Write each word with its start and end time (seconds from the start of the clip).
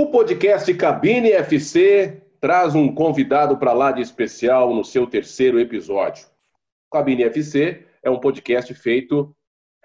O 0.00 0.06
podcast 0.06 0.72
Cabine 0.74 1.32
FC 1.32 2.22
traz 2.40 2.72
um 2.72 2.94
convidado 2.94 3.58
para 3.58 3.72
lá 3.72 3.90
de 3.90 4.00
especial 4.00 4.72
no 4.72 4.84
seu 4.84 5.08
terceiro 5.08 5.58
episódio. 5.58 6.24
Cabine 6.88 7.24
FC 7.24 7.84
é 8.00 8.08
um 8.08 8.20
podcast 8.20 8.72
feito 8.74 9.34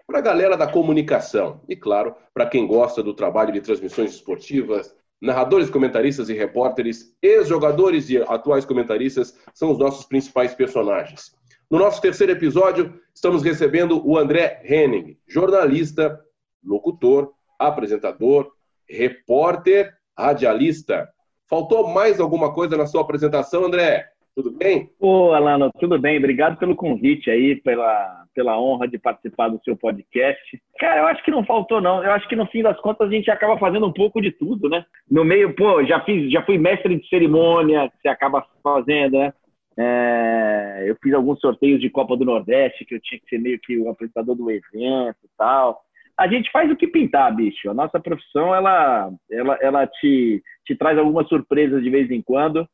para 0.06 0.20
a 0.20 0.22
galera 0.22 0.56
da 0.56 0.68
comunicação 0.68 1.62
e, 1.68 1.76
claro, 1.76 2.16
para 2.32 2.46
quem 2.46 2.68
gosta 2.68 3.02
do 3.02 3.16
trabalho 3.16 3.52
de 3.52 3.60
transmissões 3.60 4.12
esportivas, 4.12 4.96
narradores, 5.20 5.72
comentaristas 5.72 6.30
e 6.30 6.34
repórteres, 6.36 7.18
ex-jogadores 7.20 8.08
e 8.12 8.18
atuais 8.18 8.66
comentaristas 8.66 9.36
são 9.52 9.72
os 9.72 9.80
nossos 9.80 10.06
principais 10.06 10.54
personagens. 10.54 11.36
No 11.72 11.80
nosso 11.80 12.00
terceiro 12.00 12.34
episódio, 12.34 13.02
estamos 13.16 13.42
recebendo 13.42 14.08
o 14.08 14.16
André 14.16 14.62
Henning, 14.64 15.18
jornalista, 15.28 16.24
locutor, 16.64 17.34
apresentador, 17.58 18.54
repórter, 18.88 19.98
radialista. 20.18 21.08
Faltou 21.50 21.88
mais 21.88 22.20
alguma 22.20 22.54
coisa 22.54 22.78
na 22.78 22.86
sua 22.86 23.02
apresentação, 23.02 23.66
André? 23.66 24.08
Tudo 24.36 24.52
bem? 24.52 24.90
Ô, 25.00 25.32
Alano, 25.32 25.70
tudo 25.80 26.00
bem. 26.00 26.18
Obrigado 26.18 26.58
pelo 26.58 26.76
convite 26.76 27.30
aí, 27.30 27.56
pela, 27.56 28.26
pela 28.34 28.60
honra 28.60 28.88
de 28.88 28.98
participar 28.98 29.50
do 29.50 29.62
seu 29.64 29.78
podcast. 29.78 30.42
Cara, 30.80 31.02
eu 31.02 31.08
acho 31.08 31.24
que 31.24 31.30
não 31.30 31.46
faltou, 31.46 31.80
não. 31.80 32.04
Eu 32.04 32.12
acho 32.12 32.28
que 32.28 32.36
no 32.36 32.48
fim 32.48 32.64
das 32.64 32.80
contas 32.80 33.08
a 33.08 33.12
gente 33.12 33.30
acaba 33.30 33.60
fazendo 33.60 33.86
um 33.86 33.94
pouco 33.94 34.20
de 34.20 34.32
tudo, 34.32 34.68
né? 34.70 34.84
No 35.10 35.24
meio, 35.24 35.54
pô, 35.56 35.84
já 35.86 36.04
fiz, 36.04 36.32
já 36.32 36.44
fui 36.44 36.58
mestre 36.58 36.98
de 36.98 37.08
cerimônia, 37.08 37.90
que 37.90 38.02
você 38.02 38.08
acaba 38.08 38.44
fazendo, 38.64 39.20
né? 39.20 39.34
É, 39.78 40.86
eu 40.88 40.96
fiz 41.02 41.14
alguns 41.14 41.40
sorteios 41.40 41.80
de 41.80 41.90
Copa 41.90 42.18
do 42.18 42.26
Nordeste, 42.26 42.86
que 42.86 42.96
eu 42.96 43.02
tinha 43.02 43.20
que 43.20 43.28
ser 43.28 43.40
meio 43.40 43.60
que 43.60 43.78
o 43.78 43.90
apresentador 43.90 44.36
do 44.36 44.50
evento 44.50 45.18
e 45.24 45.30
tal. 45.38 45.80
A 46.18 46.28
gente 46.28 46.52
faz 46.52 46.72
o 46.72 46.76
que 46.76 46.88
pintar, 46.88 47.36
bicho. 47.36 47.70
A 47.70 47.74
nossa 47.74 48.00
profissão, 48.00 48.54
ela, 48.54 49.12
ela, 49.32 49.58
ela 49.62 49.88
te, 49.88 50.44
te 50.66 50.76
traz 50.76 50.98
algumas 50.98 51.28
surpresas 51.28 51.84
de 51.84 51.90
vez 51.90 52.10
em 52.12 52.22
quando. 52.22 52.68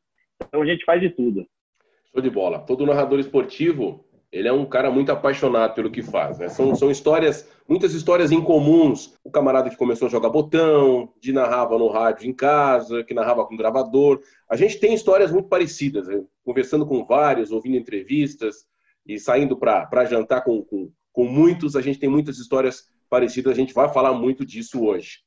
Então 0.46 0.62
a 0.62 0.66
gente 0.66 0.84
faz 0.84 1.00
de 1.00 1.10
tudo. 1.10 1.46
Show 2.12 2.22
de 2.22 2.30
bola. 2.30 2.58
Todo 2.58 2.84
narrador 2.84 3.18
esportivo, 3.18 4.04
ele 4.32 4.46
é 4.46 4.52
um 4.52 4.66
cara 4.66 4.90
muito 4.90 5.10
apaixonado 5.10 5.74
pelo 5.74 5.90
que 5.90 6.02
faz. 6.02 6.38
Né? 6.38 6.48
São, 6.48 6.74
são 6.74 6.90
histórias, 6.90 7.50
muitas 7.68 7.94
histórias 7.94 8.30
incomuns. 8.30 9.14
O 9.24 9.30
camarada 9.30 9.70
que 9.70 9.76
começou 9.76 10.06
a 10.06 10.10
jogar 10.10 10.28
botão, 10.28 11.12
de 11.20 11.32
narrava 11.32 11.78
no 11.78 11.88
rádio 11.88 12.28
em 12.28 12.32
casa, 12.32 13.02
que 13.04 13.14
narrava 13.14 13.46
com 13.46 13.56
gravador. 13.56 14.20
A 14.48 14.56
gente 14.56 14.78
tem 14.78 14.94
histórias 14.94 15.32
muito 15.32 15.48
parecidas. 15.48 16.08
Né? 16.08 16.22
Conversando 16.44 16.86
com 16.86 17.04
vários, 17.04 17.50
ouvindo 17.50 17.76
entrevistas 17.76 18.66
e 19.06 19.18
saindo 19.18 19.56
para 19.56 20.04
jantar 20.04 20.42
com, 20.42 20.62
com, 20.62 20.90
com 21.12 21.24
muitos, 21.24 21.74
a 21.74 21.80
gente 21.80 21.98
tem 21.98 22.08
muitas 22.08 22.38
histórias 22.38 22.88
parecidas. 23.10 23.52
A 23.52 23.56
gente 23.56 23.74
vai 23.74 23.92
falar 23.92 24.14
muito 24.14 24.46
disso 24.46 24.82
hoje. 24.82 25.18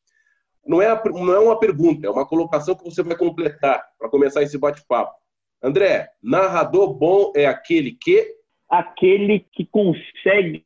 Não 0.66 0.82
é, 0.82 0.88
não 1.12 1.34
é 1.34 1.40
uma 1.40 1.60
pergunta, 1.60 2.08
é 2.08 2.10
uma 2.10 2.26
colocação 2.26 2.74
que 2.74 2.86
você 2.86 3.04
vai 3.04 3.18
completar 3.18 3.84
para 4.00 4.10
começar 4.10 4.42
esse 4.42 4.58
bate-papo. 4.58 5.14
André, 5.62 6.10
narrador 6.22 6.94
bom 6.94 7.34
é 7.36 7.46
aquele 7.46 7.92
que 7.92 8.36
aquele 8.70 9.46
que 9.52 9.66
consegue 9.66 10.66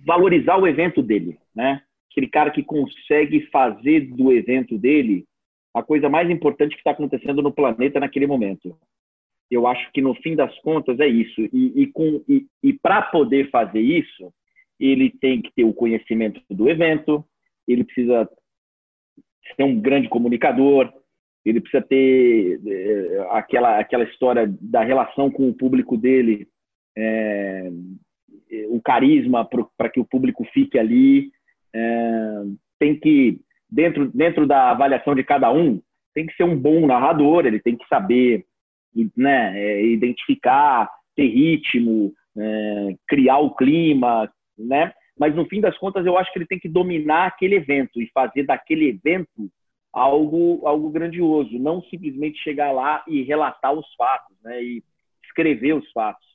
valorizar 0.00 0.56
o 0.56 0.66
evento 0.66 1.02
dele, 1.02 1.38
né? 1.54 1.82
Aquele 2.10 2.26
cara 2.26 2.50
que 2.50 2.64
consegue 2.64 3.46
fazer 3.52 4.00
do 4.00 4.32
evento 4.32 4.76
dele 4.76 5.24
a 5.72 5.82
coisa 5.82 6.08
mais 6.08 6.28
importante 6.28 6.72
que 6.72 6.80
está 6.80 6.90
acontecendo 6.90 7.42
no 7.42 7.52
planeta 7.52 8.00
naquele 8.00 8.26
momento. 8.26 8.76
Eu 9.50 9.66
acho 9.66 9.90
que 9.92 10.02
no 10.02 10.14
fim 10.16 10.34
das 10.34 10.56
contas 10.60 10.98
é 10.98 11.06
isso. 11.06 11.40
E, 11.52 11.92
e, 12.28 12.46
e 12.62 12.72
para 12.72 13.02
poder 13.02 13.50
fazer 13.50 13.80
isso, 13.80 14.32
ele 14.78 15.10
tem 15.10 15.42
que 15.42 15.52
ter 15.54 15.64
o 15.64 15.74
conhecimento 15.74 16.40
do 16.50 16.68
evento, 16.68 17.24
ele 17.66 17.84
precisa 17.84 18.28
ser 19.56 19.64
um 19.64 19.80
grande 19.80 20.08
comunicador, 20.08 20.92
ele 21.44 21.60
precisa 21.60 21.82
ter 21.82 22.60
é, 22.66 23.26
aquela, 23.30 23.78
aquela 23.78 24.04
história 24.04 24.52
da 24.60 24.82
relação 24.82 25.30
com 25.30 25.48
o 25.48 25.54
público 25.54 25.96
dele, 25.96 26.46
é, 26.96 27.70
o 28.68 28.80
carisma 28.80 29.48
para 29.76 29.88
que 29.88 30.00
o 30.00 30.04
público 30.04 30.44
fique 30.52 30.78
ali. 30.78 31.30
É, 31.74 32.42
tem 32.78 32.98
que, 32.98 33.40
dentro, 33.70 34.10
dentro 34.12 34.46
da 34.46 34.70
avaliação 34.70 35.14
de 35.14 35.24
cada 35.24 35.52
um, 35.52 35.80
tem 36.14 36.26
que 36.26 36.34
ser 36.34 36.44
um 36.44 36.56
bom 36.56 36.86
narrador, 36.86 37.46
ele 37.46 37.60
tem 37.60 37.76
que 37.76 37.86
saber 37.88 38.44
né, 39.16 39.82
identificar, 39.84 40.90
ter 41.14 41.26
ritmo, 41.26 42.12
criar 43.06 43.38
o 43.38 43.54
clima, 43.54 44.30
né? 44.64 44.92
Mas 45.18 45.34
no 45.34 45.46
fim 45.46 45.60
das 45.60 45.76
contas, 45.78 46.06
eu 46.06 46.16
acho 46.16 46.32
que 46.32 46.38
ele 46.38 46.46
tem 46.46 46.58
que 46.58 46.68
dominar 46.68 47.26
aquele 47.26 47.56
evento 47.56 48.00
e 48.00 48.10
fazer 48.12 48.44
daquele 48.44 48.88
evento 48.88 49.50
algo 49.92 50.66
algo 50.66 50.90
grandioso, 50.90 51.58
não 51.58 51.82
simplesmente 51.82 52.38
chegar 52.38 52.72
lá 52.72 53.02
e 53.08 53.22
relatar 53.22 53.72
os 53.72 53.86
fatos, 53.94 54.36
né? 54.42 54.62
E 54.62 54.82
escrever 55.24 55.74
os 55.74 55.90
fatos. 55.92 56.26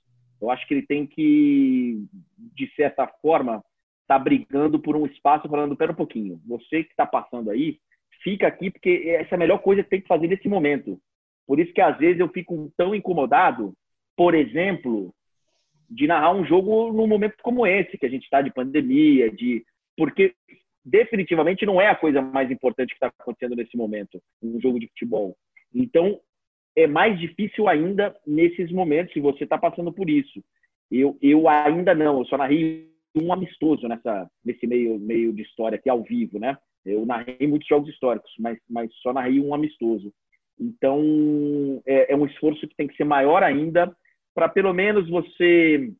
Eu 0.41 0.49
acho 0.49 0.67
que 0.67 0.73
ele 0.73 0.85
tem 0.85 1.07
que, 1.07 2.05
de 2.37 2.69
certa 2.75 3.07
forma, 3.21 3.63
tá 4.07 4.19
brigando 4.19 4.79
por 4.79 4.95
um 4.95 5.05
espaço, 5.05 5.47
falando: 5.47 5.75
pera 5.75 5.91
um 5.91 5.95
pouquinho, 5.95 6.41
você 6.45 6.83
que 6.83 6.91
está 6.91 7.05
passando 7.05 7.49
aí, 7.49 7.77
fica 8.21 8.47
aqui 8.47 8.69
porque 8.69 9.15
essa 9.19 9.33
é 9.33 9.35
a 9.35 9.39
melhor 9.39 9.59
coisa 9.59 9.83
que 9.83 9.89
tem 9.89 10.01
que 10.01 10.07
fazer 10.07 10.27
nesse 10.27 10.47
momento. 10.47 10.99
Por 11.47 11.59
isso 11.59 11.73
que 11.73 11.81
às 11.81 11.97
vezes 11.97 12.19
eu 12.19 12.29
fico 12.29 12.71
tão 12.77 12.95
incomodado, 12.95 13.73
por 14.15 14.33
exemplo, 14.33 15.13
de 15.93 16.07
narrar 16.07 16.33
um 16.33 16.45
jogo 16.45 16.91
num 16.91 17.07
momento 17.07 17.35
como 17.41 17.67
esse, 17.67 17.97
que 17.97 18.05
a 18.05 18.09
gente 18.09 18.23
está 18.23 18.41
de 18.41 18.53
pandemia, 18.53 19.31
de 19.31 19.63
porque 19.95 20.33
definitivamente 20.83 21.65
não 21.65 21.79
é 21.79 21.87
a 21.87 21.95
coisa 21.95 22.21
mais 22.21 22.49
importante 22.51 22.89
que 22.89 22.95
está 22.95 23.07
acontecendo 23.07 23.55
nesse 23.55 23.77
momento, 23.77 24.21
um 24.41 24.59
jogo 24.59 24.79
de 24.79 24.87
futebol. 24.87 25.35
Então, 25.73 26.19
é 26.75 26.87
mais 26.87 27.19
difícil 27.19 27.67
ainda 27.67 28.15
nesses 28.25 28.71
momentos, 28.71 29.13
se 29.13 29.19
você 29.19 29.43
está 29.43 29.57
passando 29.57 29.93
por 29.93 30.09
isso. 30.09 30.43
Eu, 30.91 31.17
eu 31.21 31.47
ainda 31.47 31.93
não, 31.93 32.19
eu 32.19 32.25
só 32.25 32.37
narrei 32.37 32.89
um 33.15 33.31
amistoso 33.31 33.87
nessa, 33.87 34.29
nesse 34.43 34.65
meio, 34.65 34.99
meio 34.99 35.31
de 35.31 35.43
história 35.43 35.75
aqui 35.75 35.89
ao 35.89 36.01
vivo, 36.01 36.39
né? 36.39 36.57
Eu 36.83 37.05
narrei 37.05 37.47
muitos 37.47 37.67
jogos 37.67 37.89
históricos, 37.89 38.31
mas, 38.39 38.57
mas 38.69 38.91
só 38.95 39.13
narrei 39.13 39.39
um 39.39 39.53
amistoso. 39.53 40.11
Então, 40.59 41.81
é, 41.85 42.11
é 42.11 42.15
um 42.15 42.25
esforço 42.25 42.67
que 42.67 42.75
tem 42.75 42.87
que 42.87 42.95
ser 42.95 43.05
maior 43.05 43.43
ainda 43.43 43.95
para 44.33 44.49
pelo 44.49 44.73
menos 44.73 45.09
você, 45.09 45.91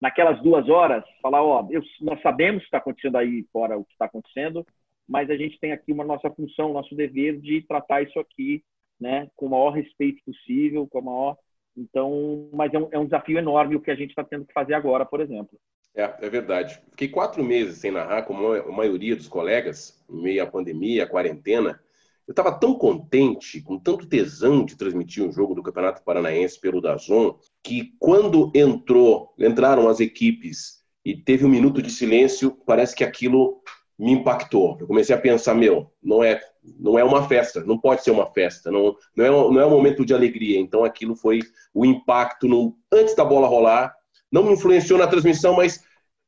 naquelas 0.00 0.42
duas 0.42 0.68
horas, 0.68 1.04
falar: 1.22 1.42
ó, 1.42 1.66
eu, 1.70 1.82
nós 2.00 2.20
sabemos 2.22 2.60
que 2.60 2.66
está 2.66 2.78
acontecendo 2.78 3.16
aí 3.16 3.44
fora 3.52 3.78
o 3.78 3.84
que 3.84 3.92
está 3.92 4.06
acontecendo, 4.06 4.66
mas 5.08 5.30
a 5.30 5.36
gente 5.36 5.58
tem 5.58 5.72
aqui 5.72 5.92
uma 5.92 6.04
nossa 6.04 6.30
função, 6.30 6.72
nosso 6.72 6.94
dever 6.94 7.40
de 7.40 7.62
tratar 7.62 8.02
isso 8.02 8.18
aqui 8.18 8.62
né, 9.00 9.28
com 9.34 9.46
o 9.46 9.50
maior 9.50 9.70
respeito 9.70 10.22
possível, 10.24 10.86
com 10.86 10.98
a 10.98 11.02
maior. 11.02 11.36
Então, 11.76 12.50
mas 12.52 12.72
é 12.74 12.78
um, 12.78 12.88
é 12.92 12.98
um 12.98 13.04
desafio 13.04 13.38
enorme 13.38 13.76
o 13.76 13.80
que 13.80 13.90
a 13.90 13.94
gente 13.94 14.10
está 14.10 14.22
tendo 14.22 14.44
que 14.44 14.52
fazer 14.52 14.74
agora, 14.74 15.06
por 15.06 15.20
exemplo. 15.20 15.58
É, 15.94 16.02
é 16.02 16.30
verdade. 16.30 16.80
Fiquei 16.90 17.08
quatro 17.08 17.42
meses 17.42 17.78
sem 17.78 17.90
narrar, 17.90 18.22
como 18.22 18.52
a 18.52 18.70
maioria 18.70 19.16
dos 19.16 19.28
colegas, 19.28 20.04
em 20.08 20.22
meio 20.22 20.42
à 20.42 20.46
pandemia, 20.46 21.04
à 21.04 21.08
quarentena. 21.08 21.80
Eu 22.30 22.32
estava 22.32 22.52
tão 22.52 22.74
contente, 22.74 23.60
com 23.60 23.76
tanto 23.76 24.06
tesão 24.06 24.64
de 24.64 24.76
transmitir 24.76 25.24
um 25.24 25.32
jogo 25.32 25.52
do 25.52 25.64
Campeonato 25.64 26.04
Paranaense 26.04 26.60
pelo 26.60 26.80
Dazon, 26.80 27.34
que 27.60 27.92
quando 27.98 28.52
entrou, 28.54 29.34
entraram 29.36 29.88
as 29.88 29.98
equipes 29.98 30.80
e 31.04 31.16
teve 31.16 31.44
um 31.44 31.48
minuto 31.48 31.82
de 31.82 31.90
silêncio, 31.90 32.56
parece 32.64 32.94
que 32.94 33.02
aquilo 33.02 33.60
me 33.98 34.12
impactou. 34.12 34.76
Eu 34.78 34.86
comecei 34.86 35.12
a 35.12 35.18
pensar, 35.18 35.56
meu, 35.56 35.90
não 36.00 36.22
é, 36.22 36.40
não 36.78 36.96
é 36.96 37.02
uma 37.02 37.26
festa, 37.26 37.64
não 37.64 37.76
pode 37.76 38.04
ser 38.04 38.12
uma 38.12 38.32
festa, 38.32 38.70
não, 38.70 38.94
não, 39.16 39.24
é, 39.24 39.28
não 39.28 39.60
é 39.60 39.66
um 39.66 39.70
momento 39.70 40.06
de 40.06 40.14
alegria. 40.14 40.60
Então 40.60 40.84
aquilo 40.84 41.16
foi 41.16 41.40
o 41.74 41.84
impacto 41.84 42.46
no, 42.46 42.76
antes 42.92 43.16
da 43.16 43.24
bola 43.24 43.48
rolar. 43.48 43.92
Não 44.30 44.44
me 44.44 44.52
influenciou 44.52 45.00
na 45.00 45.08
transmissão, 45.08 45.56
mas 45.56 45.84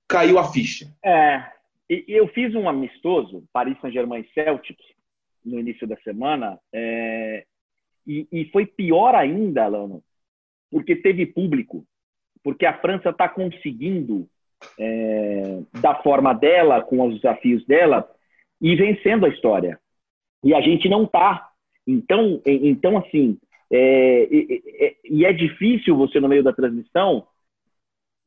caiu 0.09 0.37
a 0.37 0.51
ficha. 0.51 0.93
É, 1.05 1.45
e, 1.89 2.05
eu 2.09 2.27
fiz 2.27 2.57
um 2.57 2.69
amistoso, 2.69 3.45
Paris 3.53 3.81
Saint-Germain 3.81 4.27
Celtic, 4.35 4.81
no 5.45 5.59
início 5.59 5.87
da 5.87 5.97
semana, 5.99 6.59
é, 6.73 7.45
e, 8.07 8.27
e 8.33 8.45
foi 8.47 8.67
pior 8.67 9.15
ainda, 9.15 9.65
Alano, 9.65 10.03
porque 10.71 10.97
teve 10.97 11.27
público, 11.27 11.85
porque 12.43 12.67
a 12.67 12.79
França 12.79 13.11
está 13.11 13.29
conseguindo 13.29 14.29
é, 14.79 15.61
da 15.81 15.95
forma 16.03 16.33
dela, 16.33 16.83
com 16.83 17.07
os 17.07 17.17
desafios 17.17 17.65
dela, 17.67 18.09
e 18.61 18.75
vencendo 18.77 19.27
a 19.27 19.29
história. 19.29 19.79
E 20.45 20.55
a 20.55 20.61
gente 20.61 20.89
não 20.89 21.05
está. 21.05 21.51
Então, 21.87 22.41
então 22.45 22.99
assim, 22.99 23.39
é, 23.71 24.23
é, 24.25 24.97
e 25.05 25.25
é 25.25 25.33
difícil 25.33 25.97
você, 25.97 26.21
no 26.21 26.29
meio 26.29 26.43
da 26.43 26.53
transmissão, 26.53 27.27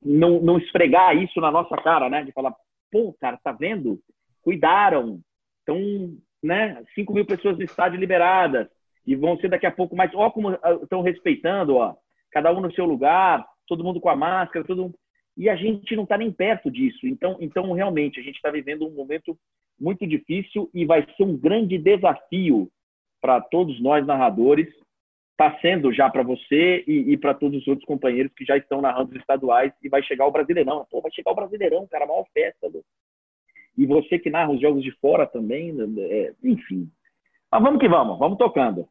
não, 0.04 0.40
não 0.42 0.58
esfregar 0.58 1.16
isso 1.16 1.40
na 1.40 1.52
nossa 1.52 1.76
cara, 1.78 2.10
né? 2.10 2.24
De 2.24 2.32
falar, 2.32 2.54
pô, 2.92 3.14
cara, 3.20 3.38
tá 3.44 3.52
vendo? 3.52 4.00
Cuidaram. 4.42 5.20
Então, 5.64 5.78
né? 6.46 6.84
5 6.94 7.14
mil 7.14 7.26
pessoas 7.26 7.58
no 7.58 7.64
estádio 7.64 8.00
liberadas. 8.00 8.68
E 9.06 9.16
vão 9.16 9.38
ser 9.38 9.50
daqui 9.50 9.66
a 9.66 9.72
pouco 9.72 9.96
mais. 9.96 10.12
Ó, 10.16 10.30
como 10.32 10.58
estão 10.82 11.02
respeitando, 11.02 11.76
ó. 11.76 11.96
Cada 12.32 12.52
um 12.52 12.60
no 12.60 12.74
seu 12.74 12.86
lugar, 12.86 13.46
todo 13.68 13.84
mundo 13.84 14.02
com 14.02 14.10
a 14.10 14.16
máscara, 14.16 14.66
todo 14.66 14.84
mundo 14.84 14.96
e 15.38 15.50
a 15.50 15.56
gente 15.56 15.96
não 15.96 16.04
está 16.04 16.18
nem 16.18 16.32
perto 16.32 16.72
disso. 16.72 17.06
Então, 17.06 17.38
então 17.40 17.72
realmente, 17.74 18.20
a 18.20 18.24
gente 18.24 18.36
está 18.36 18.50
vivendo 18.50 18.88
um 18.88 18.92
momento 18.92 19.38
muito 19.80 20.08
difícil 20.08 20.70
e 20.74 20.86
vai 20.86 21.06
ser 21.16 21.24
um 21.24 21.38
grande 21.38 21.78
desafio 21.78 22.70
para 23.22 23.42
todos 23.42 23.82
nós 23.82 24.06
narradores. 24.06 24.68
Está 25.32 25.60
sendo 25.60 25.92
já 25.92 26.10
para 26.10 26.24
você 26.24 26.86
e, 26.88 27.12
e 27.12 27.18
para 27.18 27.34
todos 27.34 27.62
os 27.62 27.68
outros 27.68 27.86
companheiros 27.86 28.32
que 28.34 28.46
já 28.46 28.56
estão 28.56 28.82
narrando 28.82 29.12
os 29.12 29.18
estaduais 29.18 29.74
e 29.84 29.90
vai 29.90 30.02
chegar 30.02 30.26
o 30.26 30.32
Brasileirão. 30.32 30.88
Pô, 30.90 31.02
vai 31.02 31.12
chegar 31.12 31.32
o 31.32 31.36
Brasileirão, 31.36 31.86
cara, 31.88 32.06
a 32.06 32.08
maior 32.08 32.26
festa. 32.34 32.70
Do... 32.70 32.82
E 33.78 33.86
você 33.86 34.18
que 34.18 34.30
narra 34.30 34.52
os 34.52 34.62
jogos 34.62 34.84
de 34.84 34.92
fora 35.00 35.26
também, 35.26 35.72
né, 35.74 35.86
é, 36.04 36.34
enfim. 36.44 36.90
Mas 37.52 37.62
vamos 37.62 37.80
que 37.80 37.88
vamos, 37.88 38.18
vamos 38.18 38.38
tocando. 38.38 38.88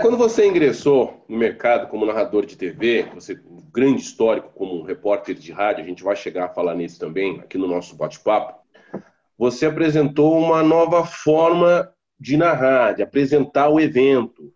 Quando 0.00 0.16
você 0.16 0.46
ingressou 0.46 1.24
no 1.28 1.36
mercado 1.36 1.88
como 1.88 2.06
narrador 2.06 2.46
de 2.46 2.56
TV, 2.56 3.02
você 3.14 3.34
um 3.34 3.60
grande 3.70 4.00
histórico 4.00 4.50
como 4.54 4.82
repórter 4.82 5.34
de 5.34 5.52
rádio, 5.52 5.84
a 5.84 5.86
gente 5.86 6.02
vai 6.02 6.16
chegar 6.16 6.46
a 6.46 6.48
falar 6.48 6.74
nisso 6.74 6.98
também 6.98 7.40
aqui 7.40 7.58
no 7.58 7.66
nosso 7.66 7.96
bate-papo. 7.96 8.60
Você 9.36 9.66
apresentou 9.66 10.38
uma 10.38 10.62
nova 10.62 11.04
forma 11.04 11.92
de 12.18 12.36
narrar, 12.36 12.92
de 12.92 13.02
apresentar 13.02 13.68
o 13.68 13.80
evento, 13.80 14.52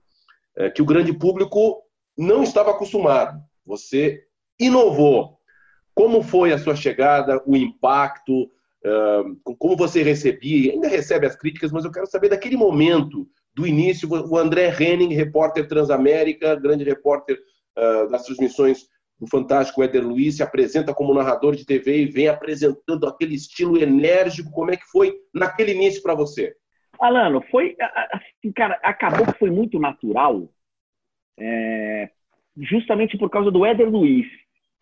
é, 0.56 0.70
que 0.70 0.80
o 0.80 0.86
grande 0.86 1.12
público 1.12 1.82
não 2.16 2.42
estava 2.42 2.70
acostumado. 2.70 3.42
Você 3.64 4.22
inovou. 4.58 5.38
Como 5.94 6.22
foi 6.22 6.52
a 6.52 6.58
sua 6.58 6.76
chegada, 6.76 7.42
o 7.46 7.56
impacto, 7.56 8.50
como 9.58 9.76
você 9.76 10.02
recebia, 10.02 10.72
ainda 10.72 10.88
recebe 10.88 11.26
as 11.26 11.36
críticas, 11.36 11.72
mas 11.72 11.84
eu 11.84 11.90
quero 11.90 12.06
saber 12.06 12.28
daquele 12.28 12.56
momento 12.56 13.26
do 13.54 13.66
início, 13.66 14.08
o 14.10 14.36
André 14.36 14.68
Henning, 14.68 15.14
repórter 15.14 15.66
Transamérica, 15.66 16.54
grande 16.54 16.84
repórter 16.84 17.38
uh, 17.76 18.08
das 18.10 18.24
transmissões 18.24 18.86
do 19.18 19.26
Fantástico 19.26 19.82
Éder 19.82 20.06
Luiz, 20.06 20.36
se 20.36 20.42
apresenta 20.42 20.92
como 20.92 21.14
narrador 21.14 21.56
de 21.56 21.64
TV 21.64 22.02
e 22.02 22.06
vem 22.06 22.28
apresentando 22.28 23.06
aquele 23.06 23.34
estilo 23.34 23.78
enérgico. 23.78 24.50
Como 24.50 24.70
é 24.70 24.76
que 24.76 24.84
foi 24.92 25.14
naquele 25.34 25.72
início 25.72 26.02
para 26.02 26.14
você? 26.14 26.54
Alano, 27.00 27.42
foi 27.50 27.74
assim, 28.12 28.52
cara, 28.52 28.78
acabou 28.82 29.26
que 29.26 29.38
foi 29.38 29.50
muito 29.50 29.78
natural, 29.78 30.48
é, 31.38 32.10
justamente 32.58 33.18
por 33.18 33.30
causa 33.30 33.50
do 33.50 33.64
Éder 33.64 33.88
Luiz, 33.88 34.26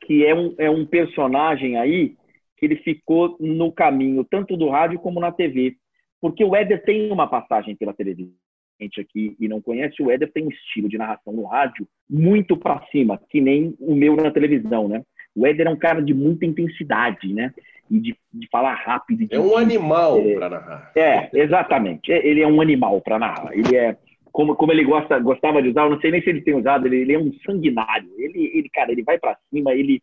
que 0.05 0.25
é 0.25 0.35
um, 0.35 0.55
é 0.59 0.71
um 0.71 0.85
personagem 0.85 1.77
aí 1.77 2.17
ele 2.65 2.77
ficou 2.77 3.37
no 3.41 3.73
caminho 3.73 4.25
tanto 4.25 4.57
do 4.57 4.69
rádio 4.69 4.99
como 4.99 5.21
na 5.21 5.33
TV, 5.33 5.77
porque 6.21 6.45
o 6.45 6.57
Éder 6.57 6.83
tem 6.85 7.11
uma 7.11 7.27
passagem 7.27 7.77
pela 7.77 7.93
televisão 7.93 8.33
gente 8.81 9.01
aqui 9.01 9.37
e 9.39 9.49
não 9.49 9.61
conhece, 9.61 10.03
o 10.03 10.11
Éder 10.11 10.31
tem 10.33 10.47
um 10.47 10.51
estilo 10.51 10.89
de 10.89 10.99
narração 10.99 11.33
no 11.33 11.45
rádio 11.45 11.87
muito 12.09 12.57
para 12.57 12.85
cima, 12.91 13.21
que 13.31 13.41
nem 13.41 13.75
o 13.81 13.95
meu 13.95 14.17
na 14.17 14.31
televisão, 14.31 14.89
né? 14.89 15.03
O 15.35 15.47
Éder 15.47 15.67
é 15.67 15.71
um 15.71 15.77
cara 15.77 16.01
de 16.01 16.15
muita 16.15 16.47
intensidade, 16.47 17.33
né? 17.33 17.53
E 17.91 17.99
de, 17.99 18.17
de 18.33 18.49
falar 18.51 18.75
rápido. 18.75 19.27
De, 19.27 19.35
é 19.35 19.41
um 19.41 19.57
animal 19.57 20.19
é, 20.19 20.35
para 20.35 20.51
narrar. 20.51 20.93
É, 20.97 21.31
exatamente. 21.33 22.13
É, 22.13 22.27
ele 22.27 22.41
é 22.41 22.47
um 22.47 22.61
animal 22.61 23.01
para 23.01 23.19
narrar. 23.19 23.53
Ele 23.53 23.77
é, 23.77 23.97
como, 24.33 24.55
como 24.55 24.73
ele 24.73 24.85
gosta, 24.85 25.19
gostava 25.19 25.61
de 25.63 25.69
usar, 25.69 25.85
eu 25.85 25.91
não 25.91 26.01
sei 26.01 26.11
nem 26.11 26.23
se 26.23 26.31
ele 26.31 26.41
tem 26.41 26.55
usado, 26.55 26.87
ele, 26.87 26.99
ele 26.99 27.13
é 27.15 27.19
um 27.19 27.33
sanguinário. 27.45 28.11
Ele, 28.17 28.51
ele 28.55 28.69
cara, 28.71 28.93
ele 28.93 29.03
vai 29.03 29.19
para 29.19 29.37
cima, 29.51 29.73
ele. 29.75 30.03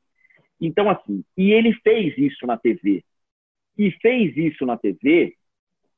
Então, 0.61 0.89
assim, 0.89 1.23
e 1.35 1.51
ele 1.51 1.73
fez 1.73 2.15
isso 2.17 2.45
na 2.45 2.55
TV. 2.55 3.03
E 3.77 3.89
fez 3.93 4.37
isso 4.37 4.63
na 4.65 4.77
TV 4.77 5.35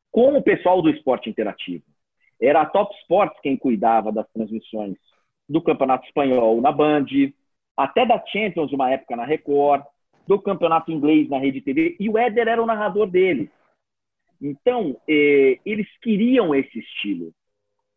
com 0.09 0.37
o 0.37 0.43
pessoal 0.43 0.81
do 0.81 0.89
esporte 0.89 1.29
interativo. 1.29 1.83
Era 2.39 2.61
a 2.61 2.65
Top 2.65 2.95
Sports 3.01 3.39
quem 3.41 3.57
cuidava 3.57 4.11
das 4.11 4.27
transmissões 4.31 4.95
do 5.49 5.61
Campeonato 5.61 6.05
Espanhol 6.05 6.61
na 6.61 6.71
Band, 6.71 7.05
até 7.75 8.05
da 8.05 8.23
Champions, 8.27 8.71
uma 8.71 8.91
época 8.91 9.15
na 9.15 9.25
Record, 9.25 9.83
do 10.25 10.39
Campeonato 10.39 10.91
Inglês 10.91 11.27
na 11.29 11.37
Rede 11.37 11.59
TV, 11.59 11.97
e 11.99 12.09
o 12.09 12.17
Éder 12.17 12.47
era 12.47 12.63
o 12.63 12.65
narrador 12.65 13.07
dele. 13.07 13.49
Então, 14.41 14.99
eh, 15.07 15.59
eles 15.65 15.87
queriam 16.01 16.53
esse 16.53 16.79
estilo. 16.79 17.33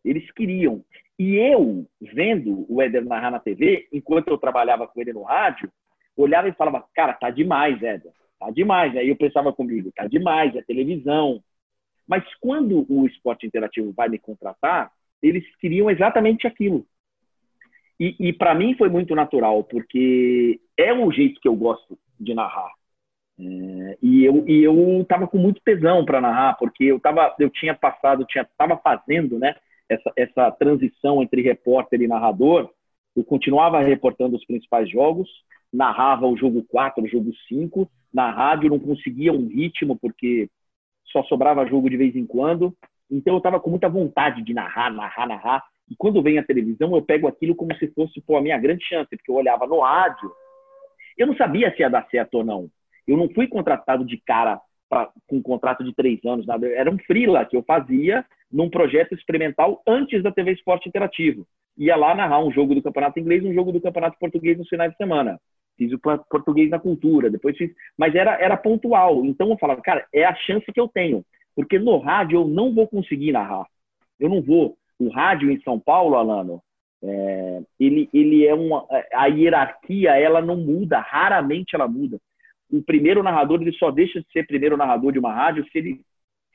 Eles 0.05 0.29
queriam. 0.33 0.85
E 1.19 1.37
eu, 1.37 1.87
vendo 2.01 2.67
o 2.69 2.81
Éder 2.83 3.05
narrar 3.05 3.31
na 3.31 3.39
TV, 3.39 3.89
enquanto 3.93 4.29
eu 4.29 4.39
trabalhava 4.39 4.87
com 4.87 5.01
ele 5.01 5.13
no 5.13 5.23
rádio, 5.23 5.71
olhava 6.17 6.49
e 6.49 6.53
falava, 6.53 6.85
cara, 6.95 7.13
tá 7.13 7.31
demais, 7.31 7.83
Éder. 7.83 8.13
Tá 8.39 8.51
demais. 8.51 8.97
Aí 8.97 9.09
eu 9.09 9.17
pensava 9.17 9.53
comigo, 9.53 9.93
tá 9.95 10.07
demais, 10.07 10.55
é 10.55 10.63
televisão, 10.63 11.43
mas 12.07 12.23
quando 12.41 12.87
o 12.89 13.07
esporte 13.07 13.47
interativo 13.47 13.93
vai 13.93 14.09
me 14.09 14.19
contratar, 14.19 14.93
eles 15.23 15.45
queriam 15.57 15.91
exatamente 15.91 16.47
aquilo. 16.47 16.87
E, 17.99 18.15
e 18.21 18.33
para 18.33 18.55
mim 18.55 18.77
foi 18.77 18.89
muito 18.89 19.15
natural, 19.15 19.65
porque 19.65 20.61
é 20.77 20.93
o 20.93 21.11
jeito 21.11 21.41
que 21.41 21.49
eu 21.49 21.57
gosto 21.57 21.99
de 22.21 22.35
narrar. 22.35 22.71
É, 23.39 23.99
e 24.03 24.25
eu 24.25 24.47
e 24.49 24.63
eu 24.63 25.03
estava 25.03 25.27
com 25.27 25.39
muito 25.39 25.61
tesão 25.63 26.05
para 26.05 26.21
narrar, 26.21 26.57
porque 26.59 26.85
eu 26.85 27.01
tava, 27.01 27.35
eu 27.39 27.51
tinha 27.51 27.75
passado, 27.75 28.25
tinha 28.27 28.43
estava 28.43 28.79
fazendo, 28.79 29.39
né, 29.39 29.55
essa, 29.89 30.13
essa 30.17 30.51
transição 30.53 31.23
entre 31.23 31.43
repórter 31.43 32.01
e 32.01 32.09
narrador. 32.09 32.71
Eu 33.15 33.25
continuava 33.25 33.81
reportando 33.81 34.37
os 34.37 34.45
principais 34.45 34.91
jogos, 34.91 35.29
narrava 35.77 36.27
o 36.27 36.37
jogo 36.37 36.65
4, 36.65 37.05
o 37.05 37.09
jogo 37.09 37.31
5, 37.49 37.89
na 38.13 38.31
rádio 38.31 38.71
não 38.71 38.79
conseguia 38.79 39.33
um 39.33 39.47
ritmo 39.47 39.97
porque 39.97 40.49
só 41.13 41.23
sobrava 41.25 41.67
jogo 41.67 41.91
de 41.91 41.99
vez 41.99 42.17
em 42.17 42.25
quando. 42.25 42.75
Então 43.11 43.35
eu 43.35 43.39
estava 43.39 43.61
com 43.61 43.71
muita 43.71 43.89
vontade 43.89 44.43
de 44.43 44.55
narrar, 44.55 44.91
narrar, 44.91 45.29
narrar. 45.29 45.65
E 45.89 45.95
quando 45.95 46.23
vem 46.23 46.39
a 46.39 46.43
televisão, 46.43 46.97
eu 46.97 47.03
pego 47.03 47.29
aquilo 47.29 47.55
como 47.55 47.75
se 47.77 47.89
fosse 47.89 48.21
pô, 48.23 48.37
a 48.37 48.41
minha 48.41 48.59
grande 48.59 48.85
chance, 48.85 49.15
porque 49.15 49.31
eu 49.31 49.37
olhava 49.37 49.67
no 49.67 49.81
rádio. 49.81 50.33
Eu 51.17 51.27
não 51.27 51.37
sabia 51.37 51.73
se 51.75 51.83
ia 51.83 51.91
dar 51.91 52.09
certo 52.09 52.37
ou 52.37 52.45
não. 52.45 52.69
Eu 53.07 53.17
não 53.17 53.29
fui 53.29 53.47
contratado 53.47 54.05
de 54.05 54.17
cara 54.17 54.61
pra, 54.89 55.11
com 55.29 55.37
um 55.37 55.43
contrato 55.43 55.85
de 55.85 55.95
três 55.95 56.25
anos, 56.25 56.47
nada. 56.47 56.67
Era 56.69 56.91
um 56.91 56.99
freela 56.99 57.45
que 57.45 57.57
eu 57.57 57.63
fazia 57.63 58.25
num 58.51 58.71
projeto 58.71 59.15
experimental 59.15 59.83
antes 59.87 60.23
da 60.23 60.33
TV 60.33 60.53
Esporte 60.53 60.89
Interativo. 60.89 61.47
Ia 61.79 61.97
lá 61.97 62.15
narrar 62.15 62.43
um 62.43 62.51
jogo 62.51 62.75
do 62.75 62.83
Campeonato 62.83 63.21
Inglês 63.21 63.45
um 63.45 63.53
jogo 63.53 63.71
do 63.71 63.81
Campeonato 63.81 64.19
Português 64.19 64.57
nos 64.57 64.69
finais 64.69 64.91
de 64.91 64.97
semana 64.97 65.39
fiz 65.77 65.93
o 65.93 65.99
português 65.99 66.71
na 66.71 66.79
cultura, 66.79 67.31
depois 67.31 67.57
fiz, 67.57 67.71
mas 67.97 68.15
era, 68.15 68.41
era 68.41 68.57
pontual. 68.57 69.25
Então 69.25 69.51
eu 69.51 69.59
falava, 69.59 69.81
cara, 69.81 70.07
é 70.13 70.25
a 70.25 70.35
chance 70.35 70.71
que 70.73 70.81
eu 70.81 70.89
tenho, 70.89 71.25
porque 71.55 71.79
no 71.79 71.99
rádio 71.99 72.41
eu 72.41 72.49
não 72.49 72.75
vou 72.75 72.87
conseguir 72.89 73.33
narrar. 73.33 73.67
Eu 74.19 74.29
não 74.29 74.43
vou. 74.43 74.77
O 74.99 75.09
rádio 75.09 75.51
em 75.51 75.61
São 75.61 75.79
Paulo, 75.79 76.17
Alano, 76.17 76.63
é, 77.03 77.63
ele, 77.79 78.09
ele 78.13 78.47
é 78.47 78.55
uma. 78.55 78.87
A 79.13 79.27
hierarquia, 79.27 80.17
ela 80.17 80.41
não 80.41 80.57
muda, 80.57 80.99
raramente 80.99 81.75
ela 81.75 81.87
muda. 81.87 82.19
O 82.71 82.83
primeiro 82.83 83.23
narrador, 83.23 83.61
ele 83.61 83.73
só 83.73 83.91
deixa 83.91 84.21
de 84.21 84.27
ser 84.33 84.47
primeiro 84.47 84.77
narrador 84.77 85.13
de 85.13 85.19
uma 85.19 85.33
rádio 85.33 85.65
se 85.71 85.79
ele, 85.79 86.01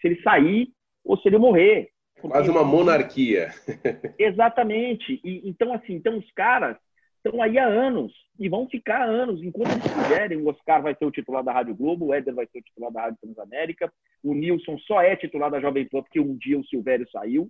se 0.02 0.08
ele 0.08 0.22
sair 0.22 0.70
ou 1.06 1.18
se 1.18 1.30
ele 1.30 1.38
morrer. 1.38 1.90
Quase 2.20 2.50
uma 2.50 2.64
monarquia. 2.64 3.50
Exatamente. 4.20 5.22
E, 5.24 5.48
então, 5.48 5.74
assim, 5.74 5.94
então 5.94 6.18
os 6.18 6.32
caras 6.32 6.78
estão 7.24 7.42
aí 7.42 7.58
há 7.58 7.68
anos 7.68 8.12
e 8.40 8.50
vão 8.50 8.68
ficar 8.68 9.08
anos, 9.08 9.42
enquanto 9.44 9.72
eles 9.72 9.94
quiserem. 9.94 10.38
O 10.40 10.48
Oscar 10.48 10.82
vai 10.82 10.96
ser 10.96 11.06
o 11.06 11.12
titular 11.12 11.44
da 11.44 11.54
Rádio 11.54 11.76
Globo, 11.76 12.08
o 12.08 12.14
Éder 12.14 12.34
vai 12.34 12.48
ser 12.48 12.60
o 12.60 12.64
titular 12.64 12.92
da 12.92 13.02
Rádio 13.02 13.20
Transamérica, 13.22 13.94
o 14.24 14.34
Nilson 14.34 14.78
só 14.80 15.02
é 15.02 15.16
titular 15.16 15.52
da 15.52 15.60
Jovem 15.60 15.88
Pan 15.88 16.02
porque 16.02 16.20
um 16.20 16.36
dia 16.36 16.60
o 16.60 16.66
Silvério 16.66 17.08
saiu. 17.12 17.50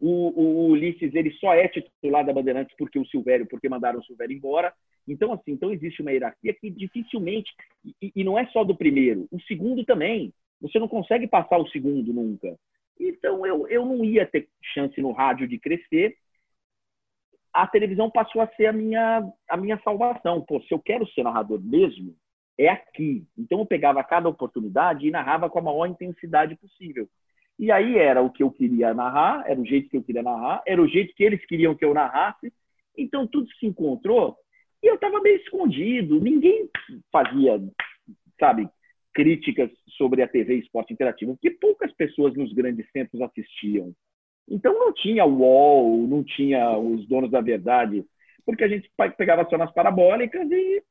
O, 0.00 0.08
o, 0.08 0.42
o, 0.42 0.66
Ulisses 0.70 1.14
ele 1.14 1.30
só 1.34 1.54
é 1.54 1.68
titular 1.68 2.26
da 2.26 2.32
Bandeirantes 2.32 2.74
porque 2.76 2.98
o 2.98 3.06
Silvério, 3.06 3.46
porque 3.46 3.68
mandaram 3.68 4.00
o 4.00 4.04
Silvério 4.04 4.36
embora. 4.36 4.74
Então, 5.06 5.32
assim, 5.32 5.52
então 5.52 5.72
existe 5.72 6.02
uma 6.02 6.10
hierarquia 6.10 6.54
que 6.54 6.70
dificilmente, 6.70 7.52
e, 8.00 8.12
e 8.16 8.24
não 8.24 8.36
é 8.36 8.46
só 8.46 8.64
do 8.64 8.74
primeiro, 8.74 9.28
o 9.30 9.40
segundo 9.42 9.84
também. 9.84 10.32
Você 10.60 10.78
não 10.78 10.88
consegue 10.88 11.26
passar 11.26 11.58
o 11.58 11.68
segundo 11.68 12.12
nunca. 12.12 12.56
Então, 12.98 13.44
eu, 13.46 13.66
eu 13.68 13.84
não 13.84 14.04
ia 14.04 14.26
ter 14.26 14.48
chance 14.74 15.00
no 15.00 15.12
rádio 15.12 15.48
de 15.48 15.58
crescer, 15.58 16.16
a 17.52 17.66
televisão 17.66 18.10
passou 18.10 18.40
a 18.40 18.46
ser 18.48 18.66
a 18.66 18.72
minha, 18.72 19.22
a 19.48 19.56
minha 19.56 19.78
salvação. 19.82 20.40
Pô, 20.42 20.60
se 20.62 20.72
eu 20.72 20.78
quero 20.78 21.06
ser 21.08 21.22
narrador 21.22 21.60
mesmo, 21.60 22.14
é 22.58 22.68
aqui. 22.68 23.24
Então 23.36 23.60
eu 23.60 23.66
pegava 23.66 24.02
cada 24.02 24.28
oportunidade 24.28 25.06
e 25.06 25.10
narrava 25.10 25.50
com 25.50 25.58
a 25.58 25.62
maior 25.62 25.86
intensidade 25.86 26.56
possível. 26.56 27.08
E 27.58 27.70
aí 27.70 27.98
era 27.98 28.22
o 28.22 28.30
que 28.30 28.42
eu 28.42 28.50
queria 28.50 28.94
narrar, 28.94 29.44
era 29.46 29.60
o 29.60 29.66
jeito 29.66 29.90
que 29.90 29.96
eu 29.96 30.02
queria 30.02 30.22
narrar, 30.22 30.62
era 30.66 30.80
o 30.80 30.88
jeito 30.88 31.14
que 31.14 31.22
eles 31.22 31.44
queriam 31.46 31.74
que 31.74 31.84
eu 31.84 31.94
narrasse. 31.94 32.52
Então 32.96 33.26
tudo 33.26 33.48
se 33.54 33.66
encontrou 33.66 34.36
e 34.82 34.86
eu 34.86 34.94
estava 34.94 35.20
meio 35.20 35.36
escondido. 35.36 36.20
Ninguém 36.20 36.68
fazia, 37.10 37.60
sabe, 38.38 38.68
críticas 39.14 39.70
sobre 39.96 40.22
a 40.22 40.28
TV 40.28 40.56
Esporte 40.56 40.92
Interativo, 40.92 41.34
porque 41.34 41.50
poucas 41.50 41.92
pessoas 41.92 42.34
nos 42.34 42.52
grandes 42.52 42.90
centros 42.90 43.20
assistiam. 43.20 43.92
Então 44.52 44.78
não 44.78 44.92
tinha 44.92 45.24
o 45.24 45.38
UOL, 45.38 46.06
não 46.06 46.22
tinha 46.22 46.76
os 46.76 47.08
donos 47.08 47.30
da 47.30 47.40
verdade, 47.40 48.04
porque 48.44 48.62
a 48.62 48.68
gente 48.68 48.90
pegava 49.16 49.48
só 49.48 49.56
nas 49.56 49.72
parabólicas 49.72 50.46
e. 50.50 50.82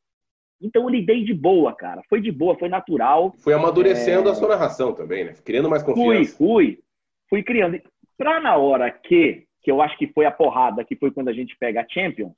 Então 0.59 0.83
eu 0.83 0.89
lidei 0.89 1.23
de 1.23 1.33
boa, 1.33 1.73
cara. 1.73 2.01
Foi 2.09 2.19
de 2.19 2.31
boa, 2.31 2.57
foi 2.57 2.69
natural. 2.69 3.33
Foi 3.37 3.53
amadurecendo 3.53 4.29
é... 4.29 4.31
a 4.31 4.35
sua 4.35 4.49
narração 4.49 4.93
também, 4.93 5.25
né? 5.25 5.35
Criando 5.45 5.69
mais 5.69 5.83
confiança. 5.83 6.35
Fui, 6.35 6.75
fui. 6.75 6.79
Fui 7.29 7.43
criando. 7.43 7.79
Pra 8.17 8.39
na 8.39 8.57
hora 8.57 8.89
que, 8.89 9.45
que 9.61 9.71
eu 9.71 9.81
acho 9.81 9.97
que 9.97 10.07
foi 10.07 10.25
a 10.25 10.31
porrada, 10.31 10.83
que 10.83 10.95
foi 10.95 11.11
quando 11.11 11.29
a 11.29 11.33
gente 11.33 11.55
pega 11.57 11.81
a 11.81 11.87
Champions, 11.87 12.35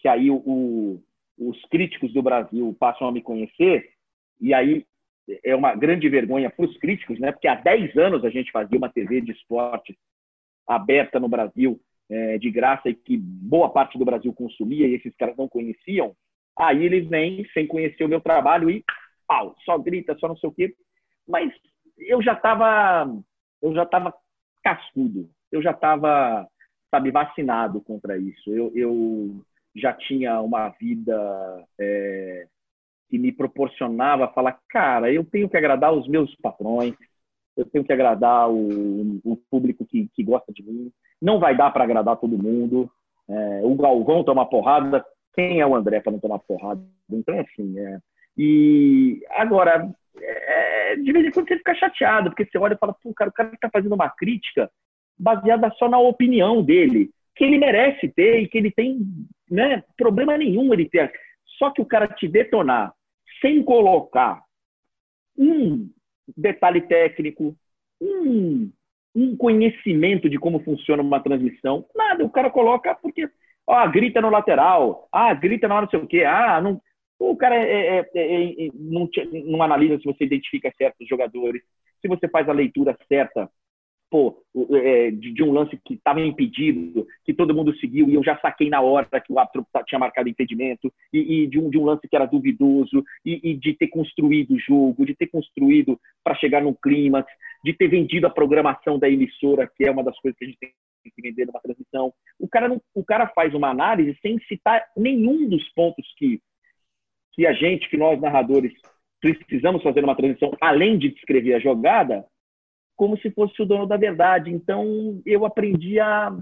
que 0.00 0.08
aí 0.08 0.30
o, 0.30 0.36
o, 0.36 1.02
os 1.38 1.60
críticos 1.66 2.12
do 2.12 2.22
Brasil 2.22 2.76
passam 2.78 3.08
a 3.08 3.12
me 3.12 3.22
conhecer, 3.22 3.90
e 4.40 4.54
aí 4.54 4.84
é 5.44 5.54
uma 5.54 5.74
grande 5.74 6.08
vergonha 6.08 6.50
para 6.50 6.64
os 6.64 6.76
críticos, 6.78 7.18
né? 7.18 7.32
Porque 7.32 7.48
há 7.48 7.54
10 7.56 7.96
anos 7.96 8.24
a 8.24 8.30
gente 8.30 8.50
fazia 8.52 8.78
uma 8.78 8.88
TV 8.88 9.20
de 9.20 9.32
esporte 9.32 9.96
aberta 10.70 11.18
no 11.18 11.28
Brasil, 11.28 11.80
é, 12.08 12.38
de 12.38 12.50
graça, 12.50 12.88
e 12.88 12.94
que 12.94 13.16
boa 13.16 13.68
parte 13.70 13.98
do 13.98 14.04
Brasil 14.04 14.32
consumia 14.32 14.86
e 14.86 14.94
esses 14.94 15.14
caras 15.16 15.36
não 15.36 15.48
conheciam. 15.48 16.14
Aí 16.58 16.84
eles 16.84 17.08
vêm 17.08 17.44
sem 17.52 17.66
conhecer 17.66 18.04
o 18.04 18.08
meu 18.08 18.20
trabalho 18.20 18.70
e 18.70 18.84
pau, 19.26 19.56
só 19.64 19.78
grita, 19.78 20.16
só 20.18 20.28
não 20.28 20.36
sei 20.36 20.48
o 20.48 20.52
quê. 20.52 20.74
Mas 21.26 21.52
eu 21.98 22.22
já 22.22 22.32
estava 22.32 23.06
eu 23.62 23.74
já 23.74 23.82
estava 23.82 24.14
cascudo, 24.62 25.28
eu 25.52 25.62
já 25.62 25.72
estava, 25.72 26.46
sabe, 26.90 27.10
vacinado 27.10 27.80
contra 27.80 28.16
isso. 28.16 28.50
Eu, 28.50 28.72
eu 28.74 29.44
já 29.74 29.92
tinha 29.92 30.40
uma 30.40 30.68
vida 30.70 31.66
é, 31.78 32.46
que 33.08 33.18
me 33.18 33.32
proporcionava 33.32 34.32
falar, 34.32 34.58
cara, 34.68 35.12
eu 35.12 35.24
tenho 35.24 35.48
que 35.48 35.56
agradar 35.56 35.92
os 35.92 36.08
meus 36.08 36.34
patrões, 36.36 36.94
eu 37.56 37.64
tenho 37.66 37.84
que 37.84 37.92
agradar 37.92 38.50
o, 38.50 39.20
o 39.24 39.36
público 39.50 39.84
que, 39.84 40.08
que 40.14 40.22
gosta 40.22 40.52
de 40.52 40.62
mim. 40.62 40.90
Não 41.20 41.38
vai 41.38 41.56
dar 41.56 41.70
para 41.70 41.84
agradar 41.84 42.16
todo 42.16 42.42
mundo. 42.42 42.90
É, 43.28 43.60
o 43.62 43.74
Galvão 43.74 44.24
toma 44.24 44.48
porrada, 44.48 45.04
quem 45.34 45.60
é 45.60 45.66
o 45.66 45.74
André 45.74 46.00
para 46.00 46.12
não 46.12 46.18
tomar 46.18 46.38
porrada? 46.40 46.82
Então, 47.10 47.38
assim, 47.38 47.78
é... 47.78 47.98
e 48.36 49.22
agora, 49.30 49.88
é... 50.20 50.96
de 50.96 51.12
vez 51.12 51.26
em 51.26 51.30
quando 51.30 51.48
você 51.48 51.56
fica 51.58 51.74
chateado, 51.74 52.30
porque 52.30 52.44
você 52.44 52.58
olha 52.58 52.74
e 52.74 52.78
fala, 52.78 52.94
pô, 53.02 53.12
cara, 53.14 53.30
o 53.30 53.32
cara 53.32 53.52
está 53.54 53.70
fazendo 53.70 53.94
uma 53.94 54.10
crítica 54.10 54.70
baseada 55.18 55.70
só 55.78 55.88
na 55.88 55.98
opinião 55.98 56.62
dele, 56.62 57.10
que 57.36 57.44
ele 57.44 57.58
merece 57.58 58.08
ter 58.08 58.40
e 58.40 58.48
que 58.48 58.58
ele 58.58 58.70
tem 58.70 58.98
né, 59.50 59.84
problema 59.96 60.36
nenhum 60.36 60.72
ele 60.72 60.88
ter. 60.88 61.12
Só 61.58 61.70
que 61.70 61.80
o 61.80 61.86
cara 61.86 62.08
te 62.08 62.26
detonar 62.26 62.92
sem 63.40 63.62
colocar 63.62 64.42
um 65.38 65.88
detalhe 66.36 66.80
técnico, 66.82 67.56
um, 68.00 68.70
um 69.14 69.36
conhecimento 69.36 70.28
de 70.28 70.38
como 70.38 70.60
funciona 70.60 71.02
uma 71.02 71.20
transmissão, 71.20 71.86
nada. 71.94 72.24
O 72.24 72.30
cara 72.30 72.50
coloca 72.50 72.94
porque, 72.94 73.28
ó, 73.66 73.86
grita 73.88 74.20
no 74.20 74.30
lateral, 74.30 75.08
ah, 75.12 75.32
grita 75.34 75.68
na 75.68 75.76
hora 75.76 75.84
não 75.84 75.90
sei 75.90 76.00
o 76.00 76.06
quê, 76.06 76.24
ah, 76.24 76.60
não. 76.60 76.80
O 77.18 77.36
cara 77.36 77.54
é, 77.54 77.98
é, 77.98 78.10
é, 78.14 78.66
é 78.66 78.68
não, 78.74 79.08
não 79.44 79.62
analisa 79.62 79.98
se 79.98 80.04
você 80.04 80.24
identifica 80.24 80.72
certos 80.78 81.06
jogadores, 81.06 81.62
se 82.00 82.08
você 82.08 82.26
faz 82.28 82.48
a 82.48 82.52
leitura 82.52 82.96
certa 83.08 83.50
pô, 84.10 84.42
é, 84.74 85.12
de, 85.12 85.42
um 85.42 85.52
lance 85.52 85.78
que 85.84 85.94
estava 85.94 86.20
impedido, 86.20 87.06
que 87.24 87.32
todo 87.32 87.54
mundo 87.54 87.74
seguiu 87.78 88.08
e 88.08 88.14
eu 88.14 88.24
já 88.24 88.36
saquei 88.38 88.68
na 88.68 88.80
hora 88.80 89.08
que 89.20 89.32
o 89.32 89.38
árbitro 89.38 89.64
tinha 89.86 89.98
marcado 89.98 90.28
impedimento, 90.28 90.92
e, 91.12 91.44
e 91.44 91.46
de, 91.46 91.58
um, 91.58 91.70
de 91.70 91.78
um 91.78 91.84
lance 91.84 92.08
que 92.08 92.16
era 92.16 92.26
duvidoso, 92.26 93.04
e, 93.24 93.50
e 93.50 93.56
de 93.56 93.74
ter 93.74 93.86
construído 93.86 94.54
o 94.54 94.58
jogo, 94.58 95.06
de 95.06 95.14
ter 95.14 95.28
construído 95.28 95.98
para 96.24 96.34
chegar 96.34 96.60
no 96.60 96.74
clímax, 96.74 97.30
de 97.64 97.72
ter 97.72 97.88
vendido 97.88 98.26
a 98.26 98.30
programação 98.30 98.98
da 98.98 99.08
emissora, 99.08 99.70
que 99.76 99.84
é 99.84 99.90
uma 99.90 100.02
das 100.02 100.18
coisas 100.18 100.36
que 100.36 100.44
a 100.44 100.48
gente 100.48 100.58
tem 100.58 100.72
que 101.14 101.22
vender 101.22 101.46
numa 101.46 101.60
transmissão. 101.60 102.12
O 102.38 102.48
cara, 102.48 102.68
não, 102.68 102.82
o 102.94 103.04
cara 103.04 103.28
faz 103.28 103.54
uma 103.54 103.68
análise 103.68 104.18
sem 104.20 104.38
citar 104.40 104.84
nenhum 104.96 105.48
dos 105.48 105.66
pontos 105.72 106.04
que, 106.16 106.40
que 107.32 107.46
a 107.46 107.52
gente, 107.52 107.88
que 107.88 107.96
nós 107.96 108.20
narradores, 108.20 108.72
precisamos 109.20 109.82
fazer 109.82 110.00
numa 110.00 110.16
transmissão, 110.16 110.56
além 110.60 110.98
de 110.98 111.10
descrever 111.10 111.54
a 111.54 111.60
jogada, 111.60 112.24
como 113.00 113.16
se 113.16 113.30
fosse 113.30 113.62
o 113.62 113.64
dono 113.64 113.86
da 113.86 113.96
verdade. 113.96 114.50
Então 114.50 115.22
eu 115.24 115.46
aprendi 115.46 115.98
a. 115.98 116.36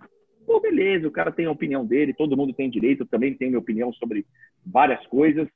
Pô, 0.44 0.58
beleza, 0.58 1.06
o 1.06 1.12
cara 1.12 1.30
tem 1.30 1.46
a 1.46 1.52
opinião 1.52 1.86
dele, 1.86 2.12
todo 2.12 2.36
mundo 2.36 2.52
tem 2.52 2.68
direito, 2.68 3.02
eu 3.02 3.06
também 3.06 3.32
tenho 3.32 3.52
minha 3.52 3.60
opinião 3.60 3.92
sobre 3.92 4.26
várias 4.66 5.06
coisas. 5.06 5.46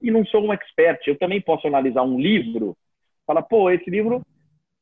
E 0.00 0.08
não 0.08 0.24
sou 0.24 0.40
um 0.44 0.52
expert. 0.52 1.00
Eu 1.04 1.18
também 1.18 1.40
posso 1.40 1.66
analisar 1.66 2.04
um 2.04 2.16
livro, 2.16 2.76
falar, 3.26 3.42
pô, 3.42 3.70
esse 3.72 3.90
livro 3.90 4.22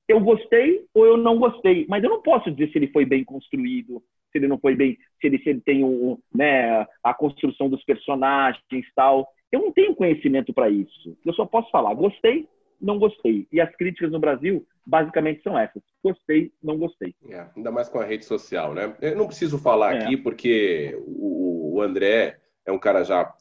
eu 0.06 0.20
gostei 0.20 0.84
ou 0.92 1.06
eu 1.06 1.16
não 1.16 1.38
gostei. 1.38 1.87
Mas 1.88 2.04
eu 2.04 2.10
não 2.10 2.20
posso 2.20 2.50
dizer 2.50 2.70
se 2.70 2.76
ele 2.76 2.88
foi 2.88 3.06
bem 3.06 3.25
construído, 3.25 4.02
se 4.30 4.37
ele 4.37 4.49
não 4.49 4.58
foi 4.58 4.75
bem, 4.75 4.99
se 5.18 5.28
ele, 5.28 5.38
se 5.38 5.49
ele 5.49 5.62
tem 5.62 5.82
um, 5.82 6.18
né, 6.34 6.87
a 7.02 7.14
construção 7.14 7.70
dos 7.70 7.82
personagens 7.84 8.62
tal. 8.94 9.26
Eu 9.50 9.60
não 9.60 9.72
tenho 9.72 9.94
conhecimento 9.94 10.52
para 10.52 10.68
isso. 10.68 11.16
Eu 11.25 11.32
só 11.32 11.46
posso 11.46 11.70
falar, 11.70 11.94
gostei, 11.94 12.46
não 12.80 12.99
gostei. 12.99 13.46
E 13.52 13.60
as 13.60 13.75
críticas 13.76 14.10
no 14.10 14.18
Brasil 14.18 14.66
basicamente 14.87 15.42
são 15.42 15.58
essas. 15.58 15.82
Gostei, 16.02 16.52
não 16.62 16.78
gostei. 16.78 17.14
É, 17.28 17.46
ainda 17.56 17.70
mais 17.70 17.88
com 17.88 18.00
a 18.00 18.04
rede 18.04 18.25
social, 18.25 18.75
né? 18.75 18.94
Eu 19.00 19.16
não 19.16 19.26
preciso 19.26 19.58
falar 19.58 19.94
é. 19.94 20.04
aqui 20.04 20.16
porque 20.16 20.99
o, 21.06 21.80
André 21.80 22.38
é 22.66 22.72
um 22.72 22.78
cara 22.78 23.04
já 23.04 23.32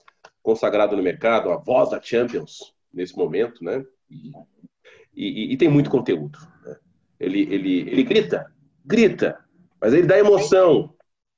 consagrado 0.41 0.95
no 0.95 1.03
mercado, 1.03 1.51
a 1.51 1.57
voz 1.57 1.89
da 1.89 2.01
Champions 2.01 2.73
nesse 2.93 3.17
momento, 3.17 3.63
né? 3.63 3.85
E, 4.09 4.31
e, 5.13 5.53
e 5.53 5.57
tem 5.57 5.67
muito 5.67 5.89
conteúdo. 5.89 6.39
Né? 6.63 6.77
Ele, 7.19 7.41
ele, 7.53 7.79
ele 7.81 8.03
grita, 8.03 8.51
grita, 8.85 9.37
mas 9.81 9.93
ele 9.93 10.07
dá 10.07 10.17
emoção. 10.17 10.93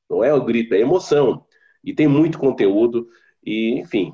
Não 0.10 0.24
é 0.24 0.34
o 0.34 0.44
grito, 0.44 0.76
é 0.76 0.80
emoção. 0.80 1.46
E 1.84 1.94
tem 1.94 2.08
muito 2.08 2.38
conteúdo. 2.38 3.10
E, 3.44 3.80
enfim, 3.80 4.14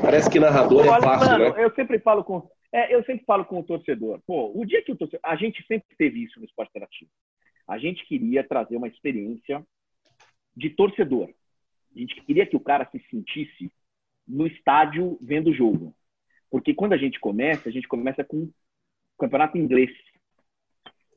parece 0.00 0.28
que 0.28 0.40
narrador 0.40 0.84
é 0.84 1.00
fácil, 1.00 1.30
mano, 1.30 1.54
né? 1.54 1.64
Eu 1.64 1.72
sempre 1.74 1.98
falo 2.00 2.24
com 2.24 2.48
é, 2.72 2.94
eu 2.94 3.04
sempre 3.04 3.24
falo 3.24 3.44
com 3.44 3.58
o 3.60 3.64
torcedor, 3.64 4.20
pô, 4.26 4.52
o 4.54 4.64
dia 4.64 4.82
que 4.82 4.92
o 4.92 4.96
torcedor. 4.96 5.20
A 5.24 5.36
gente 5.36 5.64
sempre 5.66 5.94
teve 5.96 6.22
isso 6.22 6.38
no 6.38 6.46
esporte 6.46 6.70
interativo. 6.70 7.10
A 7.66 7.78
gente 7.78 8.04
queria 8.06 8.44
trazer 8.44 8.76
uma 8.76 8.88
experiência 8.88 9.64
de 10.56 10.70
torcedor. 10.70 11.30
A 11.94 11.98
gente 11.98 12.20
queria 12.22 12.46
que 12.46 12.56
o 12.56 12.60
cara 12.60 12.88
se 12.90 13.00
sentisse 13.10 13.72
no 14.26 14.46
estádio 14.46 15.18
vendo 15.20 15.50
o 15.50 15.54
jogo. 15.54 15.94
Porque 16.50 16.74
quando 16.74 16.92
a 16.92 16.96
gente 16.96 17.18
começa, 17.18 17.68
a 17.68 17.72
gente 17.72 17.88
começa 17.88 18.24
com 18.24 18.42
o 18.44 18.52
campeonato 19.18 19.58
inglês 19.58 19.90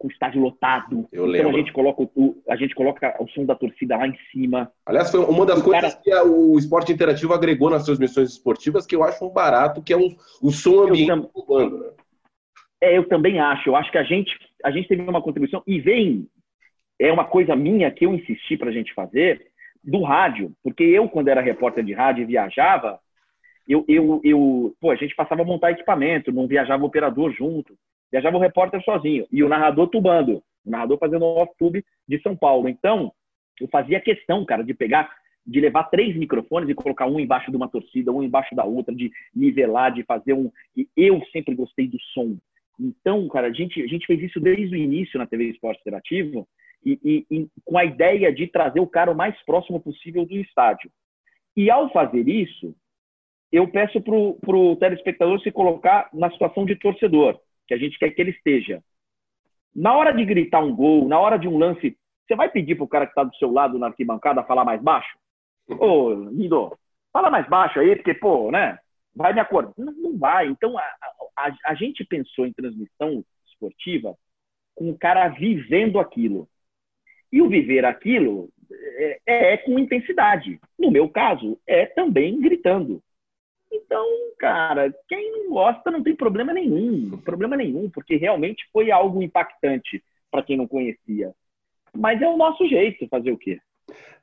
com 0.04 0.08
o 0.10 0.12
estádio 0.12 0.42
lotado. 0.42 1.08
Eu 1.14 1.34
então 1.34 1.50
a 1.50 1.54
gente 1.54 1.72
coloca 1.72 2.04
o, 2.14 2.36
a 2.50 2.58
gente 2.58 2.76
coloca 2.76 3.16
o 3.22 3.28
som 3.30 3.46
da 3.46 3.56
torcida 3.56 3.96
lá 3.96 4.06
em 4.06 4.18
cima. 4.34 4.70
Aliás, 4.86 5.10
foi 5.10 5.22
uma 5.22 5.46
das 5.46 5.62
o 5.62 5.64
coisas 5.64 5.94
cara... 5.94 6.04
que 6.04 6.12
a, 6.12 6.24
o 6.24 6.58
esporte 6.60 6.92
interativo 6.92 7.34
agregou 7.34 7.70
nas 7.70 7.86
transmissões 7.86 8.32
esportivas 8.32 8.86
que 8.86 8.94
eu 8.94 9.04
acho 9.04 9.26
um 9.26 9.30
barato, 9.30 9.82
que 9.82 9.94
é 9.94 9.98
o, 9.98 10.14
o 10.42 10.52
som 10.52 10.84
ambiente 10.84 11.08
tam... 11.08 11.22
do 11.22 11.46
bando. 11.48 11.78
Né? 11.80 11.90
É, 12.82 12.98
eu 12.98 13.08
também 13.08 13.40
acho. 13.40 13.70
Eu 13.70 13.78
acho 13.78 13.90
que 13.90 13.98
a 13.98 14.04
gente 14.04 14.38
a 14.62 14.72
gente 14.72 14.90
teve 14.90 15.02
uma 15.02 15.22
contribuição 15.22 15.64
e 15.66 15.80
vem 15.80 16.28
é 17.00 17.12
uma 17.12 17.24
coisa 17.24 17.56
minha 17.56 17.90
que 17.90 18.06
eu 18.06 18.14
insisti 18.14 18.58
para 18.58 18.70
a 18.70 18.74
gente 18.74 18.94
fazer 18.94 19.48
do 19.82 20.04
rádio, 20.04 20.52
porque 20.62 20.84
eu 20.84 21.08
quando 21.08 21.30
era 21.30 21.42
repórter 21.42 21.84
de 21.84 21.94
rádio 21.94 22.24
e 22.24 22.26
viajava, 22.26 23.00
eu, 23.68 23.86
eu, 23.88 24.20
eu, 24.24 24.76
pô, 24.82 24.92
a 24.92 24.96
gente 24.96 25.16
passava 25.16 25.44
a 25.44 25.46
montar 25.46 25.72
equipamento, 25.72 26.32
não 26.32 26.46
viajava 26.46 26.84
o 26.84 26.88
operador 26.88 27.32
junto 27.32 27.78
viajava 28.14 28.38
o 28.38 28.40
repórter 28.40 28.80
sozinho 28.84 29.26
e 29.32 29.44
o 29.44 29.50
narrador 29.50 29.88
tubando, 29.88 30.44
o 30.64 30.70
narrador 30.70 31.00
fazendo 31.00 31.26
o 31.26 31.42
off-tube 31.42 31.84
de 32.08 32.22
São 32.22 32.36
Paulo. 32.36 32.70
Então, 32.70 33.12
eu 33.60 33.68
fazia 33.70 34.00
questão, 34.00 34.46
cara, 34.46 34.64
de 34.64 34.72
pegar, 34.72 35.12
de 35.44 35.60
levar 35.60 35.86
três 35.86 36.16
microfones 36.16 36.70
e 36.70 36.76
colocar 36.76 37.08
um 37.08 37.20
embaixo 37.20 37.50
de 37.50 37.58
uma 37.58 37.68
torcida, 37.68 38.12
um 38.12 38.22
embaixo 38.22 38.54
da 38.54 38.64
outra, 38.64 38.94
de 38.94 39.12
nivelar, 39.36 39.92
de 39.92 40.04
fazer 40.04 40.34
um. 40.34 40.52
E 40.78 40.88
eu 40.96 41.20
sempre 41.32 41.56
gostei 41.56 41.88
do 41.88 42.00
som. 42.14 42.38
Então, 42.80 43.28
cara, 43.30 43.48
a 43.48 43.52
gente, 43.52 43.82
a 43.82 43.88
gente 43.88 44.06
fez 44.06 44.22
isso 44.22 44.40
desde 44.40 44.76
o 44.76 44.78
início 44.78 45.18
na 45.18 45.26
TV 45.26 45.46
Esporte 45.46 45.82
Interativo 45.82 46.48
e, 46.86 47.00
e, 47.04 47.36
e 47.36 47.48
com 47.66 47.80
a 47.80 47.86
ideia 47.86 48.32
de 48.32 48.46
trazer 48.46 48.80
o 48.80 48.88
cara 48.88 49.12
o 49.12 49.16
mais 49.16 49.36
próximo 49.44 49.80
possível 49.80 50.24
do 50.24 50.38
estádio. 50.38 50.92
E 51.58 51.72
ao 51.72 51.92
fazer 51.92 52.28
isso, 52.28 52.76
eu 53.52 53.68
peço 53.68 54.00
para 54.02 54.16
o 54.16 54.76
telespectador 54.76 55.42
se 55.42 55.52
colocar 55.52 56.10
na 56.14 56.30
situação 56.30 56.64
de 56.64 56.76
torcedor 56.76 57.40
que 57.68 57.74
a 57.74 57.78
gente 57.78 57.98
quer 57.98 58.10
que 58.12 58.22
ele 58.22 58.32
esteja. 58.32 58.84
Na 59.76 59.96
hora 59.96 60.12
de 60.12 60.24
gritar 60.24 60.60
um 60.60 60.76
gol, 60.76 61.08
na 61.08 61.20
hora 61.20 61.38
de 61.38 61.48
um 61.48 61.58
lance, 61.58 61.98
você 62.28 62.36
vai 62.36 62.50
pedir 62.50 62.76
pro 62.76 62.88
cara 62.88 63.06
que 63.06 63.12
está 63.12 63.24
do 63.24 63.36
seu 63.36 63.52
lado 63.52 63.80
na 63.80 63.88
arquibancada 63.88 64.44
falar 64.44 64.64
mais 64.64 64.82
baixo? 64.82 65.18
Ô, 65.68 66.14
Lindo, 66.14 66.78
fala 67.12 67.30
mais 67.30 67.48
baixo 67.48 67.80
aí, 67.80 67.96
porque, 67.96 68.14
pô, 68.14 68.52
né? 68.52 68.78
Vai 69.16 69.34
me 69.34 69.40
acordar. 69.40 69.74
Não, 69.78 69.94
não 69.94 70.18
vai. 70.18 70.48
Então, 70.48 70.78
a, 70.78 70.84
a, 71.38 71.56
a 71.66 71.74
gente 71.76 72.04
pensou 72.04 72.46
em 72.46 72.54
transmissão 72.54 73.24
esportiva 73.48 74.16
com 74.76 74.90
o 74.90 74.98
cara 74.98 75.28
vivendo 75.30 76.00
aquilo. 76.00 76.48
E 77.32 77.42
o 77.42 77.50
viver 77.50 77.86
aquilo 77.86 78.50
é, 78.72 79.20
é, 79.26 79.58
com 79.58 79.80
intensidade. 79.80 80.60
No 80.78 80.92
meu 80.92 81.10
caso, 81.10 81.60
é 81.68 81.86
também 81.86 82.40
gritando. 82.40 83.02
Então, 83.74 84.06
cara, 84.38 84.94
quem 85.08 85.32
não 85.32 85.50
gosta 85.50 85.90
não 85.90 86.04
tem 86.04 86.16
problema 86.16 86.54
nenhum, 86.54 87.18
problema 87.18 87.58
nenhum, 87.58 87.90
porque 87.90 88.16
realmente 88.16 88.70
foi 88.72 88.92
algo 88.92 89.24
impactante 89.24 90.04
para 90.30 90.44
quem 90.44 90.56
não 90.56 90.68
conhecia. 90.68 91.34
Mas 91.92 92.22
é 92.22 92.28
o 92.28 92.38
nosso 92.38 92.68
jeito, 92.68 93.08
fazer 93.08 93.32
o 93.32 93.38
quê? 93.38 93.60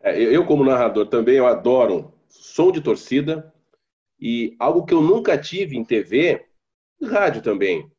É, 0.01 0.21
eu, 0.21 0.47
como 0.47 0.65
narrador, 0.65 1.07
também 1.07 1.37
eu 1.37 1.47
adoro 1.47 2.15
som 2.29 2.71
de 2.71 2.81
torcida 2.81 3.53
e 4.21 4.55
algo 4.59 4.87
que 4.87 4.95
eu 4.95 5.03
nunca 5.03 5.37
tive 5.37 5.77
em 5.77 5.85
TV, 5.85 6.47
rádio 7.03 7.43
também, 7.43 7.91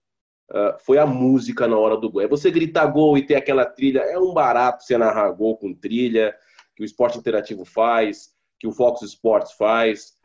uh, 0.52 0.80
foi 0.80 0.98
a 0.98 1.06
música 1.06 1.68
na 1.68 1.78
hora 1.78 1.98
do 1.98 2.10
gol. 2.10 2.22
É 2.22 2.28
você 2.28 2.50
gritar 2.50 2.86
gol 2.88 3.18
e 3.18 3.26
ter 3.26 3.36
aquela 3.36 3.66
trilha, 3.66 4.00
é 4.00 4.18
um 4.18 4.34
barato 4.34 4.84
você 4.84 4.98
narrar 4.98 5.30
gol 5.32 5.58
com 5.58 5.74
trilha, 5.74 6.34
que 6.76 6.84
o 6.84 6.86
esporte 6.86 7.18
interativo 7.18 7.66
faz, 7.66 8.34
que 8.58 8.68
o 8.68 8.72
Fox 8.72 9.02
Sports 9.02 9.52
faz 9.54 10.21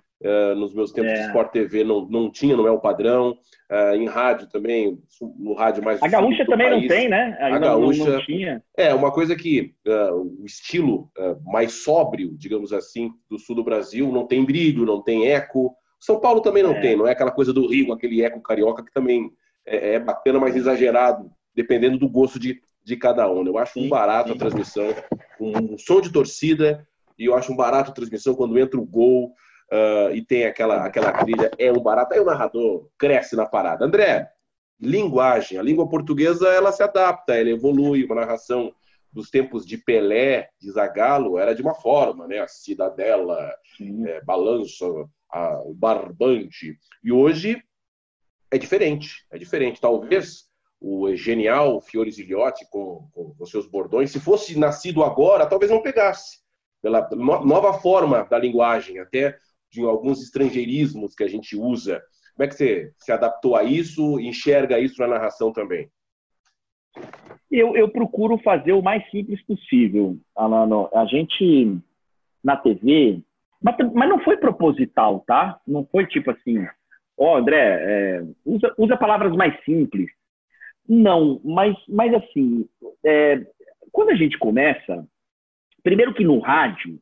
nos 0.56 0.74
meus 0.74 0.92
tempos 0.92 1.12
é. 1.12 1.14
de 1.14 1.26
Sport 1.26 1.52
TV 1.52 1.84
não, 1.84 2.06
não 2.08 2.30
tinha, 2.30 2.56
não 2.56 2.66
é 2.66 2.70
o 2.70 2.80
padrão. 2.80 3.36
Uh, 3.70 3.96
em 3.96 4.06
rádio 4.06 4.48
também, 4.48 4.96
no 5.20 5.52
rádio 5.52 5.82
mais. 5.82 6.00
A 6.00 6.06
gaúcha 6.06 6.46
também 6.46 6.70
país. 6.70 6.82
não 6.82 6.88
tem, 6.88 7.08
né? 7.08 7.36
a 7.40 7.58
gaúcha. 7.58 8.04
Não, 8.04 8.12
não, 8.12 8.24
tinha. 8.24 8.62
É, 8.76 8.94
uma 8.94 9.10
coisa 9.10 9.34
que 9.34 9.74
uh, 9.86 10.40
o 10.40 10.46
estilo 10.46 11.10
mais 11.44 11.72
sóbrio, 11.72 12.36
digamos 12.38 12.72
assim, 12.72 13.10
do 13.28 13.38
sul 13.40 13.56
do 13.56 13.64
Brasil, 13.64 14.12
não 14.12 14.24
tem 14.24 14.44
brilho, 14.44 14.86
não 14.86 15.02
tem 15.02 15.28
eco. 15.28 15.74
São 15.98 16.20
Paulo 16.20 16.40
também 16.40 16.62
não 16.62 16.74
é. 16.74 16.80
tem, 16.80 16.96
não 16.96 17.08
é 17.08 17.12
aquela 17.12 17.32
coisa 17.32 17.52
do 17.52 17.66
Rio, 17.66 17.92
aquele 17.92 18.22
eco 18.22 18.40
carioca 18.40 18.84
que 18.84 18.92
também 18.92 19.32
é, 19.66 19.94
é 19.94 19.98
bacana, 19.98 20.38
mas 20.38 20.54
exagerado, 20.54 21.28
dependendo 21.54 21.98
do 21.98 22.08
gosto 22.08 22.38
de, 22.38 22.60
de 22.84 22.96
cada 22.96 23.28
um. 23.28 23.44
Eu 23.44 23.58
acho 23.58 23.80
um 23.80 23.88
barato 23.88 24.32
a 24.32 24.36
transmissão, 24.36 24.94
um, 25.40 25.74
um 25.74 25.78
som 25.78 26.00
de 26.00 26.12
torcida, 26.12 26.86
e 27.18 27.24
eu 27.24 27.34
acho 27.34 27.52
um 27.52 27.56
barato 27.56 27.90
a 27.90 27.94
transmissão 27.94 28.34
quando 28.34 28.58
entra 28.58 28.78
o 28.78 28.86
gol 28.86 29.32
uh, 29.72 30.14
e 30.14 30.24
tem 30.24 30.44
aquela, 30.44 30.84
aquela 30.84 31.12
trilha, 31.12 31.50
é 31.58 31.72
um 31.72 31.80
barato. 31.80 32.14
Aí 32.14 32.20
o 32.20 32.24
narrador 32.24 32.88
cresce 32.98 33.36
na 33.36 33.46
parada. 33.46 33.84
André, 33.84 34.30
linguagem. 34.80 35.58
A 35.58 35.62
língua 35.62 35.88
portuguesa 35.88 36.48
ela 36.48 36.72
se 36.72 36.82
adapta, 36.82 37.34
ela 37.34 37.50
evolui. 37.50 38.04
Uma 38.04 38.16
narração 38.16 38.74
dos 39.12 39.30
tempos 39.30 39.66
de 39.66 39.78
Pelé, 39.78 40.50
de 40.60 40.70
Zagallo, 40.70 41.38
era 41.38 41.54
de 41.54 41.62
uma 41.62 41.74
forma, 41.74 42.26
né? 42.26 42.38
A 42.38 42.48
cidadela, 42.48 43.50
é, 44.06 44.20
balanço, 44.22 45.08
a, 45.30 45.60
o 45.62 45.74
barbante. 45.74 46.78
E 47.02 47.10
hoje 47.10 47.62
é 48.50 48.58
diferente, 48.58 49.26
é 49.30 49.38
diferente. 49.38 49.80
Talvez 49.80 50.46
o 50.80 51.14
genial 51.14 51.80
Fiore 51.80 52.10
Zigliotti 52.10 52.66
com, 52.70 53.08
com, 53.12 53.34
com 53.34 53.46
seus 53.46 53.66
bordões, 53.66 54.10
se 54.10 54.20
fosse 54.20 54.58
nascido 54.58 55.02
agora, 55.02 55.46
talvez 55.46 55.70
não 55.70 55.82
pegasse. 55.82 56.38
Pela 56.82 57.08
nova 57.10 57.72
forma 57.74 58.24
da 58.24 58.38
linguagem, 58.38 58.98
até 58.98 59.36
de 59.76 59.84
alguns 59.84 60.22
estrangeirismos 60.22 61.14
que 61.14 61.22
a 61.22 61.28
gente 61.28 61.54
usa. 61.54 62.02
Como 62.34 62.44
é 62.44 62.48
que 62.48 62.54
você 62.54 62.92
se 62.96 63.12
adaptou 63.12 63.56
a 63.56 63.62
isso 63.62 64.18
enxerga 64.18 64.78
isso 64.78 65.00
na 65.00 65.08
narração 65.08 65.52
também? 65.52 65.90
Eu, 67.50 67.76
eu 67.76 67.88
procuro 67.88 68.38
fazer 68.38 68.72
o 68.72 68.82
mais 68.82 69.08
simples 69.10 69.42
possível, 69.44 70.18
Alano. 70.34 70.88
A 70.94 71.04
gente, 71.04 71.78
na 72.42 72.56
TV, 72.56 73.20
mas, 73.62 73.76
mas 73.92 74.08
não 74.08 74.18
foi 74.20 74.36
proposital, 74.36 75.20
tá? 75.26 75.60
Não 75.66 75.84
foi 75.86 76.06
tipo 76.06 76.30
assim, 76.30 76.66
ó, 77.16 77.34
oh, 77.34 77.36
André, 77.36 77.58
é, 77.58 78.24
usa, 78.44 78.74
usa 78.78 78.96
palavras 78.96 79.34
mais 79.36 79.62
simples. 79.64 80.10
Não, 80.88 81.40
mas, 81.44 81.76
mas 81.88 82.14
assim, 82.14 82.66
é, 83.04 83.44
quando 83.92 84.10
a 84.10 84.14
gente 84.14 84.38
começa, 84.38 85.06
primeiro 85.82 86.14
que 86.14 86.24
no 86.24 86.38
rádio, 86.38 86.98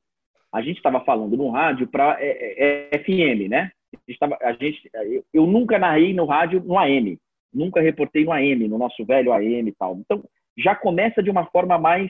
a 0.55 0.63
gente 0.63 0.77
estava 0.77 1.01
falando 1.01 1.37
no 1.37 1.51
rádio 1.51 1.89
para 1.89 2.17
é, 2.21 2.93
é, 2.93 2.99
FM, 2.99 3.51
né? 3.51 3.73
A 3.93 3.99
gente 4.09 4.19
tava, 4.21 4.39
a 4.41 4.53
gente, 4.53 4.89
eu, 4.95 5.25
eu, 5.35 5.47
nunca 5.49 5.81
narrei 5.81 6.15
no 6.15 6.27
rádio 6.27 6.63
no 6.65 6.79
AM, 6.79 7.19
nunca 7.53 7.81
reportei 7.81 8.25
no 8.25 8.31
AM, 8.31 8.69
no 8.69 8.79
nosso 8.79 9.05
velho 9.05 9.33
AM 9.33 9.69
e 9.69 9.73
tal. 9.73 9.97
Então, 9.97 10.23
já 10.57 10.73
começa 10.77 11.21
de 11.21 11.29
uma 11.29 11.45
forma 11.47 11.77
mais, 11.77 12.09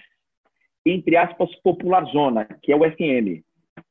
entre 0.84 1.16
aspas, 1.16 1.54
popular 1.62 2.04
zona, 2.12 2.46
que 2.62 2.70
é 2.70 2.76
o 2.76 2.80
FM. 2.80 3.42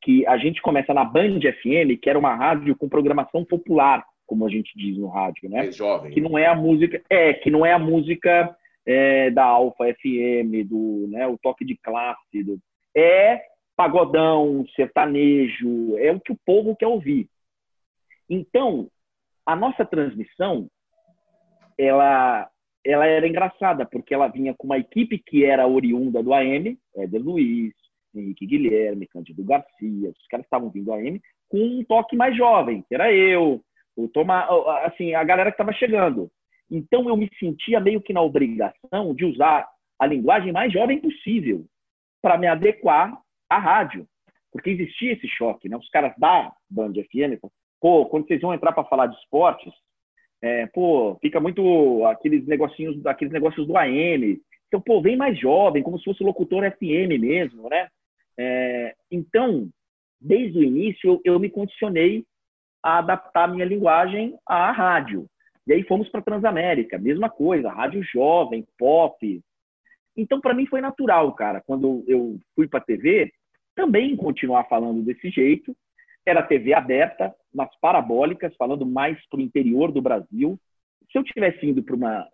Que 0.03 0.25
a 0.27 0.38
gente 0.38 0.62
começa 0.62 0.93
na 0.93 1.03
Band 1.03 1.39
FM, 1.39 2.00
que 2.00 2.07
era 2.07 2.19
uma 2.19 2.36
rádio 2.36 2.75
com 2.75 2.88
programação 2.88 3.43
popular, 3.43 4.05
como 4.27 4.45
a 4.45 4.50
gente 4.50 4.72
diz 4.77 4.98
no 5.00 5.07
rádio, 5.07 5.50
né? 5.50 5.67
É 5.67 5.72
jovem. 5.72 6.12
Que 6.12 6.22
não 6.22 6.38
é 6.38 6.45
a 6.45 6.53
música, 6.53 7.01
é, 7.10 7.33
que 7.33 7.50
não 7.50 7.65
é 7.65 7.74
a 7.74 7.79
música 7.79 8.55
é, 8.86 9.31
da 9.31 9.45
Alfa 9.45 9.86
FM, 9.86 10.67
do, 10.69 11.07
né, 11.10 11.25
o 11.25 11.39
toque 11.39 11.65
de 11.65 11.75
classe, 11.75 12.43
do, 12.43 12.60
é 12.95 13.41
pagodão, 13.75 14.65
sertanejo, 14.75 15.98
é 15.98 16.12
o 16.12 16.20
que 16.20 16.32
o 16.32 16.39
povo 16.46 16.75
quer 16.75 16.88
ouvir. 16.88 17.27
Então, 18.30 18.88
a 19.46 19.56
nossa 19.56 19.86
transmissão, 19.86 20.68
ela, 21.77 22.50
ela 22.86 23.06
era 23.06 23.27
engraçada, 23.27 23.86
porque 23.86 24.13
ela 24.13 24.27
vinha 24.27 24.53
com 24.53 24.68
uma 24.68 24.77
equipe 24.77 25.18
que 25.18 25.44
era 25.44 25.68
oriunda 25.68 26.24
do 26.24 26.34
AM, 26.34 26.77
Éder 26.96 27.22
Luiz, 27.22 27.74
Henrique 28.15 28.46
Guilherme, 28.46 29.08
Cândido 29.08 29.44
Garcia, 29.44 30.09
os 30.09 30.27
caras 30.27 30.46
estavam 30.46 30.70
vindo 30.70 30.86
do 30.86 30.94
AM, 30.94 31.22
com 31.50 31.57
um 31.57 31.83
toque 31.83 32.16
mais 32.16 32.36
jovem, 32.38 32.83
que 32.88 32.96
era 32.96 33.12
eu, 33.12 33.62
o 33.96 34.07
Tomar, 34.07 34.48
assim, 34.86 35.14
a 35.14 35.24
galera 35.24 35.51
que 35.51 35.55
estava 35.55 35.74
chegando. 35.74 36.31
Então, 36.70 37.07
eu 37.07 37.18
me 37.18 37.29
sentia 37.40 37.79
meio 37.79 38.01
que 38.01 38.14
na 38.14 38.22
obrigação 38.22 39.14
de 39.14 39.25
usar 39.25 39.68
a 40.00 40.05
linguagem 40.05 40.51
mais 40.51 40.72
jovem 40.72 41.00
possível 41.00 41.66
para 42.22 42.38
me 42.38 42.48
adequar 42.48 43.23
a 43.55 43.59
rádio, 43.59 44.07
porque 44.51 44.70
existia 44.70 45.13
esse 45.13 45.27
choque, 45.27 45.68
né? 45.68 45.77
Os 45.77 45.89
caras 45.89 46.13
da 46.18 46.51
Band 46.70 46.94
FM, 46.94 47.39
pô, 47.79 48.05
quando 48.05 48.27
vocês 48.27 48.42
vão 48.42 48.53
entrar 48.53 48.72
para 48.72 48.85
falar 48.85 49.07
de 49.07 49.16
esportes, 49.18 49.74
é, 50.42 50.68
pô, 50.68 51.18
fica 51.22 51.39
muito 51.39 52.05
aqueles 52.05 52.46
negocinhos, 52.46 53.05
aqueles 53.05 53.33
negócios 53.33 53.66
do 53.66 53.77
AM. 53.77 54.42
Então, 54.68 54.81
pô, 54.81 55.01
vem 55.01 55.16
mais 55.16 55.39
jovem, 55.39 55.83
como 55.83 55.98
se 55.98 56.05
fosse 56.05 56.24
locutor 56.24 56.70
FM 56.72 57.20
mesmo, 57.20 57.70
né? 57.70 57.87
É, 58.37 58.96
então, 59.11 59.70
desde 60.20 60.59
o 60.59 60.63
início, 60.63 61.07
eu, 61.07 61.22
eu 61.24 61.39
me 61.39 61.50
condicionei 61.50 62.25
a 62.83 62.98
adaptar 62.98 63.46
a 63.46 63.48
minha 63.48 63.66
linguagem 63.66 64.35
à 64.46 64.72
rádio. 64.72 65.27
E 65.66 65.74
aí 65.74 65.83
fomos 65.83 66.09
para 66.09 66.22
Transamérica, 66.22 66.98
mesma 66.98 67.29
coisa, 67.29 67.72
rádio 67.72 68.03
jovem, 68.03 68.68
pop. 68.77 69.42
Então, 70.16 70.42
para 70.42 70.53
mim 70.53 70.66
foi 70.66 70.81
natural, 70.81 71.33
cara, 71.33 71.61
quando 71.66 72.03
eu 72.07 72.37
fui 72.55 72.68
para 72.68 72.79
a 72.79 72.83
TV, 72.83 73.31
também 73.75 74.16
continuar 74.16 74.66
falando 74.66 75.01
desse 75.01 75.29
jeito. 75.29 75.75
Era 76.25 76.44
TV 76.44 76.74
aberta, 76.74 77.33
nas 77.53 77.70
parabólicas, 77.79 78.55
falando 78.55 78.86
mais 78.86 79.18
para 79.27 79.40
o 79.40 79.44
interior 79.44 79.92
do 79.92 80.01
Brasil. 80.01 80.57
Se 81.12 81.18
eu 81.18 81.24
tivesse 81.24 81.66
indo 81.66 81.83
para 81.83 81.96
uma 81.96 82.27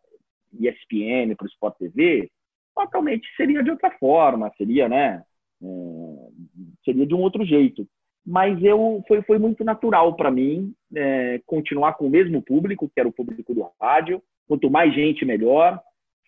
ESPN, 0.54 1.36
para 1.36 1.46
o 1.46 1.50
Sport 1.50 1.78
TV, 1.78 2.30
fatalmente 2.74 3.28
seria 3.36 3.64
de 3.64 3.72
outra 3.72 3.92
forma, 4.00 4.52
seria, 4.58 4.88
né? 4.88 5.24
É, 5.62 5.66
seria 6.86 7.06
de 7.06 7.14
um 7.14 7.20
outro 7.20 7.46
jeito. 7.46 7.88
Mas 8.26 8.62
eu 8.64 9.04
foi, 9.08 9.22
foi 9.24 9.38
muito 9.40 9.64
natural 9.64 10.16
para 10.16 10.32
mim 10.32 10.74
é, 10.96 11.42
continuar 11.46 11.94
com 11.94 12.08
o 12.08 12.10
mesmo 12.10 12.42
público, 12.42 12.90
que 12.90 13.00
era 13.00 13.10
o 13.10 13.14
público 13.14 13.54
do 13.54 13.70
rádio. 13.82 14.22
Quanto 14.48 14.70
mais 14.70 14.94
gente, 14.94 15.26
melhor, 15.26 15.82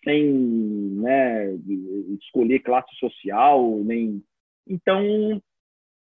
sem 0.04 0.24
né, 0.32 1.54
escolher 2.20 2.60
classe 2.60 2.94
social, 2.96 3.78
nem 3.84 4.22
então, 4.66 5.40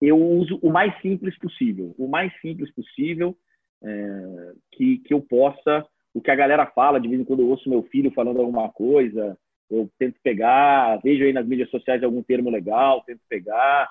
eu 0.02 0.17
uso 0.17 0.60
o 0.62 0.72
mais 0.72 1.00
simples 1.02 1.38
possível, 1.38 1.93
o 1.98 2.08
mais 2.08 2.32
simples 2.41 2.74
possível 2.74 3.36
é, 3.84 4.54
que, 4.74 4.98
que 5.00 5.13
eu 5.13 5.22
possa. 5.22 5.86
O 6.13 6.22
que 6.22 6.32
a 6.32 6.36
galera 6.36 6.65
fala, 6.65 7.00
de 7.00 7.08
vez 7.08 7.22
em 7.22 7.24
quando 7.26 7.41
eu 7.41 7.50
ouço 7.50 7.69
meu 7.69 7.84
filho 7.84 8.12
falando 8.12 8.39
alguma 8.39 8.69
coisa, 8.69 9.38
eu 9.69 9.89
tento 10.00 10.19
pegar, 10.24 11.00
vejo 11.04 11.24
aí 11.24 11.32
nas 11.32 11.45
mídias 11.45 11.69
sociais 11.69 12.04
algum 12.04 12.24
termo 12.24 12.50
legal, 12.50 13.04
tento 13.06 13.22
pegar, 13.30 13.89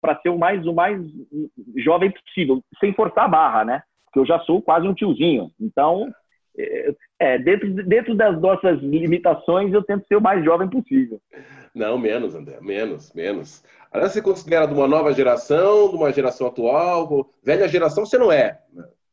para 0.00 0.20
ser 0.20 0.30
o 0.30 0.38
mais, 0.38 0.66
o 0.66 0.72
mais 0.72 1.00
jovem 1.76 2.10
possível, 2.10 2.60
sem 2.80 2.92
forçar 2.92 3.26
a 3.26 3.28
barra, 3.28 3.64
né? 3.64 3.82
Porque 4.06 4.18
eu 4.18 4.26
já 4.26 4.40
sou 4.40 4.60
quase 4.60 4.86
um 4.86 4.94
tiozinho. 4.94 5.50
Então, 5.60 6.12
é, 6.58 6.94
é, 7.18 7.38
dentro, 7.38 7.72
dentro 7.84 8.14
das 8.14 8.40
nossas 8.40 8.80
limitações, 8.80 9.72
eu 9.72 9.82
tento 9.82 10.06
ser 10.06 10.16
o 10.16 10.20
mais 10.20 10.44
jovem 10.44 10.68
possível. 10.68 11.20
Não, 11.74 11.96
menos, 11.98 12.34
André, 12.34 12.58
menos, 12.60 13.12
menos. 13.14 13.64
Aliás, 13.90 14.12
você 14.12 14.22
considera 14.22 14.66
de 14.66 14.74
uma 14.74 14.88
nova 14.88 15.12
geração, 15.12 15.90
de 15.90 15.96
uma 15.96 16.12
geração 16.12 16.46
atual? 16.46 17.30
Velha 17.42 17.68
geração 17.68 18.04
você 18.04 18.18
não 18.18 18.30
é. 18.30 18.58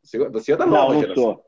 Você, 0.02 0.52
é 0.52 0.58
da 0.58 0.66
nova 0.66 0.88
não, 0.88 0.94
não 0.94 1.02
geração. 1.02 1.24
Sou. 1.24 1.46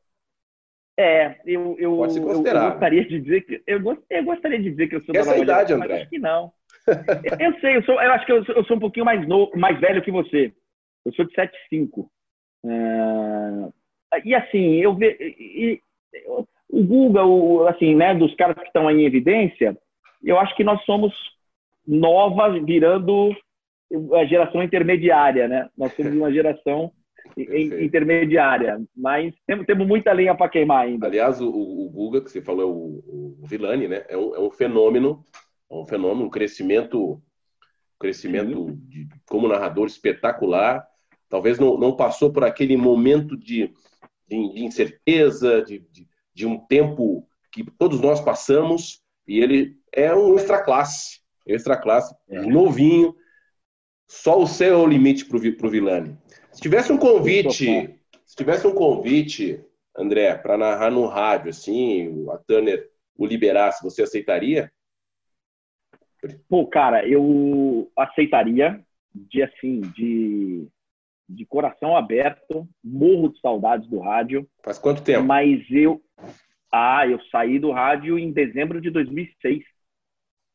É, 0.97 1.39
eu, 1.45 1.75
eu, 1.79 1.95
Pode 1.95 2.13
se 2.13 2.21
considerar. 2.21 2.65
eu, 2.65 2.71
gostaria 2.71 3.05
de 3.05 3.19
dizer 3.21 3.41
que 3.41 3.63
eu, 3.65 4.03
eu 4.09 4.23
gostaria 4.23 4.59
de 4.59 4.69
dizer 4.69 4.87
que 4.87 4.95
eu 4.97 5.03
sou 5.03 5.15
Essa 5.15 5.31
da 5.31 5.37
nova 5.37 5.43
idade, 5.43 5.69
geração, 5.69 5.83
André. 5.85 6.01
acho 6.01 6.09
que 6.09 6.19
não. 6.19 6.53
eu, 7.39 7.59
sei, 7.59 7.77
eu, 7.77 7.83
sou, 7.83 8.01
eu 8.01 8.11
acho 8.11 8.25
que 8.25 8.31
eu 8.31 8.45
sou, 8.45 8.55
eu 8.55 8.63
sou 8.65 8.77
um 8.77 8.79
pouquinho 8.79 9.05
mais 9.05 9.27
novo, 9.27 9.51
mais 9.57 9.79
velho 9.79 10.03
que 10.03 10.11
você. 10.11 10.53
Eu 11.05 11.13
sou 11.13 11.25
de 11.25 11.33
75. 11.33 12.11
Uh, 12.63 13.73
e 14.23 14.35
assim, 14.35 14.75
eu 14.75 14.95
vejo 14.95 15.79
o 16.69 16.83
Google, 16.83 17.67
assim, 17.67 17.95
né, 17.95 18.15
dos 18.15 18.33
caras 18.35 18.55
que 18.55 18.65
estão 18.65 18.87
aí 18.87 19.01
em 19.01 19.05
evidência, 19.05 19.77
eu 20.23 20.39
acho 20.39 20.55
que 20.55 20.63
nós 20.63 20.83
somos 20.85 21.13
novas 21.85 22.63
virando 22.63 23.35
a 24.13 24.25
geração 24.25 24.63
intermediária, 24.63 25.47
né? 25.47 25.69
Nós 25.77 25.93
somos 25.95 26.13
uma 26.13 26.31
geração 26.31 26.91
intermediária, 27.37 28.81
mas 28.95 29.33
temos, 29.45 29.65
temos 29.65 29.85
muita 29.85 30.13
lenha 30.13 30.33
para 30.33 30.49
queimar 30.49 30.85
ainda. 30.85 31.07
Aliás, 31.07 31.41
o, 31.41 31.49
o 31.49 31.89
Guga, 31.89 32.21
que 32.21 32.31
você 32.31 32.41
falou, 32.41 32.71
o, 32.71 33.37
o 33.41 33.47
Vilani, 33.47 33.87
né? 33.87 34.05
É 34.07 34.15
um, 34.15 34.35
é 34.35 34.39
um 34.39 34.51
fenômeno, 34.51 35.25
é 35.69 35.75
um 35.75 35.85
fenômeno, 35.85 36.27
um 36.27 36.29
crescimento, 36.29 37.21
crescimento 37.99 38.77
de, 38.87 39.07
como 39.27 39.47
narrador 39.47 39.87
espetacular. 39.87 40.85
Talvez 41.27 41.59
não, 41.59 41.77
não 41.77 41.95
passou 41.95 42.31
por 42.31 42.43
aquele 42.45 42.77
momento 42.77 43.35
de, 43.37 43.73
de, 44.31 44.53
de 44.53 44.63
incerteza, 44.63 45.61
de, 45.63 45.79
de, 45.91 46.07
de 46.33 46.45
um 46.45 46.57
tempo 46.57 47.27
que 47.51 47.63
todos 47.77 47.99
nós 47.99 48.21
passamos, 48.21 49.01
e 49.27 49.39
ele 49.39 49.77
é 49.91 50.15
um 50.15 50.35
extra 50.35 50.63
classe 50.63 51.21
extra 51.45 51.77
classe, 51.77 52.15
é. 52.29 52.41
novinho. 52.41 53.15
Só 54.07 54.41
o 54.41 54.47
céu 54.47 54.73
é 54.73 54.77
o 54.77 54.87
limite 54.87 55.25
para 55.25 55.37
o 55.37 55.69
Vilani. 55.69 56.17
Se 56.51 56.61
tivesse 56.61 56.91
um 56.91 56.97
convite, 56.97 57.97
se 58.25 58.35
tivesse 58.35 58.67
um 58.67 58.73
convite, 58.73 59.63
André, 59.97 60.35
para 60.35 60.57
narrar 60.57 60.91
no 60.91 61.05
rádio, 61.05 61.49
assim, 61.49 62.25
a 62.29 62.37
Turner 62.37 62.89
o 63.17 63.25
liberasse, 63.25 63.83
você 63.83 64.03
aceitaria? 64.03 64.71
Pô, 66.49 66.67
cara, 66.67 67.07
eu 67.07 67.89
aceitaria 67.97 68.83
de 69.13 69.43
assim, 69.43 69.81
de, 69.95 70.67
de 71.35 71.45
coração 71.45 71.95
aberto, 71.95 72.67
morro 72.83 73.29
de 73.29 73.39
saudades 73.39 73.87
do 73.89 73.99
rádio. 73.99 74.47
Faz 74.63 74.77
quanto 74.77 75.03
tempo? 75.03 75.23
Mas 75.23 75.63
eu, 75.69 76.01
ah, 76.71 77.07
eu 77.07 77.19
saí 77.31 77.59
do 77.59 77.71
rádio 77.71 78.17
em 78.19 78.31
dezembro 78.31 78.81
de 78.81 78.89
2006. 78.89 79.63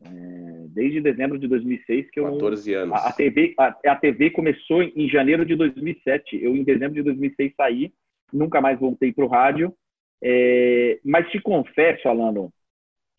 É, 0.04 0.66
desde 0.68 1.00
dezembro 1.00 1.38
de 1.38 1.48
2006 1.48 2.10
que 2.10 2.20
eu 2.20 2.30
14 2.32 2.74
anos. 2.74 2.94
A, 2.94 3.08
a 3.08 3.12
TV 3.12 3.54
a, 3.58 3.74
a, 3.86 3.96
TV 3.96 4.30
começou 4.30 4.82
em 4.82 5.08
janeiro 5.08 5.44
de 5.44 5.56
2007. 5.56 6.38
Eu 6.42 6.54
em 6.54 6.62
dezembro 6.62 6.94
de 6.94 7.02
2006 7.02 7.54
saí, 7.56 7.92
nunca 8.32 8.60
mais 8.60 8.78
voltei 8.78 9.12
para 9.12 9.24
o 9.24 9.28
rádio. 9.28 9.74
É, 10.22 10.98
mas 11.04 11.30
te 11.30 11.40
confesso, 11.40 12.08
Alano, 12.08 12.52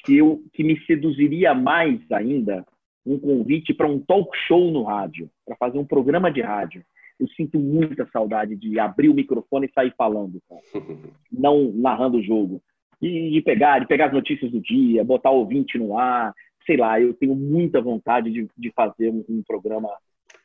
que 0.04 0.18
eu 0.18 0.44
que 0.54 0.64
me 0.64 0.80
seduziria 0.86 1.54
mais 1.54 2.00
ainda 2.12 2.66
um 3.06 3.18
convite 3.18 3.74
para 3.74 3.88
um 3.88 4.00
talk 4.00 4.30
show 4.48 4.70
no 4.70 4.84
rádio, 4.84 5.30
para 5.46 5.56
fazer 5.56 5.80
um 5.80 5.86
programa 5.86 6.32
de 6.32 6.42
rádio. 6.42 6.84
Eu 7.20 7.28
sinto 7.30 7.60
muita 7.60 8.08
saudade 8.12 8.56
de 8.56 8.80
abrir 8.80 9.10
o 9.10 9.14
microfone 9.14 9.68
e 9.68 9.74
sair 9.74 9.94
falando, 9.98 10.42
cara. 10.48 10.62
não 11.32 11.72
narrando 11.74 12.18
o 12.18 12.24
jogo. 12.24 12.62
E 13.02 13.32
de 13.32 13.42
pegar, 13.42 13.80
de 13.80 13.88
pegar 13.88 14.08
as 14.08 14.14
notícias 14.14 14.52
do 14.52 14.60
dia, 14.60 15.04
botar 15.04 15.32
o 15.32 15.38
ouvinte 15.38 15.78
no 15.78 15.98
ar, 15.98 16.34
sei 16.66 16.78
lá, 16.78 17.00
eu 17.00 17.14
tenho 17.14 17.36
muita 17.36 17.82
vontade 17.82 18.32
de, 18.32 18.48
de 18.58 18.72
fazer 18.72 19.10
um, 19.10 19.24
um 19.30 19.44
programa 19.46 19.90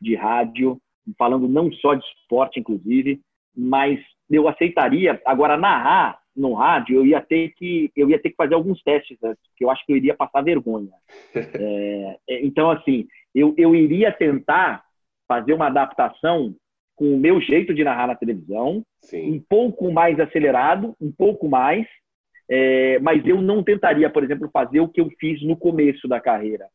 de 0.00 0.14
rádio, 0.14 0.80
falando 1.18 1.48
não 1.48 1.72
só 1.72 1.94
de 1.94 2.04
esporte, 2.04 2.60
inclusive, 2.60 3.20
mas 3.56 4.00
eu 4.30 4.48
aceitaria. 4.48 5.20
Agora, 5.26 5.56
narrar 5.56 6.20
no 6.34 6.54
rádio, 6.54 6.96
eu 6.96 7.06
ia 7.06 7.20
ter 7.20 7.52
que, 7.54 7.90
eu 7.94 8.08
ia 8.08 8.18
ter 8.18 8.30
que 8.30 8.36
fazer 8.36 8.54
alguns 8.54 8.82
testes, 8.82 9.18
né? 9.20 9.34
que 9.56 9.64
eu 9.64 9.70
acho 9.70 9.84
que 9.84 9.92
eu 9.92 9.96
iria 9.96 10.14
passar 10.14 10.42
vergonha. 10.42 10.92
É, 11.34 12.18
é, 12.28 12.44
então, 12.44 12.70
assim, 12.70 13.06
eu, 13.34 13.54
eu 13.56 13.74
iria 13.74 14.12
tentar 14.12 14.84
fazer 15.26 15.52
uma 15.52 15.66
adaptação 15.66 16.54
com 16.96 17.14
o 17.14 17.18
meu 17.18 17.40
jeito 17.40 17.74
de 17.74 17.84
narrar 17.84 18.06
na 18.06 18.14
televisão, 18.14 18.82
Sim. 19.00 19.32
um 19.32 19.40
pouco 19.40 19.90
mais 19.90 20.18
acelerado, 20.20 20.94
um 21.00 21.10
pouco 21.10 21.48
mais, 21.48 21.86
é, 22.48 22.98
mas 23.00 23.26
eu 23.26 23.40
não 23.40 23.62
tentaria, 23.62 24.10
por 24.10 24.22
exemplo, 24.22 24.50
fazer 24.52 24.80
o 24.80 24.88
que 24.88 25.00
eu 25.00 25.08
fiz 25.18 25.42
no 25.42 25.56
começo 25.56 26.06
da 26.06 26.20
carreira, 26.20 26.66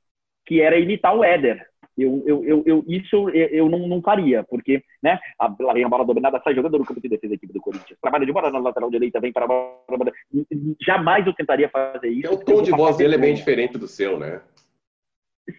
que 0.45 0.61
era 0.61 0.79
imitar 0.79 1.15
o 1.15 1.23
Éder. 1.23 1.65
Eu, 1.97 2.23
eu, 2.27 2.45
eu, 2.45 2.63
eu, 2.65 2.85
isso 2.87 3.27
eu 3.31 3.67
não, 3.67 3.87
não 3.87 4.01
faria, 4.03 4.43
porque 4.43 4.83
né, 5.01 5.19
a, 5.39 5.51
lá 5.59 5.73
vem 5.73 5.83
a 5.83 5.89
bola 5.89 6.05
dominada, 6.05 6.39
sai 6.43 6.53
jogando 6.53 6.77
no 6.77 6.85
campo 6.85 7.01
de 7.01 7.09
defesa 7.09 7.29
da 7.29 7.35
equipe 7.35 7.51
do 7.51 7.59
Corinthians. 7.59 7.97
Trabalha 7.99 8.25
de 8.25 8.31
bola 8.31 8.51
na 8.51 8.59
lateral 8.59 8.91
direita, 8.91 9.19
vem 9.19 9.33
para 9.33 9.45
a 9.45 9.47
bola. 9.47 10.11
Jamais 10.79 11.25
eu 11.25 11.33
tentaria 11.33 11.67
fazer 11.69 12.09
isso. 12.09 12.31
O 12.31 12.37
tom 12.37 12.61
de 12.61 12.69
voz 12.69 12.97
dele 12.97 13.15
é 13.15 13.17
bem 13.17 13.33
diferente 13.33 13.79
do 13.79 13.87
seu, 13.87 14.19
né? 14.19 14.41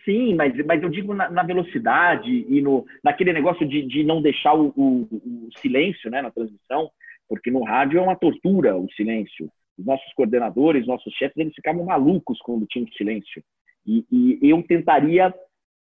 Sim, 0.05 0.35
mas, 0.35 0.55
mas 0.66 0.83
eu 0.83 0.88
digo 0.88 1.14
na, 1.14 1.31
na 1.31 1.42
velocidade 1.42 2.31
e 2.31 2.61
no, 2.61 2.85
naquele 3.03 3.33
negócio 3.33 3.66
de, 3.66 3.83
de 3.83 4.05
não 4.05 4.20
deixar 4.20 4.55
o, 4.55 4.68
o, 4.77 5.09
o 5.11 5.48
silêncio 5.59 6.11
né, 6.11 6.20
na 6.20 6.31
transmissão, 6.31 6.90
porque 7.29 7.51
no 7.51 7.64
rádio 7.64 7.98
é 7.98 8.03
uma 8.03 8.16
tortura 8.16 8.77
o 8.77 8.90
silêncio. 8.92 9.51
Os 9.79 9.87
nossos 9.87 10.12
coordenadores, 10.14 10.87
nossos 10.87 11.12
chefes, 11.14 11.37
eles 11.37 11.55
ficavam 11.55 11.85
malucos 11.85 12.38
quando 12.40 12.66
tinha 12.66 12.87
silêncio. 12.96 13.42
E, 13.87 14.05
e 14.11 14.51
eu 14.51 14.62
tentaria 14.62 15.33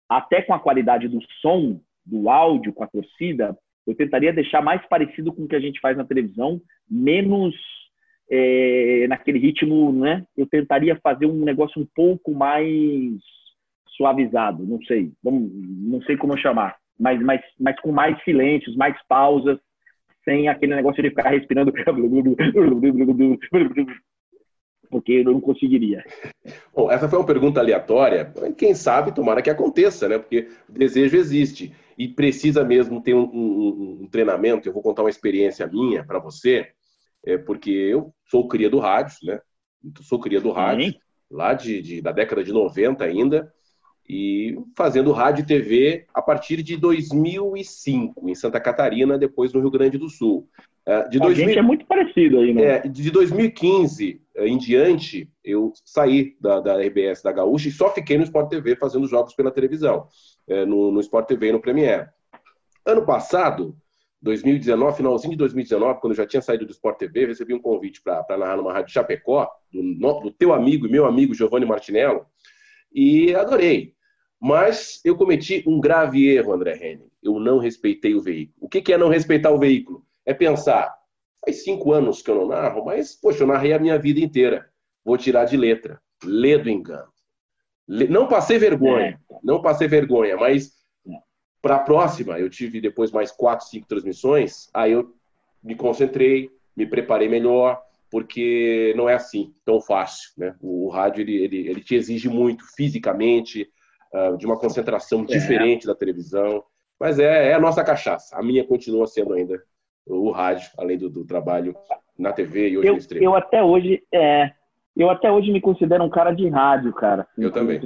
até 0.08 0.42
com 0.42 0.54
a 0.54 0.60
qualidade 0.60 1.08
do 1.08 1.20
som, 1.42 1.80
do 2.06 2.30
áudio, 2.30 2.74
com 2.74 2.84
a 2.84 2.88
torcida, 2.88 3.58
eu 3.86 3.96
tentaria 3.96 4.34
deixar 4.34 4.62
mais 4.62 4.86
parecido 4.88 5.34
com 5.34 5.44
o 5.44 5.48
que 5.48 5.56
a 5.56 5.60
gente 5.60 5.80
faz 5.80 5.98
na 5.98 6.06
televisão, 6.06 6.62
menos 6.90 7.56
é, 8.30 9.06
naquele 9.08 9.40
ritmo, 9.40 9.92
né? 9.94 10.26
Eu 10.38 10.46
tentaria 10.46 10.96
fazer 10.98 11.26
um 11.26 11.44
negócio 11.44 11.82
um 11.82 11.88
pouco 11.96 12.34
mais 12.34 13.14
suavizado, 13.98 14.64
não 14.66 14.82
sei, 14.84 15.12
não 15.24 16.02
sei 16.04 16.16
como 16.16 16.38
chamar, 16.38 16.78
mas, 16.98 17.20
mas, 17.22 17.42
mas 17.60 17.80
com 17.82 17.92
mais 17.92 18.22
silêncios, 18.24 18.76
mais 18.76 18.96
pausas, 19.08 19.60
sem 20.24 20.48
aquele 20.48 20.76
negócio 20.76 21.02
de 21.02 21.10
ficar 21.10 21.30
respirando 21.30 21.72
porque 24.90 25.14
eu 25.14 25.26
não 25.26 25.42
conseguiria. 25.42 26.04
Bom, 26.74 26.92
essa 26.92 27.10
foi 27.10 27.20
uma 27.20 27.26
pergunta 27.26 27.60
aleatória. 27.60 28.34
Quem 28.58 28.74
sabe, 28.74 29.14
tomara 29.14 29.42
que 29.42 29.50
aconteça, 29.50 30.08
né? 30.08 30.18
Porque 30.18 30.50
o 30.68 30.72
desejo 30.72 31.18
existe 31.18 31.74
e 31.98 32.08
precisa 32.08 32.64
mesmo 32.64 33.02
ter 33.02 33.14
um, 33.14 33.24
um, 33.24 34.00
um 34.04 34.08
treinamento. 34.08 34.68
Eu 34.68 34.74
vou 34.74 34.82
contar 34.82 35.04
uma 35.04 35.10
experiência 35.10 35.68
minha 35.68 36.04
para 36.04 36.20
você, 36.20 36.68
é, 37.26 37.38
porque 37.38 37.72
eu 37.72 38.14
sou 38.30 38.48
cria 38.48 38.70
do 38.70 38.80
rádio, 38.80 39.18
né? 39.24 39.40
Sou 40.02 40.20
cria 40.20 40.42
do 40.42 40.52
rádio, 40.52 40.92
Sim. 40.92 41.00
lá 41.30 41.54
de, 41.54 41.82
de, 41.82 42.02
da 42.02 42.12
década 42.12 42.44
de 42.44 42.52
90 42.52 43.04
ainda, 43.04 43.54
e 44.10 44.58
fazendo 44.76 45.12
rádio 45.12 45.44
e 45.44 45.46
TV 45.46 46.06
a 46.14 46.22
partir 46.22 46.64
de 46.64 46.78
2005, 46.78 48.30
em 48.30 48.36
Santa 48.36 48.60
Catarina, 48.60 49.18
depois 49.18 49.52
no 49.52 49.60
Rio 49.60 49.72
Grande 49.72 49.98
do 49.98 50.10
Sul. 50.10 50.48
É, 50.86 51.10
de 51.10 51.18
a 51.18 51.22
2000... 51.22 51.46
gente 51.48 51.60
é 51.60 51.62
muito 51.62 51.86
parecido 51.86 52.40
aí, 52.40 52.54
né? 52.54 52.64
É, 52.64 52.80
de 52.88 53.12
2015 53.12 54.22
eh, 54.36 54.48
em 54.48 54.58
diante, 54.58 55.30
eu 55.44 55.74
saí 55.84 56.38
da, 56.40 56.62
da 56.62 56.78
RBS 56.78 57.22
da 57.22 57.34
Gaúcha 57.34 57.68
e 57.68 57.72
só 57.72 57.94
fiquei 57.94 58.18
no 58.18 58.24
Sport 58.24 58.50
TV 58.50 58.78
fazendo 58.78 59.06
jogos 59.06 59.36
pela 59.36 59.52
televisão, 59.52 60.08
é, 60.48 60.66
no, 60.66 60.90
no 60.90 61.02
Sport 61.02 61.28
TV 61.28 61.50
e 61.50 61.52
no 61.52 61.60
Premiere. 61.60 62.08
Ano 62.86 63.06
passado, 63.06 63.76
2019, 64.22 64.96
finalzinho 64.96 65.32
de 65.32 65.38
2019, 65.38 66.00
quando 66.00 66.14
eu 66.14 66.18
já 66.18 66.26
tinha 66.26 66.42
saído 66.42 66.66
do 66.66 66.72
Sport 66.72 66.98
TV, 66.98 67.26
recebi 67.26 67.54
um 67.54 67.62
convite 67.62 68.02
para 68.02 68.38
narrar 68.38 68.56
numa 68.56 68.72
rádio 68.72 68.94
Chapecó, 68.94 69.50
do, 69.70 69.82
do 70.22 70.32
teu 70.32 70.54
amigo 70.54 70.88
e 70.88 70.90
meu 70.90 71.06
amigo 71.06 71.34
Giovanni 71.34 71.66
Martinello, 71.66 72.26
e 72.94 73.36
adorei. 73.36 73.97
Mas 74.40 75.02
eu 75.04 75.16
cometi 75.16 75.64
um 75.68 75.80
grave 75.80 76.28
erro, 76.28 76.54
André 76.54 76.76
Henning. 76.76 77.10
Eu 77.24 77.40
não 77.40 77.58
respeitei 77.58 78.14
o 78.16 78.22
veículo. 78.22 78.56
O 78.62 78.70
que 78.70 78.94
é 78.94 78.98
não 78.98 79.10
respeitar 79.10 79.52
o 79.52 79.58
veículo? 79.58 80.06
É 80.26 80.34
pensar, 80.34 80.98
Faz 81.48 81.64
cinco 81.64 81.94
anos 81.94 82.22
que 82.22 82.30
eu 82.30 82.36
não 82.36 82.48
narro, 82.48 82.84
mas, 82.84 83.16
poxa, 83.16 83.44
eu 83.44 83.48
narrei 83.48 83.72
a 83.72 83.80
minha 83.80 83.98
vida 83.98 84.20
inteira. 84.20 84.70
Vou 85.04 85.18
tirar 85.18 85.46
de 85.46 85.56
letra. 85.56 86.02
Lê 86.22 86.58
do 86.58 86.70
engano. 86.70 87.08
Não 87.88 88.28
passei 88.28 88.60
vergonha, 88.60 89.18
é. 89.32 89.36
não 89.42 89.62
passei 89.62 89.88
vergonha, 89.88 90.36
mas 90.36 90.74
para 91.62 91.78
a 91.78 91.80
próxima, 91.80 92.38
eu 92.38 92.50
tive 92.50 92.82
depois 92.82 93.12
mais 93.12 93.32
quatro, 93.32 93.66
cinco 93.66 93.88
transmissões, 93.88 94.68
aí 94.74 94.92
eu 94.92 95.16
me 95.64 95.74
concentrei, 95.74 96.50
me 96.76 96.86
preparei 96.86 97.30
melhor, 97.30 97.82
porque 98.12 98.94
não 98.98 99.08
é 99.08 99.14
assim 99.14 99.54
tão 99.64 99.80
fácil. 99.80 100.32
Né? 100.38 100.54
O, 100.60 100.90
rádio 100.90 101.22
ele, 101.22 101.36
ele, 101.36 101.70
ele, 101.70 101.82
te 101.82 101.96
exige 101.96 102.28
muito 102.28 102.66
fisicamente, 102.76 103.70
de 104.38 104.46
uma 104.46 104.58
concentração 104.58 105.22
é. 105.22 105.26
diferente 105.26 105.86
da 105.86 105.96
televisão, 105.96 106.64
mas 107.00 107.20
é, 107.20 107.50
é 107.50 107.54
a 107.54 107.60
nossa 107.60 107.84
cachaça. 107.84 108.38
A 108.38 108.44
minha 108.44 108.66
continua 108.66 109.08
sendo 109.08 109.34
ainda 109.34 109.62
o 110.06 110.32
rádio, 110.32 110.70
além 110.78 110.98
do, 110.98 111.10
do 111.10 111.26
trabalho 111.26 111.76
na 112.18 112.34
TV 112.34 112.70
e 112.70 112.78
hoje 112.78 112.88
eu, 112.88 112.94
no 112.94 113.00
streaming. 113.00 113.26
Eu 113.26 113.36
até 113.36 113.64
hoje, 113.64 114.04
é, 114.12 114.52
eu 114.96 115.10
até 115.10 115.32
hoje 115.32 115.52
me 115.52 115.62
considero 115.62 116.04
um 116.04 116.10
cara 116.10 116.32
de 116.32 116.48
rádio, 116.48 116.94
cara. 116.94 117.28
Eu 117.38 117.52
também. 117.52 117.80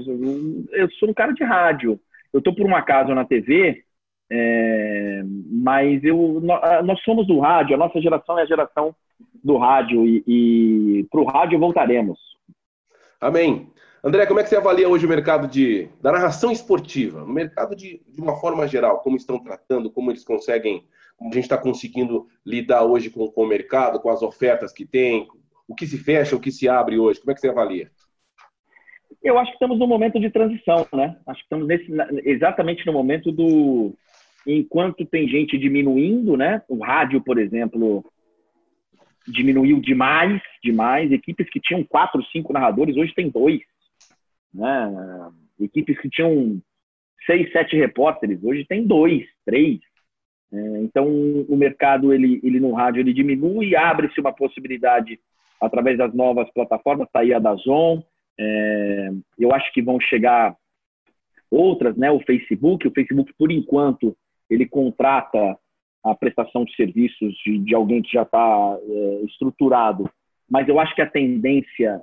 Eu 0.71 0.89
sou 0.91 1.09
um 1.09 1.13
cara 1.13 1.33
de 1.33 1.43
rádio. 1.43 1.99
Eu 2.33 2.41
tô 2.41 2.55
por 2.55 2.65
um 2.65 2.75
acaso 2.75 3.13
na 3.13 3.25
TV, 3.25 3.83
é, 4.31 5.21
mas 5.51 6.01
eu, 6.03 6.39
nós 6.41 7.01
somos 7.03 7.27
do 7.27 7.39
rádio, 7.39 7.75
a 7.75 7.77
nossa 7.77 7.99
geração 7.99 8.39
é 8.39 8.43
a 8.43 8.45
geração 8.45 8.95
do 9.43 9.57
rádio 9.57 10.05
e, 10.05 10.23
e 10.25 11.07
para 11.11 11.19
o 11.19 11.25
rádio 11.25 11.59
voltaremos. 11.59 12.17
Amém. 13.19 13.69
André, 14.03 14.25
como 14.25 14.39
é 14.39 14.43
que 14.43 14.49
você 14.49 14.55
avalia 14.55 14.89
hoje 14.89 15.05
o 15.05 15.09
mercado 15.09 15.47
de, 15.47 15.87
da 16.01 16.11
narração 16.11 16.51
esportiva? 16.51 17.23
O 17.23 17.29
mercado 17.29 17.75
de, 17.75 18.01
de 18.07 18.19
uma 18.19 18.35
forma 18.35 18.67
geral, 18.67 18.99
como 18.99 19.15
estão 19.15 19.37
tratando, 19.37 19.91
como 19.91 20.11
eles 20.11 20.23
conseguem 20.23 20.83
como 21.21 21.29
a 21.29 21.35
gente 21.35 21.43
está 21.43 21.57
conseguindo 21.57 22.27
lidar 22.43 22.83
hoje 22.83 23.11
com, 23.11 23.27
com 23.27 23.43
o 23.43 23.47
mercado, 23.47 23.99
com 23.99 24.09
as 24.09 24.23
ofertas 24.23 24.73
que 24.73 24.83
tem, 24.83 25.27
o 25.67 25.75
que 25.75 25.85
se 25.85 25.99
fecha, 25.99 26.35
o 26.35 26.39
que 26.39 26.51
se 26.51 26.67
abre 26.67 26.97
hoje? 26.97 27.19
Como 27.19 27.31
é 27.31 27.35
que 27.35 27.39
você 27.39 27.47
avalia? 27.47 27.91
Eu 29.21 29.37
acho 29.37 29.51
que 29.51 29.55
estamos 29.55 29.77
num 29.77 29.85
momento 29.85 30.19
de 30.19 30.31
transição, 30.31 30.87
né? 30.91 31.15
Acho 31.27 31.37
que 31.41 31.45
estamos 31.45 31.67
nesse, 31.67 31.91
exatamente 32.25 32.87
no 32.87 32.93
momento 32.93 33.31
do. 33.31 33.93
Enquanto 34.47 35.05
tem 35.05 35.27
gente 35.27 35.59
diminuindo, 35.59 36.35
né? 36.35 36.63
O 36.67 36.79
rádio, 36.83 37.21
por 37.21 37.37
exemplo, 37.37 38.03
diminuiu 39.27 39.79
demais, 39.79 40.41
demais. 40.63 41.11
Equipes 41.11 41.47
que 41.51 41.59
tinham 41.59 41.83
quatro, 41.83 42.23
cinco 42.31 42.51
narradores, 42.51 42.97
hoje 42.97 43.13
tem 43.13 43.29
dois. 43.29 43.61
Né? 44.53 45.31
Equipes 45.59 45.99
que 45.99 46.09
tinham 46.09 46.61
seis, 47.25 47.51
sete 47.51 47.75
repórteres, 47.75 48.43
hoje 48.43 48.65
tem 48.65 48.85
dois, 48.85 49.25
três. 49.45 49.79
É, 50.51 50.81
então, 50.81 51.07
o 51.07 51.55
mercado 51.55 52.13
ele, 52.13 52.39
ele 52.43 52.59
no 52.59 52.73
rádio 52.73 52.99
ele 52.99 53.13
diminui, 53.13 53.75
abre-se 53.75 54.19
uma 54.19 54.33
possibilidade 54.33 55.19
através 55.61 55.97
das 55.97 56.13
novas 56.13 56.49
plataformas, 56.51 57.07
está 57.07 57.19
aí 57.19 57.33
a 57.33 57.39
Dazon, 57.39 58.03
é, 58.39 59.11
eu 59.37 59.53
acho 59.53 59.71
que 59.71 59.81
vão 59.81 59.99
chegar 59.99 60.55
outras, 61.49 61.95
né? 61.95 62.09
O 62.09 62.19
Facebook, 62.21 62.87
o 62.87 62.91
Facebook 62.91 63.33
por 63.37 63.51
enquanto 63.51 64.15
ele 64.49 64.65
contrata 64.65 65.57
a 66.03 66.15
prestação 66.15 66.65
de 66.65 66.75
serviços 66.75 67.33
de, 67.45 67.59
de 67.59 67.75
alguém 67.75 68.01
que 68.01 68.11
já 68.11 68.23
está 68.23 68.77
é, 68.81 69.21
estruturado. 69.25 70.09
Mas 70.49 70.67
eu 70.67 70.79
acho 70.79 70.95
que 70.95 71.01
a 71.01 71.09
tendência 71.09 72.01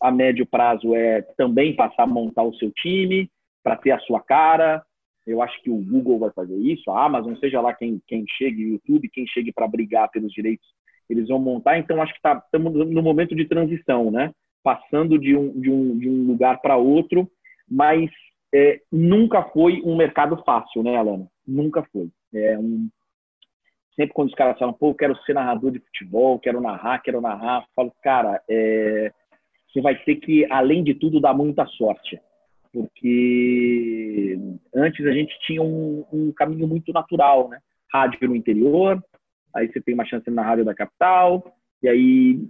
a 0.00 0.10
médio 0.10 0.46
prazo 0.46 0.94
é 0.94 1.22
também 1.36 1.74
passar 1.74 2.04
a 2.04 2.06
montar 2.06 2.42
o 2.42 2.54
seu 2.54 2.70
time 2.70 3.30
para 3.62 3.76
ter 3.76 3.90
a 3.90 3.98
sua 4.00 4.20
cara. 4.20 4.84
Eu 5.26 5.42
acho 5.42 5.60
que 5.62 5.70
o 5.70 5.76
Google 5.76 6.20
vai 6.20 6.30
fazer 6.30 6.56
isso, 6.56 6.88
a 6.90 7.04
Amazon, 7.04 7.34
seja 7.36 7.60
lá 7.60 7.74
quem, 7.74 8.00
quem 8.06 8.24
chegue, 8.38 8.64
o 8.64 8.68
YouTube, 8.74 9.10
quem 9.10 9.26
chegue 9.26 9.52
para 9.52 9.66
brigar 9.66 10.08
pelos 10.10 10.32
direitos, 10.32 10.66
eles 11.10 11.28
vão 11.28 11.38
montar. 11.38 11.78
Então, 11.78 12.00
acho 12.00 12.12
que 12.12 12.20
estamos 12.28 12.72
tá, 12.72 12.84
no 12.84 13.02
momento 13.02 13.34
de 13.34 13.44
transição, 13.44 14.10
né? 14.10 14.32
Passando 14.62 15.18
de 15.18 15.36
um, 15.36 15.60
de 15.60 15.70
um, 15.70 15.98
de 15.98 16.08
um 16.08 16.26
lugar 16.26 16.60
para 16.60 16.76
outro, 16.76 17.28
mas 17.68 18.08
é, 18.54 18.80
nunca 18.90 19.42
foi 19.42 19.82
um 19.84 19.96
mercado 19.96 20.42
fácil, 20.44 20.82
né, 20.82 20.96
Alana? 20.96 21.26
Nunca 21.46 21.82
foi. 21.92 22.08
É 22.34 22.58
um... 22.58 22.88
Sempre 23.94 24.12
quando 24.14 24.28
os 24.28 24.34
caras 24.34 24.58
falam, 24.58 24.74
pô, 24.74 24.90
eu 24.90 24.94
quero 24.94 25.16
ser 25.24 25.34
narrador 25.34 25.72
de 25.72 25.80
futebol, 25.80 26.38
quero 26.38 26.60
narrar, 26.60 27.02
quero 27.02 27.20
narrar, 27.20 27.62
eu 27.62 27.66
falo, 27.74 27.92
cara, 28.02 28.42
é... 28.48 29.12
você 29.76 29.80
vai 29.82 29.94
ter 29.94 30.16
que, 30.16 30.46
além 30.50 30.82
de 30.82 30.94
tudo, 30.94 31.20
dar 31.20 31.34
muita 31.34 31.66
sorte. 31.66 32.18
Porque 32.72 34.38
antes 34.74 35.04
a 35.06 35.12
gente 35.12 35.38
tinha 35.40 35.62
um, 35.62 36.04
um 36.10 36.32
caminho 36.32 36.66
muito 36.66 36.92
natural, 36.92 37.48
né? 37.50 37.58
Rádio 37.92 38.28
no 38.28 38.36
interior, 38.36 39.02
aí 39.54 39.70
você 39.70 39.80
tem 39.80 39.94
uma 39.94 40.04
chance 40.04 40.28
na 40.30 40.42
rádio 40.42 40.64
da 40.64 40.74
capital, 40.74 41.54
e 41.82 41.88
aí 41.88 42.40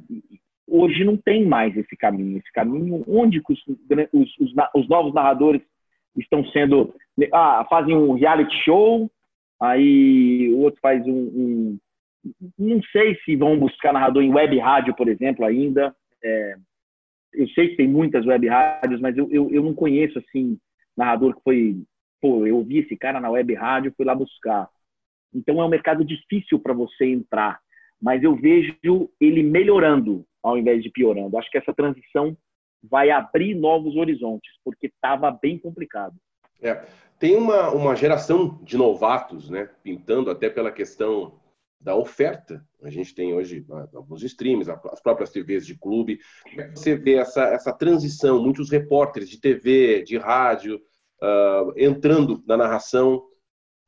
hoje 0.66 1.04
não 1.04 1.16
tem 1.16 1.44
mais 1.44 1.76
esse 1.76 1.96
caminho. 1.96 2.38
Esse 2.38 2.52
caminho, 2.52 3.04
onde 3.08 3.42
os, 3.48 3.66
os, 3.66 4.38
os, 4.38 4.52
os 4.74 4.88
novos 4.88 5.12
narradores 5.12 5.62
estão 6.16 6.44
sendo. 6.46 6.94
Ah, 7.32 7.66
fazem 7.68 7.96
um 7.96 8.12
reality 8.12 8.54
show, 8.64 9.10
aí 9.60 10.50
o 10.52 10.58
outro 10.58 10.80
faz 10.80 11.04
um, 11.06 11.10
um, 11.12 11.78
Não 12.58 12.80
sei 12.92 13.16
se 13.24 13.36
vão 13.36 13.58
buscar 13.58 13.92
narrador 13.92 14.22
em 14.22 14.32
web 14.32 14.58
rádio, 14.58 14.94
por 14.94 15.08
exemplo, 15.08 15.44
ainda. 15.44 15.94
É, 16.24 16.56
eu 17.36 17.48
sei 17.48 17.68
que 17.68 17.76
tem 17.76 17.88
muitas 17.88 18.26
web 18.26 18.48
rádios, 18.48 19.00
mas 19.00 19.16
eu, 19.16 19.28
eu, 19.30 19.50
eu 19.50 19.62
não 19.62 19.74
conheço 19.74 20.18
assim 20.18 20.58
narrador 20.96 21.34
que 21.36 21.42
foi. 21.42 21.82
Pô, 22.20 22.46
eu 22.46 22.62
vi 22.64 22.78
esse 22.78 22.96
cara 22.96 23.20
na 23.20 23.30
web 23.30 23.54
rádio, 23.54 23.92
fui 23.96 24.06
lá 24.06 24.14
buscar. 24.14 24.68
Então 25.34 25.60
é 25.60 25.64
um 25.64 25.68
mercado 25.68 26.04
difícil 26.04 26.58
para 26.58 26.72
você 26.72 27.04
entrar, 27.04 27.60
mas 28.00 28.22
eu 28.22 28.34
vejo 28.34 29.10
ele 29.20 29.42
melhorando 29.42 30.24
ao 30.42 30.56
invés 30.56 30.82
de 30.82 30.90
piorando. 30.90 31.36
Acho 31.36 31.50
que 31.50 31.58
essa 31.58 31.74
transição 31.74 32.36
vai 32.82 33.10
abrir 33.10 33.54
novos 33.54 33.96
horizontes, 33.96 34.50
porque 34.64 34.86
estava 34.86 35.30
bem 35.30 35.58
complicado. 35.58 36.14
É. 36.62 36.84
Tem 37.18 37.36
uma, 37.36 37.70
uma 37.70 37.96
geração 37.96 38.60
de 38.62 38.76
novatos, 38.76 39.48
né, 39.48 39.70
pintando 39.82 40.30
até 40.30 40.50
pela 40.50 40.70
questão 40.70 41.34
da 41.86 41.94
oferta. 41.94 42.66
A 42.82 42.90
gente 42.90 43.14
tem 43.14 43.32
hoje 43.32 43.64
ah, 43.70 43.88
alguns 43.94 44.24
streams, 44.24 44.68
as 44.68 45.00
próprias 45.00 45.30
TVs 45.30 45.64
de 45.64 45.78
clube. 45.78 46.18
Você 46.74 46.96
vê 46.96 47.14
essa, 47.14 47.44
essa 47.44 47.72
transição, 47.72 48.42
muitos 48.42 48.72
repórteres 48.72 49.28
de 49.28 49.40
TV, 49.40 50.02
de 50.02 50.18
rádio, 50.18 50.80
uh, 51.22 51.72
entrando 51.76 52.42
na 52.44 52.56
narração, 52.56 53.22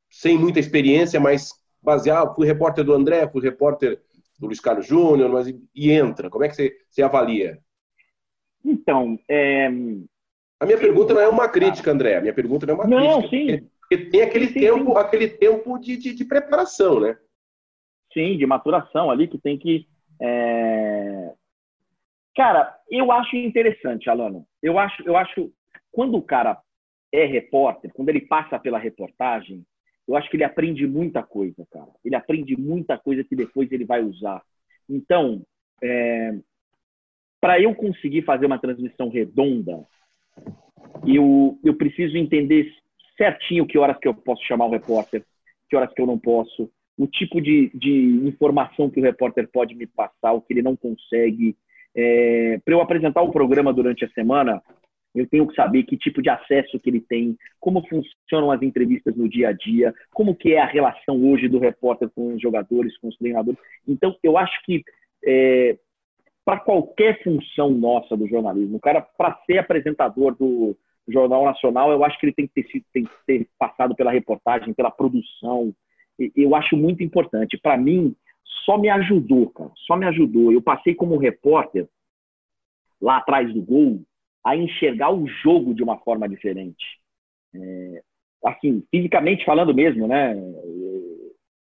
sem 0.09 0.37
muita 0.37 0.61
experiência, 0.61 1.19
mas 1.19 1.51
baseado. 1.83 2.33
Fui 2.35 2.47
repórter 2.47 2.85
do 2.85 2.93
André, 2.93 3.27
fui 3.27 3.41
repórter 3.41 4.01
do 4.39 4.47
Luiz 4.47 4.61
Carlos 4.61 4.87
Júnior, 4.87 5.29
mas 5.29 5.53
e 5.75 5.91
entra. 5.91 6.29
Como 6.29 6.45
é 6.45 6.47
que 6.47 6.55
você, 6.55 6.73
você 6.89 7.01
avalia? 7.01 7.59
Então, 8.63 9.19
é... 9.27 9.67
a 10.57 10.65
minha 10.65 10.77
pergunta 10.77 11.13
não 11.13 11.21
é 11.21 11.27
uma 11.27 11.49
crítica, 11.49 11.91
André. 11.91 12.15
A 12.15 12.21
minha 12.21 12.33
pergunta 12.33 12.65
não 12.65 12.75
é 12.75 12.77
uma 12.77 12.87
não, 12.87 13.27
crítica. 13.27 13.57
Sim. 13.61 13.69
Porque 13.81 14.05
tem 14.05 14.21
aquele 14.21 14.47
sim, 14.47 14.59
tempo, 14.61 14.93
sim. 14.93 14.97
aquele 14.97 15.27
tempo 15.27 15.77
de, 15.77 15.97
de, 15.97 16.13
de, 16.13 16.23
preparação, 16.23 17.01
né? 17.01 17.17
Sim, 18.13 18.37
de 18.37 18.45
maturação 18.45 19.09
ali 19.09 19.27
que 19.27 19.37
tem 19.37 19.57
que. 19.57 19.87
É... 20.21 21.33
Cara, 22.35 22.75
eu 22.89 23.11
acho 23.11 23.35
interessante, 23.35 24.09
Alano. 24.09 24.45
Eu 24.61 24.79
acho, 24.79 25.03
eu 25.03 25.17
acho 25.17 25.51
quando 25.91 26.15
o 26.15 26.21
cara 26.21 26.57
é 27.11 27.25
repórter, 27.25 27.91
quando 27.93 28.09
ele 28.09 28.21
passa 28.21 28.59
pela 28.59 28.77
reportagem, 28.77 29.65
eu 30.07 30.15
acho 30.15 30.29
que 30.29 30.37
ele 30.37 30.43
aprende 30.43 30.87
muita 30.87 31.21
coisa, 31.21 31.65
cara. 31.71 31.91
Ele 32.03 32.15
aprende 32.15 32.55
muita 32.57 32.97
coisa 32.97 33.23
que 33.23 33.35
depois 33.35 33.71
ele 33.71 33.85
vai 33.85 34.01
usar. 34.01 34.41
Então, 34.89 35.43
é, 35.83 36.33
para 37.39 37.61
eu 37.61 37.75
conseguir 37.75 38.23
fazer 38.23 38.45
uma 38.45 38.59
transmissão 38.59 39.09
redonda, 39.09 39.85
eu, 41.05 41.59
eu 41.63 41.75
preciso 41.75 42.17
entender 42.17 42.71
certinho 43.17 43.67
que 43.67 43.77
horas 43.77 43.97
que 43.99 44.07
eu 44.07 44.13
posso 44.13 44.43
chamar 44.45 44.65
o 44.65 44.71
repórter, 44.71 45.23
que 45.69 45.75
horas 45.75 45.93
que 45.93 46.01
eu 46.01 46.07
não 46.07 46.17
posso, 46.17 46.71
o 46.99 47.07
tipo 47.07 47.39
de, 47.39 47.71
de 47.73 48.27
informação 48.27 48.89
que 48.89 48.99
o 48.99 49.03
repórter 49.03 49.47
pode 49.47 49.73
me 49.73 49.87
passar, 49.87 50.33
o 50.33 50.41
que 50.41 50.51
ele 50.51 50.61
não 50.61 50.75
consegue. 50.75 51.55
É, 51.95 52.59
para 52.65 52.73
eu 52.73 52.81
apresentar 52.81 53.21
o 53.21 53.31
programa 53.31 53.71
durante 53.71 54.03
a 54.03 54.09
semana, 54.09 54.61
eu 55.15 55.25
tenho 55.25 55.47
que 55.47 55.55
saber 55.55 55.83
que 55.83 55.97
tipo 55.97 56.21
de 56.21 56.29
acesso 56.29 56.77
que 56.77 56.89
ele 56.89 56.99
tem, 56.99 57.37
como 57.57 57.87
funcionam 57.87 58.51
as 58.51 58.61
entrevistas 58.61 59.15
no 59.15 59.29
dia 59.29 59.47
a 59.47 59.53
dia, 59.53 59.93
como 60.13 60.35
que 60.35 60.53
é 60.53 60.59
a 60.59 60.65
relação 60.65 61.23
hoje 61.23 61.47
do 61.47 61.57
repórter 61.57 62.09
com 62.09 62.33
os 62.33 62.41
jogadores, 62.41 62.97
com 62.97 63.07
os 63.07 63.17
treinadores. 63.17 63.59
Então, 63.87 64.13
eu 64.21 64.37
acho 64.37 64.61
que 64.65 64.83
é, 65.25 65.77
para 66.43 66.59
qualquer 66.59 67.23
função 67.23 67.69
nossa 67.69 68.17
do 68.17 68.27
jornalismo. 68.27 68.75
O 68.75 68.81
cara, 68.81 69.01
para 69.01 69.39
ser 69.45 69.59
apresentador 69.59 70.35
do 70.35 70.75
Jornal 71.07 71.45
Nacional, 71.45 71.91
eu 71.93 72.03
acho 72.03 72.19
que 72.19 72.25
ele 72.25 72.33
tem 72.33 72.45
que 72.45 72.61
ter, 72.61 72.83
tem 72.91 73.03
que 73.05 73.11
ter 73.25 73.47
passado 73.57 73.95
pela 73.95 74.11
reportagem, 74.11 74.73
pela 74.73 74.91
produção. 74.91 75.73
Eu 76.35 76.55
acho 76.55 76.75
muito 76.75 77.03
importante. 77.03 77.57
Para 77.57 77.77
mim, 77.77 78.15
só 78.65 78.77
me 78.77 78.89
ajudou, 78.89 79.49
cara. 79.49 79.71
Só 79.87 79.95
me 79.95 80.05
ajudou. 80.05 80.51
Eu 80.51 80.61
passei 80.61 80.93
como 80.93 81.17
repórter, 81.17 81.87
lá 83.01 83.17
atrás 83.17 83.53
do 83.53 83.61
gol, 83.61 84.03
a 84.43 84.55
enxergar 84.55 85.11
o 85.11 85.27
jogo 85.27 85.73
de 85.73 85.83
uma 85.83 85.97
forma 85.99 86.27
diferente. 86.27 86.85
É, 87.53 88.03
assim, 88.45 88.83
fisicamente 88.91 89.45
falando 89.45 89.73
mesmo, 89.73 90.07
né? 90.07 90.35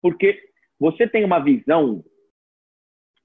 Porque 0.01 0.41
você 0.79 1.07
tem 1.09 1.25
uma 1.25 1.39
visão 1.39 2.05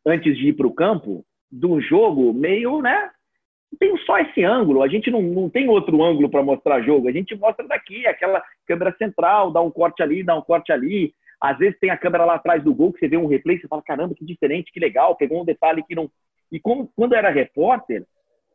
antes 0.05 0.37
de 0.37 0.49
ir 0.49 0.53
para 0.53 0.67
o 0.67 0.73
campo 0.73 1.25
do 1.51 1.79
jogo 1.79 2.33
meio, 2.33 2.81
né? 2.81 3.11
Tem 3.79 3.97
só 3.99 4.19
esse 4.19 4.43
ângulo, 4.43 4.83
a 4.83 4.87
gente 4.87 5.09
não, 5.09 5.21
não 5.21 5.49
tem 5.49 5.67
outro 5.69 6.03
ângulo 6.03 6.29
para 6.29 6.43
mostrar 6.43 6.81
jogo, 6.81 7.07
a 7.07 7.11
gente 7.11 7.35
mostra 7.35 7.67
daqui, 7.67 8.05
aquela 8.05 8.43
câmera 8.67 8.95
central, 8.97 9.51
dá 9.51 9.61
um 9.61 9.71
corte 9.71 10.03
ali, 10.03 10.23
dá 10.23 10.35
um 10.35 10.41
corte 10.41 10.71
ali. 10.71 11.13
Às 11.39 11.57
vezes 11.57 11.79
tem 11.79 11.89
a 11.89 11.97
câmera 11.97 12.25
lá 12.25 12.35
atrás 12.35 12.63
do 12.63 12.73
gol, 12.73 12.93
que 12.93 12.99
você 12.99 13.07
vê 13.07 13.17
um 13.17 13.27
replay, 13.27 13.59
você 13.59 13.67
fala, 13.67 13.81
caramba, 13.81 14.15
que 14.15 14.23
diferente, 14.25 14.71
que 14.71 14.79
legal, 14.79 15.15
pegou 15.15 15.41
um 15.41 15.45
detalhe 15.45 15.83
que 15.83 15.95
não. 15.95 16.09
E 16.51 16.59
como, 16.59 16.89
quando 16.95 17.15
era 17.15 17.29
repórter, 17.29 18.05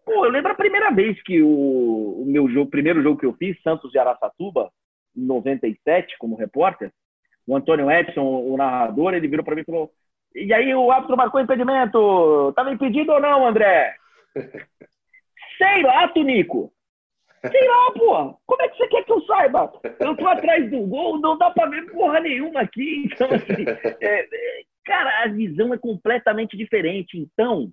pô, 0.04 0.24
eu 0.24 0.30
lembro 0.30 0.52
a 0.52 0.54
primeira 0.54 0.90
vez 0.90 1.20
que 1.22 1.42
o, 1.42 2.22
o 2.22 2.24
meu 2.26 2.48
jogo, 2.48 2.70
primeiro 2.70 3.02
jogo 3.02 3.18
que 3.18 3.26
eu 3.26 3.34
fiz, 3.34 3.60
Santos 3.62 3.90
de 3.90 3.98
Araçatuba, 3.98 4.70
em 5.16 5.24
97, 5.26 6.16
como 6.18 6.36
repórter, 6.36 6.92
o 7.46 7.56
Antônio 7.56 7.90
Edson, 7.90 8.22
o 8.22 8.56
narrador, 8.56 9.14
ele 9.14 9.28
virou 9.28 9.44
para 9.44 9.54
mim 9.54 9.62
e 9.62 9.64
falou: 9.64 9.90
e 10.34 10.52
aí 10.52 10.74
o 10.74 10.90
árbitro 10.90 11.16
marcou 11.16 11.40
impedimento. 11.40 12.50
Estava 12.50 12.72
impedido 12.72 13.12
ou 13.12 13.20
não, 13.20 13.46
André? 13.46 13.96
Sei 15.58 15.82
lá, 15.82 16.08
Tunico. 16.08 16.72
Sei 17.40 17.68
lá, 17.68 17.92
pô. 17.92 18.38
Como 18.46 18.62
é 18.62 18.68
que 18.68 18.76
você 18.76 18.88
quer 18.88 19.04
que 19.04 19.12
eu 19.12 19.20
saiba? 19.22 19.72
Eu 20.00 20.16
tô 20.16 20.26
atrás 20.26 20.70
do 20.70 20.80
gol, 20.86 21.20
não 21.20 21.36
dá 21.36 21.50
para 21.50 21.68
ver 21.68 21.90
porra 21.90 22.20
nenhuma 22.20 22.60
aqui. 22.60 23.04
Então, 23.12 23.28
assim, 23.28 23.64
é, 24.00 24.20
é, 24.20 24.62
cara, 24.84 25.24
a 25.24 25.28
visão 25.28 25.74
é 25.74 25.78
completamente 25.78 26.56
diferente. 26.56 27.18
Então, 27.18 27.70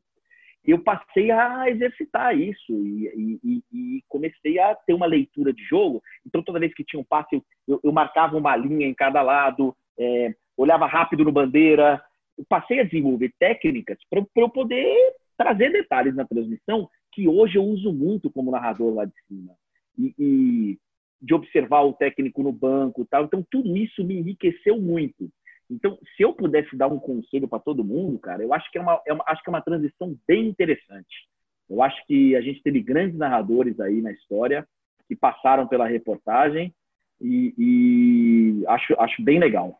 eu 0.65 0.79
passei 0.79 1.29
a 1.31 1.69
exercitar 1.69 2.37
isso 2.37 2.73
e, 2.73 3.39
e, 3.43 3.63
e, 3.71 4.03
comecei 4.07 4.59
a 4.59 4.73
ter 4.75 4.93
uma 4.93 5.05
leitura 5.05 5.53
de 5.53 5.63
jogo. 5.63 6.01
Então, 6.25 6.43
toda 6.43 6.59
vez 6.59 6.73
que 6.73 6.83
tinha 6.83 6.99
um 6.99 7.05
passe, 7.05 7.41
eu, 7.67 7.79
eu 7.83 7.91
marcava 7.91 8.35
uma 8.35 8.55
linha 8.55 8.87
em 8.87 8.93
cada 8.93 9.21
lado, 9.21 9.75
é, 9.97 10.33
olhava 10.57 10.87
rápido 10.87 11.23
no 11.23 11.31
bandeira, 11.31 12.01
eu 12.37 12.45
passei 12.49 12.79
a 12.79 12.83
desenvolver 12.83 13.31
técnicas 13.39 13.97
para 14.09 14.25
eu 14.35 14.49
poder 14.49 14.95
trazer 15.37 15.71
detalhes 15.71 16.15
na 16.15 16.25
transmissão 16.25 16.89
que 17.15 17.27
hoje 17.27 17.57
eu 17.57 17.63
uso 17.63 17.93
muito 17.93 18.29
como 18.29 18.51
narrador 18.51 18.93
lá 18.93 19.05
de 19.05 19.13
cima. 19.27 19.53
E, 19.97 20.13
e 20.19 20.79
de 21.21 21.33
observar 21.33 21.81
o 21.81 21.93
técnico 21.93 22.43
no 22.43 22.51
banco 22.51 23.05
tal. 23.05 23.23
Então, 23.23 23.43
tudo 23.49 23.75
isso 23.77 24.03
me 24.03 24.19
enriqueceu 24.19 24.79
muito. 24.79 25.29
Então, 25.71 25.97
se 26.15 26.21
eu 26.21 26.33
pudesse 26.33 26.75
dar 26.75 26.87
um 26.87 26.99
conselho 26.99 27.47
para 27.47 27.59
todo 27.59 27.83
mundo, 27.83 28.19
cara, 28.19 28.43
eu 28.43 28.53
acho 28.53 28.69
que 28.69 28.77
é 28.77 28.81
uma, 28.81 29.01
é 29.07 29.13
uma, 29.13 29.23
acho 29.27 29.41
que 29.41 29.49
é 29.49 29.53
uma 29.53 29.61
transição 29.61 30.15
bem 30.27 30.47
interessante. 30.47 31.27
Eu 31.69 31.81
acho 31.81 32.05
que 32.05 32.35
a 32.35 32.41
gente 32.41 32.61
teve 32.61 32.81
grandes 32.81 33.17
narradores 33.17 33.79
aí 33.79 34.01
na 34.01 34.11
história 34.11 34.67
que 35.07 35.15
passaram 35.15 35.67
pela 35.67 35.87
reportagem 35.87 36.73
e, 37.19 37.53
e 37.57 38.67
acho, 38.67 38.93
acho 38.99 39.23
bem 39.23 39.39
legal. 39.39 39.79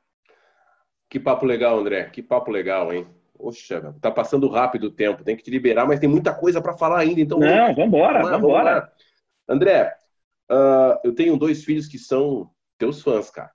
Que 1.09 1.19
papo 1.19 1.45
legal, 1.45 1.77
André. 1.77 2.09
Que 2.09 2.23
papo 2.23 2.49
legal, 2.49 2.91
hein? 2.91 3.05
Poxa, 3.37 3.93
tá 4.01 4.09
passando 4.09 4.47
rápido 4.47 4.85
o 4.85 4.91
tempo. 4.91 5.23
Tem 5.23 5.35
que 5.35 5.43
te 5.43 5.51
liberar, 5.51 5.85
mas 5.85 5.99
tem 5.99 6.09
muita 6.09 6.33
coisa 6.33 6.61
para 6.61 6.77
falar 6.77 6.99
ainda. 6.99 7.19
Então, 7.19 7.37
não, 7.37 7.75
vamos 7.75 7.85
embora, 7.85 8.21
vamos 8.21 8.37
embora. 8.39 8.91
André, 9.47 9.93
uh, 10.49 10.99
eu 11.03 11.13
tenho 11.13 11.37
dois 11.37 11.63
filhos 11.63 11.87
que 11.87 11.99
são 11.99 12.49
teus 12.77 13.01
fãs, 13.01 13.29
cara. 13.29 13.51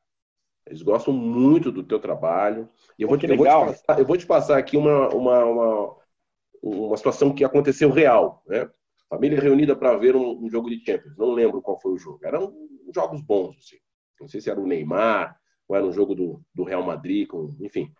Eles 0.66 0.82
gostam 0.82 1.12
muito 1.12 1.72
do 1.72 1.82
teu 1.82 1.98
trabalho. 1.98 2.68
E 2.98 3.02
eu 3.02 3.08
vou, 3.08 3.18
te, 3.18 3.28
eu, 3.28 3.36
vou 3.36 3.46
te 3.46 3.66
passar, 3.66 3.98
eu 3.98 4.06
vou 4.06 4.16
te 4.16 4.26
passar 4.26 4.58
aqui 4.58 4.76
uma, 4.76 5.08
uma, 5.08 5.44
uma, 5.44 5.96
uma 6.62 6.96
situação 6.96 7.34
que 7.34 7.42
aconteceu 7.42 7.90
real. 7.90 8.42
Né? 8.46 8.70
Família 9.08 9.40
reunida 9.40 9.74
para 9.74 9.96
ver 9.96 10.14
um, 10.14 10.44
um, 10.44 10.48
jogo 10.48 10.70
de 10.70 10.78
Champions. 10.84 11.16
Não 11.16 11.32
lembro 11.32 11.62
qual 11.62 11.80
foi 11.80 11.92
o 11.92 11.98
jogo. 11.98 12.20
Eram 12.22 12.54
jogos 12.94 13.20
bons. 13.22 13.56
Assim. 13.58 13.76
Não 14.20 14.28
sei 14.28 14.40
se 14.40 14.50
era 14.50 14.60
o 14.60 14.66
Neymar 14.66 15.36
ou 15.66 15.76
era 15.76 15.86
um 15.86 15.92
jogo 15.92 16.14
do, 16.14 16.40
do 16.54 16.64
Real 16.64 16.82
Madrid, 16.82 17.26
com, 17.26 17.48
enfim. 17.60 17.92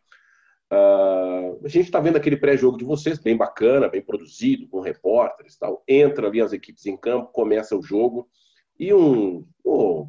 Uh, 0.72 1.64
a 1.64 1.68
gente 1.68 1.87
está 1.87 1.98
vendo 1.98 2.16
aquele 2.16 2.37
pré-jogo 2.37 2.78
de 2.78 2.85
vocês, 2.85 3.18
bem 3.18 3.37
bacana, 3.37 3.88
bem 3.88 4.00
produzido, 4.00 4.68
com 4.68 4.80
repórteres 4.80 5.56
tal. 5.56 5.83
Entra 5.87 6.28
ali 6.28 6.40
as 6.40 6.52
equipes 6.52 6.87
em 6.87 6.96
campo, 6.96 7.33
começa 7.33 7.76
o 7.76 7.83
jogo. 7.83 8.28
E 8.78 8.94
um, 8.94 9.46
oh, 9.64 10.06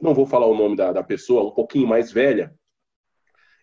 não 0.00 0.14
vou 0.14 0.26
falar 0.26 0.46
o 0.46 0.56
nome 0.56 0.76
da, 0.76 0.92
da 0.92 1.02
pessoa, 1.02 1.48
um 1.48 1.54
pouquinho 1.54 1.86
mais 1.86 2.12
velha, 2.12 2.54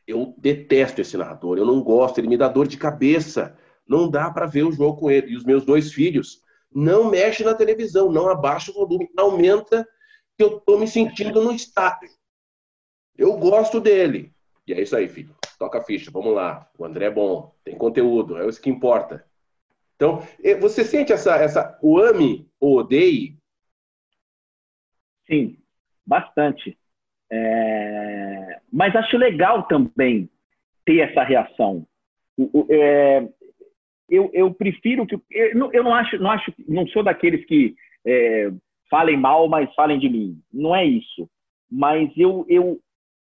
eu 0.07 0.35
detesto 0.38 1.01
esse 1.01 1.17
narrador, 1.17 1.57
eu 1.57 1.65
não 1.65 1.81
gosto, 1.81 2.19
ele 2.19 2.27
me 2.27 2.38
dá 2.38 2.47
dor 2.47 2.67
de 2.67 2.77
cabeça. 2.77 3.57
Não 3.88 4.09
dá 4.09 4.29
para 4.31 4.45
ver 4.45 4.63
o 4.63 4.71
jogo 4.71 4.99
com 4.99 5.11
ele. 5.11 5.31
E 5.31 5.35
os 5.35 5.43
meus 5.43 5.65
dois 5.65 5.91
filhos, 5.93 6.41
não 6.71 7.09
mexe 7.09 7.43
na 7.43 7.53
televisão, 7.53 8.11
não 8.11 8.29
abaixa 8.29 8.71
o 8.71 8.73
volume, 8.73 9.09
aumenta, 9.17 9.88
que 10.38 10.43
eu 10.43 10.57
estou 10.57 10.79
me 10.79 10.88
sentindo 10.88 11.41
no 11.41 11.51
estádio. 11.51 12.09
Eu 13.17 13.38
gosto 13.38 13.79
dele. 13.79 14.35
E 14.67 14.73
é 14.73 14.82
isso 14.82 14.95
aí, 14.95 15.08
filho. 15.08 15.36
Toca 15.60 15.80
a 15.80 15.84
ficha, 15.84 16.12
vamos 16.12 16.34
lá. 16.34 16.69
O 16.78 16.86
André 16.86 17.06
é 17.06 17.12
bom, 17.12 17.54
tem 17.63 17.78
conteúdo, 17.78 18.38
é 18.38 18.47
isso 18.47 18.62
que 18.62 18.69
importa. 18.69 19.25
Então, 19.95 20.21
você 20.60 20.84
sente 20.84 21.13
essa, 21.13 21.36
essa 21.38 21.80
o 21.82 21.97
ame 21.99 22.47
ou 22.60 22.80
odeie? 22.80 23.38
Sim, 25.28 25.58
bastante. 26.06 26.78
É... 27.32 28.60
Mas 28.71 28.95
acho 28.95 29.17
legal 29.17 29.63
também 29.67 30.30
ter 30.86 30.99
essa 30.99 31.23
reação. 31.23 31.88
É... 32.69 33.28
Eu, 34.08 34.30
eu, 34.34 34.54
prefiro 34.54 35.08
que 35.08 35.15
eu 35.32 35.56
não, 35.56 35.73
eu 35.73 35.84
não 35.84 35.91
acho, 35.91 36.19
não 36.19 36.30
acho, 36.30 36.54
não 36.67 36.86
sou 36.89 37.01
daqueles 37.01 37.43
que 37.45 37.75
é, 38.06 38.51
falem 38.88 39.17
mal, 39.17 39.49
mas 39.49 39.73
falem 39.73 39.97
de 39.97 40.08
mim. 40.08 40.39
Não 40.54 40.75
é 40.75 40.86
isso. 40.86 41.28
Mas 41.71 42.12
eu, 42.15 42.45
eu, 42.47 42.80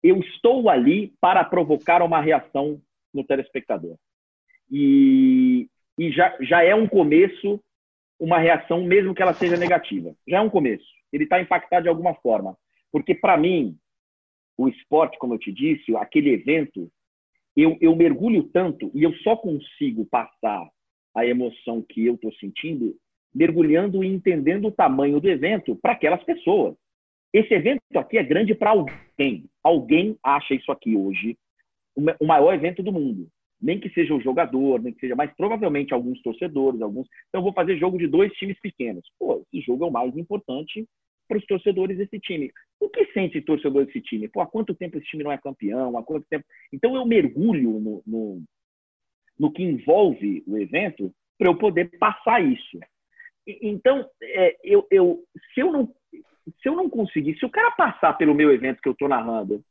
eu 0.03 0.19
estou 0.21 0.69
ali 0.69 1.13
para 1.21 1.45
provocar 1.45 2.03
uma 2.03 2.21
reação 2.21 2.81
no 3.13 3.25
telespectador. 3.25 3.97
E, 4.71 5.69
e 5.99 6.11
já, 6.11 6.37
já 6.41 6.63
é 6.63 6.75
um 6.75 6.87
começo, 6.87 7.61
uma 8.19 8.39
reação, 8.39 8.85
mesmo 8.85 9.15
que 9.15 9.23
ela 9.23 9.35
seja 9.35 9.57
negativa. 9.57 10.15
Já 10.27 10.39
é 10.39 10.41
um 10.41 10.51
começo 10.51 11.01
ele 11.13 11.25
está 11.25 11.41
impactado 11.41 11.85
de 11.85 11.89
alguma 11.89 12.15
forma. 12.15 12.57
Porque, 12.93 13.15
para 13.15 13.37
mim, 13.37 13.77
o 14.57 14.69
esporte, 14.69 15.19
como 15.19 15.35
eu 15.35 15.39
te 15.39 15.53
disse, 15.53 15.95
aquele 15.97 16.31
evento, 16.31 16.91
eu, 17.57 17.77
eu 17.81 17.95
mergulho 17.97 18.45
tanto 18.45 18.91
e 18.95 19.03
eu 19.03 19.13
só 19.19 19.37
consigo 19.37 20.05
passar 20.07 20.69
a 21.15 21.27
emoção 21.27 21.83
que 21.83 22.07
eu 22.07 22.15
estou 22.15 22.33
sentindo 22.35 22.97
mergulhando 23.33 24.03
e 24.03 24.09
entendendo 24.09 24.69
o 24.69 24.73
tamanho 24.73 25.21
do 25.21 25.29
evento 25.29 25.77
para 25.77 25.93
aquelas 25.93 26.23
pessoas. 26.25 26.75
Esse 27.33 27.55
evento 27.55 27.81
aqui 27.95 28.19
é 28.19 28.25
grande 28.25 28.57
para 28.57 28.71
alguém. 28.71 28.95
Alguém 29.62 30.16
acha 30.22 30.54
isso 30.54 30.70
aqui 30.72 30.96
hoje 30.96 31.37
o 31.94 32.26
maior 32.26 32.54
evento 32.54 32.83
do 32.83 32.92
mundo. 32.92 33.28
Nem 33.61 33.78
que 33.78 33.90
seja 33.90 34.14
o 34.14 34.20
jogador, 34.20 34.80
nem 34.80 34.92
que 34.92 35.00
seja, 35.00 35.14
mas 35.14 35.30
provavelmente 35.37 35.92
alguns 35.92 36.20
torcedores, 36.22 36.80
alguns. 36.80 37.06
Então, 37.28 37.42
vou 37.42 37.52
fazer 37.52 37.76
jogo 37.76 37.98
de 37.98 38.06
dois 38.06 38.33
times 38.35 38.59
pequenos. 38.61 39.04
Pô, 39.18 39.44
esse 39.52 39.64
jogo 39.66 39.85
é 39.85 39.88
o 39.88 39.92
mais 39.92 40.16
importante 40.16 40.87
para 41.28 41.37
os 41.37 41.46
torcedores 41.46 41.98
desse 41.98 42.18
time. 42.18 42.50
O 42.80 42.88
que 42.88 43.04
sente 43.12 43.40
torcedor 43.42 43.85
desse 43.85 44.00
time? 44.00 44.28
Pô, 44.28 44.40
há 44.40 44.46
quanto 44.46 44.74
tempo 44.74 44.96
esse 44.96 45.06
time 45.06 45.22
não 45.22 45.30
é 45.30 45.38
campeão? 45.38 45.96
Há 45.98 46.02
quanto 46.02 46.26
tempo? 46.28 46.44
Então 46.72 46.96
eu 46.96 47.04
mergulho 47.04 47.78
no, 47.78 48.02
no, 48.06 48.42
no 49.38 49.52
que 49.52 49.62
envolve 49.62 50.42
o 50.46 50.56
evento 50.56 51.12
para 51.38 51.48
eu 51.48 51.56
poder 51.56 51.90
passar 51.98 52.42
isso. 52.42 52.80
Então, 53.46 54.09
é, 54.22 54.56
eu, 54.64 54.87
eu, 54.90 55.24
se, 55.54 55.61
eu 55.61 55.72
não, 55.72 55.94
se 56.61 56.68
eu 56.68 56.74
não 56.74 56.88
conseguir, 56.88 57.38
se 57.38 57.44
o 57.44 57.50
cara 57.50 57.70
passar 57.72 58.14
pelo 58.14 58.35
meu 58.35 58.53
evento 58.53 58.81
que 58.81 58.88
eu 58.88 58.92
estou 58.92 59.09
narrando 59.09 59.62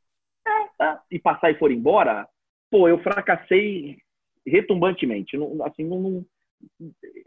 é, 0.46 0.68
tá, 0.78 1.02
e 1.10 1.18
passar 1.18 1.50
e 1.50 1.58
for 1.58 1.70
embora, 1.70 2.28
pô, 2.70 2.88
eu 2.88 2.98
fracassei 3.02 3.98
retumbantemente. 4.46 5.36
Não, 5.36 5.64
assim, 5.64 5.84
não, 5.84 6.00
não, 6.00 6.26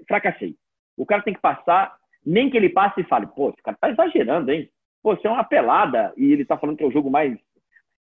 fracassei. 0.08 0.56
O 0.98 1.06
cara 1.06 1.24
tem 1.24 1.34
que 1.34 1.42
passar 1.42 1.96
nem 2.26 2.50
que 2.50 2.58
ele 2.58 2.70
passe 2.70 3.02
e 3.02 3.06
fale, 3.06 3.28
pô, 3.28 3.50
esse 3.50 3.62
cara 3.62 3.78
tá 3.80 3.90
exagerando, 3.90 4.52
hein? 4.52 4.70
Pô, 5.02 5.14
isso 5.14 5.28
é 5.28 5.30
uma 5.30 5.44
pelada 5.44 6.14
e 6.16 6.32
ele 6.32 6.46
tá 6.46 6.58
falando 6.58 6.78
que 6.78 6.84
é 6.84 6.88
o 6.88 6.92
jogo 6.92 7.10
mais. 7.10 7.38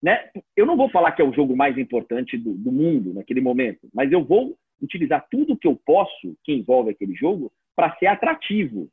Né? 0.01 0.29
Eu 0.56 0.65
não 0.65 0.77
vou 0.77 0.89
falar 0.89 1.12
que 1.12 1.21
é 1.21 1.25
o 1.25 1.34
jogo 1.34 1.56
mais 1.56 1.77
importante 1.77 2.38
do, 2.38 2.53
do 2.53 2.71
mundo 2.71 3.13
naquele 3.13 3.41
momento, 3.41 3.89
mas 3.93 4.12
eu 4.12 4.23
vou 4.23 4.58
utilizar 4.82 5.25
tudo 5.29 5.58
que 5.58 5.67
eu 5.67 5.79
posso 5.86 6.38
que 6.43 6.53
envolve 6.53 6.91
aquele 6.91 7.13
jogo 7.15 7.51
para 7.75 7.95
ser 7.97 8.08
atrativo. 8.08 8.89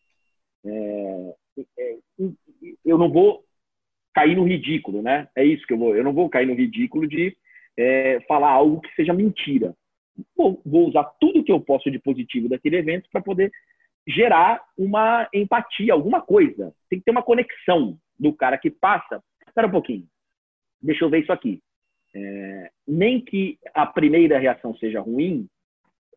É, 0.64 1.34
eu 2.84 2.98
não 2.98 3.10
vou 3.10 3.44
cair 4.14 4.36
no 4.36 4.44
ridículo, 4.44 5.02
né? 5.02 5.28
É 5.36 5.44
isso 5.44 5.66
que 5.66 5.72
eu 5.72 5.78
vou. 5.78 5.96
Eu 5.96 6.04
não 6.04 6.12
vou 6.12 6.28
cair 6.28 6.46
no 6.46 6.54
ridículo 6.54 7.06
de 7.06 7.36
é, 7.76 8.20
falar 8.28 8.50
algo 8.50 8.80
que 8.80 8.94
seja 8.94 9.12
mentira. 9.12 9.74
Vou, 10.36 10.60
vou, 10.64 10.88
usar 10.88 11.04
tudo 11.20 11.44
que 11.44 11.52
eu 11.52 11.60
posso 11.60 11.90
de 11.90 11.98
positivo 11.98 12.48
daquele 12.48 12.76
evento 12.76 13.08
para 13.10 13.22
poder 13.22 13.50
gerar 14.06 14.62
uma 14.76 15.28
empatia, 15.32 15.92
alguma 15.92 16.20
coisa. 16.20 16.74
Tem 16.88 16.98
que 16.98 17.04
ter 17.04 17.10
uma 17.10 17.22
conexão 17.22 17.98
do 18.18 18.32
cara 18.32 18.58
que 18.58 18.70
passa. 18.70 19.22
Espera 19.46 19.66
um 19.66 19.70
pouquinho, 19.70 20.06
deixa 20.82 21.04
eu 21.04 21.10
ver 21.10 21.22
isso 21.22 21.32
aqui. 21.32 21.60
É, 22.14 22.70
nem 22.86 23.20
que 23.20 23.58
a 23.72 23.86
primeira 23.86 24.38
reação 24.38 24.76
seja 24.76 25.00
ruim, 25.00 25.48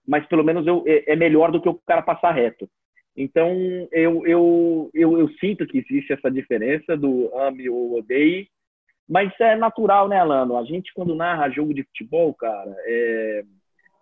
mas 0.06 0.26
pelo 0.26 0.44
menos 0.44 0.66
eu, 0.66 0.84
é, 0.88 1.14
é 1.14 1.16
melhor 1.16 1.52
do 1.52 1.62
que 1.62 1.70
o 1.70 1.80
cara 1.86 2.02
passar 2.02 2.32
reto. 2.32 2.70
Então, 3.16 3.52
eu, 3.92 4.26
eu, 4.26 4.90
eu, 4.94 5.20
eu, 5.20 5.30
sinto 5.40 5.68
que 5.68 5.78
existe 5.78 6.14
essa 6.14 6.32
diferença 6.32 6.98
do 6.98 7.30
ame 7.38 7.70
ou 7.70 7.98
odeie, 7.98 8.48
mas 9.08 9.32
é 9.40 9.56
natural, 9.56 10.08
né, 10.08 10.20
Alano? 10.20 10.58
A 10.58 10.64
gente, 10.64 10.94
quando 10.94 11.14
narra 11.14 11.50
jogo 11.50 11.74
de 11.74 11.84
futebol, 11.84 12.34
cara, 12.34 12.76
é... 12.86 13.44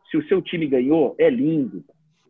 se 0.10 0.18
o 0.18 0.28
seu 0.28 0.42
time 0.42 0.66
ganhou, 0.68 1.16
é 1.20 1.30
lindo 1.30 1.84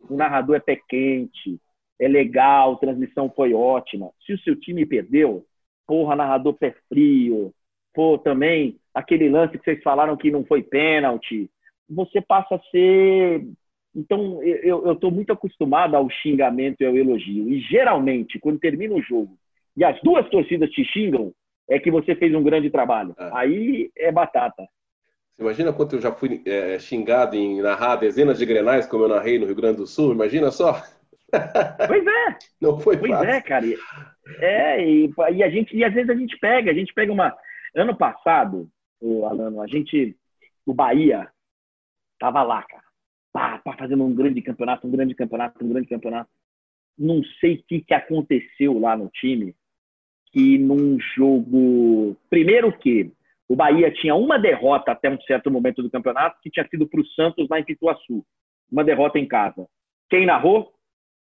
o 0.08 0.16
narrador 0.16 0.56
é 0.56 0.60
pé 0.60 0.78
quente, 0.88 1.60
é 1.98 2.08
legal, 2.08 2.74
a 2.74 2.78
transmissão 2.78 3.32
foi 3.34 3.54
ótima. 3.54 4.10
Se 4.26 4.32
o 4.32 4.38
seu 4.40 4.56
time 4.56 4.84
perdeu, 4.84 5.44
porra, 5.86 6.16
narrador 6.16 6.54
pé 6.54 6.74
frio, 6.88 7.52
pô, 7.94 8.18
também 8.18 8.78
aquele 8.94 9.28
lance 9.28 9.58
que 9.58 9.64
vocês 9.64 9.82
falaram 9.82 10.16
que 10.16 10.30
não 10.30 10.44
foi 10.44 10.62
pênalti, 10.62 11.50
você 11.88 12.20
passa 12.20 12.56
a 12.56 12.62
ser. 12.70 13.46
Então, 13.94 14.42
eu 14.42 14.92
estou 14.92 15.10
muito 15.10 15.32
acostumado 15.32 15.94
ao 15.94 16.08
xingamento 16.08 16.80
e 16.80 16.86
ao 16.86 16.96
elogio. 16.96 17.48
E 17.50 17.60
geralmente, 17.60 18.38
quando 18.38 18.58
termina 18.58 18.94
o 18.94 19.02
jogo 19.02 19.36
e 19.76 19.84
as 19.84 20.00
duas 20.02 20.28
torcidas 20.30 20.70
te 20.70 20.82
xingam, 20.84 21.32
é 21.68 21.78
que 21.78 21.90
você 21.90 22.14
fez 22.14 22.34
um 22.34 22.42
grande 22.42 22.70
trabalho. 22.70 23.14
É. 23.18 23.30
Aí 23.32 23.90
é 23.96 24.10
batata. 24.10 24.66
Você 25.34 25.42
imagina 25.42 25.72
quanto 25.72 25.96
eu 25.96 26.00
já 26.00 26.12
fui 26.12 26.42
é, 26.46 26.78
xingado 26.78 27.36
em 27.36 27.60
narrar 27.62 27.96
dezenas 27.96 28.38
de 28.38 28.46
grenais, 28.46 28.86
como 28.86 29.04
eu 29.04 29.08
narrei 29.08 29.38
no 29.38 29.46
Rio 29.46 29.54
Grande 29.54 29.78
do 29.78 29.86
Sul? 29.86 30.12
Imagina 30.12 30.50
só. 30.50 30.80
Pois 31.88 32.06
é. 32.06 32.36
Não 32.60 32.78
foi 32.78 32.98
pois 32.98 33.10
fácil. 33.10 33.26
Pois 33.26 33.36
é, 33.36 33.40
cara. 33.40 33.66
É, 34.38 34.86
e, 34.86 35.10
e, 35.32 35.42
a 35.42 35.48
gente, 35.48 35.74
e 35.74 35.82
às 35.82 35.94
vezes 35.94 36.10
a 36.10 36.14
gente 36.14 36.38
pega, 36.38 36.70
a 36.70 36.74
gente 36.74 36.92
pega 36.92 37.10
uma. 37.10 37.34
Ano 37.74 37.96
passado, 37.96 38.68
o 39.00 39.24
Alano, 39.24 39.62
a 39.62 39.66
gente, 39.66 40.14
o 40.66 40.74
Bahia, 40.74 41.26
tava 42.18 42.42
lá, 42.42 42.62
cara. 42.62 42.82
Pá, 43.64 43.76
fazendo 43.76 44.04
um 44.04 44.14
grande 44.14 44.40
campeonato, 44.42 44.86
um 44.86 44.90
grande 44.90 45.14
campeonato, 45.14 45.64
um 45.64 45.68
grande 45.68 45.88
campeonato. 45.88 46.30
Não 46.98 47.22
sei 47.40 47.54
o 47.54 47.62
que, 47.66 47.80
que 47.80 47.94
aconteceu 47.94 48.78
lá 48.78 48.96
no 48.96 49.08
time, 49.08 49.54
que 50.32 50.58
num 50.58 50.98
jogo. 51.14 52.16
Primeiro 52.28 52.72
que 52.76 53.12
o 53.48 53.56
Bahia 53.56 53.90
tinha 53.90 54.14
uma 54.14 54.38
derrota 54.38 54.92
até 54.92 55.10
um 55.10 55.20
certo 55.22 55.50
momento 55.50 55.82
do 55.82 55.90
campeonato, 55.90 56.40
que 56.42 56.50
tinha 56.50 56.66
sido 56.68 56.86
para 56.86 57.00
o 57.00 57.06
Santos 57.08 57.48
lá 57.48 57.60
em 57.60 57.64
Pituaçu. 57.64 58.24
Uma 58.70 58.84
derrota 58.84 59.18
em 59.18 59.26
casa. 59.26 59.66
Quem 60.08 60.26
narrou? 60.26 60.72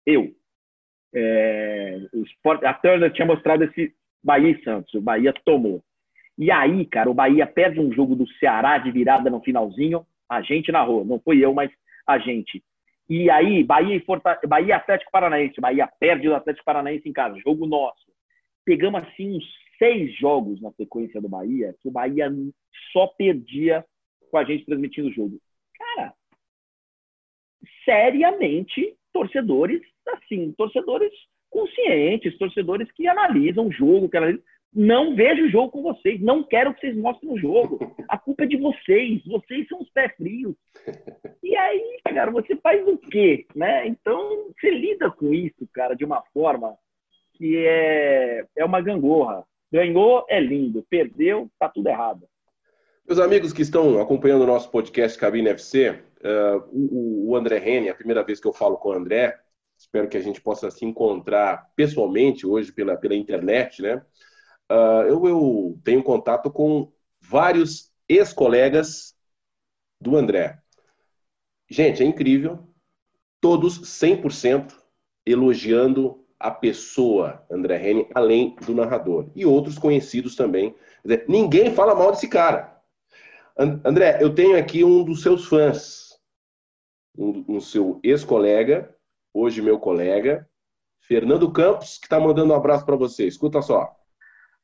Eu. 0.05 0.35
É, 1.15 1.99
Sport, 2.15 2.63
a 2.65 2.75
Turner 2.75 3.13
tinha 3.13 3.27
mostrado 3.27 3.65
esse 3.65 3.95
Bahia 4.23 4.51
e 4.51 4.63
Santos. 4.63 4.93
O 4.95 5.01
Bahia 5.01 5.33
tomou. 5.45 5.83
E 6.37 6.51
aí, 6.51 6.85
cara, 6.85 7.11
o 7.11 7.15
Bahia 7.15 7.47
perde 7.47 7.81
um 7.81 7.93
jogo 7.93 8.15
do 8.15 8.29
Ceará 8.35 8.79
de 8.79 8.91
virada 8.91 9.31
no 9.31 9.41
finalzinho. 9.41 10.07
A 10.29 10.43
gente 10.43 10.71
narrou. 10.71 11.05
Não 11.05 11.19
foi 11.19 11.39
eu, 11.39 11.55
mas 11.55 11.71
a 12.09 12.19
gente. 12.19 12.65
E 13.09 13.31
aí, 13.31 13.63
Bahia 13.63 13.97
e 13.97 14.01
Forta... 14.01 14.39
Bahia 14.47 14.77
Atlético 14.77 15.11
Paranaense. 15.11 15.61
Bahia 15.61 15.87
perde 16.01 16.29
o 16.29 16.35
Atlético 16.35 16.65
Paranaense 16.65 17.09
em 17.09 17.13
casa. 17.13 17.39
Jogo 17.41 17.67
nosso. 17.67 18.07
Pegamos 18.65 19.03
assim 19.03 19.37
uns 19.37 19.45
seis 19.79 20.15
jogos 20.19 20.61
na 20.61 20.73
sequência 20.73 21.21
do 21.21 21.29
Bahia 21.29 21.75
que 21.81 21.89
o 21.89 21.91
Bahia 21.91 22.31
só 22.93 23.07
perdia 23.07 23.85
com 24.31 24.39
a 24.39 24.45
gente 24.45 24.65
transmitindo 24.65 25.09
o 25.09 25.13
jogo. 25.13 25.39
Cara, 25.79 26.13
seriamente, 27.85 28.95
torcedores, 29.13 29.81
assim, 30.07 30.53
torcedores 30.53 31.13
conscientes, 31.51 32.37
torcedores 32.37 32.91
que 32.93 33.07
analisam 33.07 33.69
o 33.69 33.73
jogo, 33.73 34.09
que 34.09 34.17
analisam, 34.17 34.43
não 34.75 35.15
vejo 35.17 35.47
o 35.47 35.51
jogo 35.51 35.71
com 35.71 35.83
vocês, 35.83 36.21
não 36.21 36.43
quero 36.43 36.75
que 36.75 36.81
vocês 36.81 36.97
mostrem 36.97 37.33
o 37.33 37.39
jogo. 37.39 37.79
A 38.09 38.19
culpa 38.19 38.45
é 38.45 38.47
de 38.47 38.57
vocês, 38.57 39.23
vocês 39.25 39.67
são 39.69 39.81
os 39.81 39.91
pés 39.91 40.13
frios. 40.17 40.55
E 41.43 41.57
aí, 41.57 42.01
cara, 42.05 42.31
você 42.31 42.55
faz 42.57 42.87
o 42.87 42.97
quê, 42.99 43.47
né? 43.55 43.87
Então, 43.87 44.53
você 44.53 44.71
lida 44.71 45.11
com 45.11 45.33
isso, 45.33 45.67
cara, 45.73 45.95
de 45.95 46.05
uma 46.05 46.23
forma 46.35 46.77
que 47.35 47.57
é, 47.57 48.45
é 48.57 48.65
uma 48.65 48.81
gangorra. 48.81 49.45
Ganhou 49.73 50.25
é 50.29 50.41
lindo, 50.41 50.85
perdeu, 50.89 51.51
tá 51.59 51.69
tudo 51.69 51.89
errado. 51.89 52.27
Meus 53.07 53.21
amigos 53.21 53.53
que 53.53 53.63
estão 53.63 54.01
acompanhando 54.01 54.43
o 54.43 54.47
nosso 54.47 54.71
podcast 54.71 55.19
Cabine 55.19 55.49
FC, 55.51 55.91
uh, 55.91 55.97
eh, 56.23 56.63
o, 56.73 57.31
o 57.31 57.37
André 57.37 57.59
Rene, 57.59 57.89
a 57.89 57.95
primeira 57.95 58.23
vez 58.23 58.39
que 58.39 58.47
eu 58.47 58.53
falo 58.53 58.77
com 58.77 58.91
o 58.91 58.93
André, 58.93 59.39
espero 59.79 60.09
que 60.09 60.17
a 60.17 60.21
gente 60.21 60.41
possa 60.43 60.71
se 60.71 60.85
encontrar 60.85 61.71
pessoalmente 61.75 62.47
hoje 62.47 62.71
pela, 62.71 62.97
pela 62.97 63.15
internet, 63.15 63.81
né? 63.81 64.03
Uh, 64.71 65.03
eu, 65.07 65.27
eu 65.27 65.81
tenho 65.83 66.03
contato 66.03 66.51
com 66.51 66.93
vários 67.21 67.91
ex-colegas 68.09 69.15
do 70.01 70.17
André. 70.17 70.59
Gente, 71.69 72.03
é 72.03 72.07
incrível. 72.07 72.67
Todos 73.41 73.81
100% 73.81 74.75
elogiando 75.27 76.25
a 76.41 76.51
pessoa 76.51 77.45
André 77.51 77.91
Henning, 77.91 78.09
além 78.15 78.55
do 78.65 78.75
narrador. 78.75 79.31
E 79.35 79.45
outros 79.45 79.79
conhecidos 79.79 80.37
também. 80.37 80.75
Ninguém 81.27 81.75
fala 81.75 81.95
mal 81.95 82.13
desse 82.13 82.29
cara. 82.29 82.79
André, 83.85 84.19
eu 84.21 84.33
tenho 84.33 84.57
aqui 84.57 84.85
um 84.85 85.03
dos 85.03 85.21
seus 85.21 85.47
fãs, 85.47 86.17
um, 87.17 87.45
um 87.49 87.61
seu 87.61 87.99
ex-colega, 88.05 88.95
hoje 89.35 89.61
meu 89.61 89.81
colega, 89.81 90.49
Fernando 91.01 91.51
Campos, 91.51 91.99
que 91.99 92.07
está 92.07 92.21
mandando 92.21 92.53
um 92.53 92.57
abraço 92.57 92.87
para 92.87 92.95
você. 92.95 93.27
Escuta 93.27 93.61
só. 93.61 93.98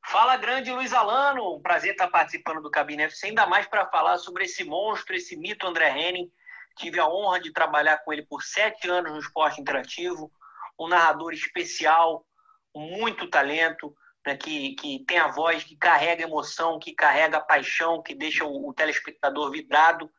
Fala, 0.07 0.37
grande 0.37 0.71
Luiz 0.71 0.93
Alano. 0.93 1.57
Um 1.57 1.63
prazer 1.63 1.93
estar 1.93 2.09
participando 2.09 2.61
do 2.61 2.71
Cabine 2.71 3.05
FC, 3.05 3.29
ainda 3.29 3.47
mais 3.47 3.67
para 3.67 3.87
falar 3.87 4.19
sobre 4.19 4.45
esse 4.45 4.63
monstro, 4.63 5.17
esse 5.17 5.35
mito 5.35 5.67
André 5.67 5.89
Henning. 5.89 6.31
Tive 6.77 7.01
a 7.01 7.09
honra 7.09 7.41
de 7.41 7.53
trabalhar 7.53 7.99
com 7.99 8.13
ele 8.13 8.23
por 8.23 8.43
sete 8.43 8.89
anos 8.89 9.13
no 9.13 9.19
esporte 9.19 9.61
interativo. 9.61 10.31
Um 10.79 10.89
narrador 10.89 11.33
especial, 11.33 12.27
muito 12.75 13.31
talento, 13.31 13.97
né, 14.27 14.37
que, 14.37 14.75
que 14.75 15.05
tem 15.07 15.19
a 15.19 15.29
voz 15.29 15.65
que 15.65 15.75
carrega 15.75 16.25
emoção, 16.25 16.79
que 16.79 16.93
carrega 16.93 17.41
paixão, 17.41 18.03
que 18.03 18.15
deixa 18.15 18.45
o, 18.45 18.69
o 18.69 18.75
telespectador 18.75 19.51
vidrado. 19.51 20.11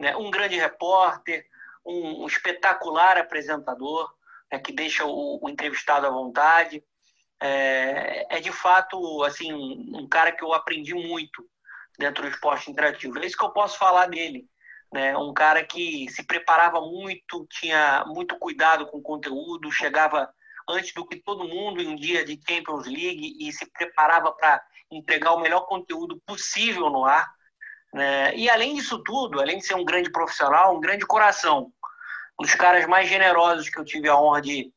Né? 0.00 0.16
Um 0.16 0.30
grande 0.30 0.56
repórter, 0.56 1.46
um, 1.84 2.22
um 2.22 2.26
espetacular 2.26 3.18
apresentador, 3.18 4.12
né, 4.50 4.58
que 4.58 4.72
deixa 4.72 5.04
o, 5.04 5.44
o 5.44 5.48
entrevistado 5.48 6.06
à 6.06 6.10
vontade 6.10 6.82
é, 7.40 8.36
é 8.36 8.40
de 8.40 8.52
fato 8.52 9.22
assim 9.24 9.52
um 9.52 10.08
cara 10.08 10.32
que 10.32 10.42
eu 10.42 10.52
aprendi 10.52 10.94
muito 10.94 11.46
dentro 11.98 12.22
do 12.22 12.28
esporte 12.28 12.70
interativo. 12.70 13.18
É 13.18 13.26
isso 13.26 13.36
que 13.36 13.44
eu 13.44 13.52
posso 13.52 13.78
falar 13.78 14.06
dele. 14.06 14.46
Né? 14.92 15.16
Um 15.16 15.32
cara 15.32 15.64
que 15.64 16.08
se 16.10 16.24
preparava 16.24 16.80
muito, 16.80 17.46
tinha 17.50 18.04
muito 18.06 18.38
cuidado 18.38 18.86
com 18.86 18.98
o 18.98 19.02
conteúdo, 19.02 19.70
chegava 19.70 20.28
antes 20.68 20.92
do 20.94 21.06
que 21.06 21.16
todo 21.16 21.48
mundo 21.48 21.80
em 21.80 21.88
um 21.88 21.96
dia 21.96 22.24
de 22.24 22.40
Champions 22.48 22.86
League 22.86 23.36
e 23.40 23.52
se 23.52 23.70
preparava 23.70 24.32
para 24.32 24.62
entregar 24.90 25.32
o 25.32 25.40
melhor 25.40 25.66
conteúdo 25.66 26.20
possível 26.26 26.90
no 26.90 27.04
ar. 27.04 27.28
Né? 27.92 28.36
E 28.36 28.48
além 28.50 28.74
disso 28.74 29.02
tudo, 29.02 29.40
além 29.40 29.58
de 29.58 29.66
ser 29.66 29.74
um 29.74 29.84
grande 29.84 30.10
profissional, 30.10 30.76
um 30.76 30.80
grande 30.80 31.06
coração, 31.06 31.72
um 32.38 32.44
dos 32.44 32.54
caras 32.54 32.86
mais 32.86 33.08
generosos 33.08 33.68
que 33.68 33.78
eu 33.78 33.84
tive 33.84 34.08
a 34.08 34.18
honra 34.18 34.42
de, 34.42 34.72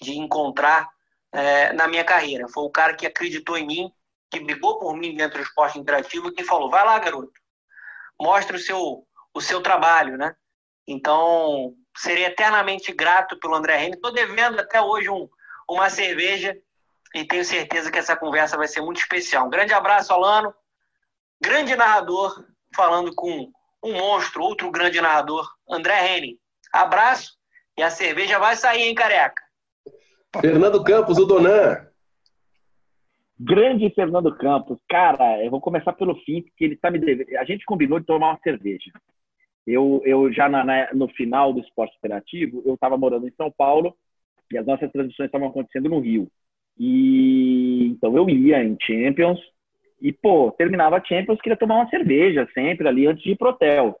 de 0.00 0.18
encontrar 0.18 0.88
é, 1.34 1.72
na 1.72 1.88
minha 1.88 2.04
carreira. 2.04 2.48
Foi 2.48 2.64
o 2.64 2.70
cara 2.70 2.94
que 2.94 3.06
acreditou 3.06 3.58
em 3.58 3.66
mim, 3.66 3.92
que 4.30 4.40
brigou 4.40 4.78
por 4.78 4.96
mim 4.96 5.14
dentro 5.14 5.38
do 5.38 5.44
esporte 5.44 5.78
interativo, 5.78 6.32
que 6.32 6.44
falou: 6.44 6.70
vai 6.70 6.84
lá, 6.84 6.98
garoto, 6.98 7.32
mostre 8.20 8.56
o 8.56 8.60
seu, 8.60 9.06
o 9.34 9.40
seu 9.40 9.60
trabalho, 9.60 10.16
né? 10.16 10.34
Então, 10.86 11.74
serei 11.96 12.24
eternamente 12.24 12.92
grato 12.92 13.38
pelo 13.38 13.54
André 13.54 13.76
Henrique. 13.76 13.96
Estou 13.96 14.12
devendo 14.12 14.60
até 14.60 14.80
hoje 14.80 15.10
um, 15.10 15.28
uma 15.68 15.90
cerveja 15.90 16.56
e 17.14 17.24
tenho 17.24 17.44
certeza 17.44 17.90
que 17.90 17.98
essa 17.98 18.16
conversa 18.16 18.56
vai 18.56 18.68
ser 18.68 18.80
muito 18.80 19.00
especial. 19.00 19.46
Um 19.46 19.50
grande 19.50 19.72
abraço, 19.72 20.12
Alano. 20.12 20.54
Grande 21.40 21.74
narrador, 21.74 22.44
falando 22.74 23.14
com 23.14 23.50
um 23.82 23.92
monstro, 23.92 24.42
outro 24.42 24.70
grande 24.70 25.00
narrador, 25.00 25.48
André 25.68 26.16
Henning. 26.16 26.38
Abraço 26.72 27.36
e 27.76 27.82
a 27.82 27.90
cerveja 27.90 28.38
vai 28.38 28.56
sair, 28.56 28.82
hein, 28.82 28.94
careca? 28.94 29.43
Fernando 30.40 30.82
Campos, 30.82 31.18
o 31.18 31.26
Donan. 31.26 31.86
Grande 33.38 33.90
Fernando 33.90 34.34
Campos. 34.36 34.78
Cara, 34.88 35.44
eu 35.44 35.50
vou 35.50 35.60
começar 35.60 35.92
pelo 35.92 36.14
fim, 36.20 36.42
porque 36.42 36.64
ele 36.64 36.76
tá 36.76 36.90
me 36.90 36.98
devendo. 36.98 37.36
A 37.36 37.44
gente 37.44 37.64
combinou 37.64 37.98
de 37.98 38.06
tomar 38.06 38.30
uma 38.30 38.40
cerveja. 38.42 38.90
Eu, 39.66 40.02
eu 40.04 40.32
já 40.32 40.48
na, 40.48 40.64
na, 40.64 40.92
no 40.94 41.08
final 41.08 41.52
do 41.52 41.60
esporte 41.60 41.96
interativo, 41.96 42.62
eu 42.66 42.74
estava 42.74 42.96
morando 42.96 43.26
em 43.26 43.32
São 43.32 43.50
Paulo 43.50 43.96
e 44.52 44.58
as 44.58 44.66
nossas 44.66 44.90
transmissões 44.92 45.26
estavam 45.26 45.48
acontecendo 45.48 45.88
no 45.88 46.00
Rio. 46.00 46.28
E 46.78 47.86
então 47.88 48.16
eu 48.16 48.28
ia 48.28 48.62
em 48.62 48.76
Champions 48.80 49.40
e, 50.00 50.12
pô, 50.12 50.50
terminava 50.52 50.96
a 50.96 51.04
Champions, 51.04 51.40
queria 51.40 51.56
tomar 51.56 51.76
uma 51.76 51.88
cerveja 51.88 52.46
sempre 52.52 52.86
ali 52.86 53.06
antes 53.06 53.22
de 53.22 53.30
ir 53.30 53.36
pro 53.36 53.50
hotel. 53.50 53.98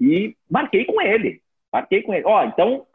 E 0.00 0.36
marquei 0.50 0.84
com 0.84 1.00
ele. 1.00 1.40
Marquei 1.72 2.02
com 2.02 2.12
ele. 2.12 2.26
Ó, 2.26 2.44
então, 2.44 2.86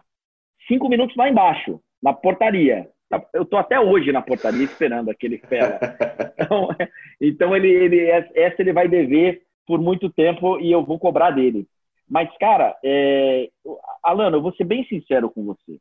cinco 0.68 0.90
minutos 0.90 1.16
lá 1.16 1.30
embaixo 1.30 1.80
na 2.02 2.14
portaria. 2.14 2.90
Eu 3.34 3.42
estou 3.44 3.58
até 3.58 3.80
hoje 3.80 4.12
na 4.12 4.22
portaria 4.22 4.64
esperando 4.64 5.10
aquele 5.10 5.38
fera. 5.38 5.80
Então, 6.40 6.70
então 7.20 7.56
ele, 7.56 7.70
ele, 7.70 8.10
essa 8.10 8.62
ele 8.62 8.74
vai 8.74 8.88
dever 8.88 9.42
por 9.68 9.80
muito 9.80 10.10
tempo 10.10 10.60
e 10.60 10.72
eu 10.72 10.84
vou 10.84 10.98
cobrar 10.98 11.32
dele. 11.32 11.68
Mas, 12.10 12.30
cara, 12.38 12.76
é... 12.84 13.50
Alano, 14.02 14.38
eu 14.38 14.42
vou 14.42 14.54
ser 14.54 14.64
bem 14.64 14.84
sincero 14.86 15.30
com 15.30 15.44
você. 15.44 15.80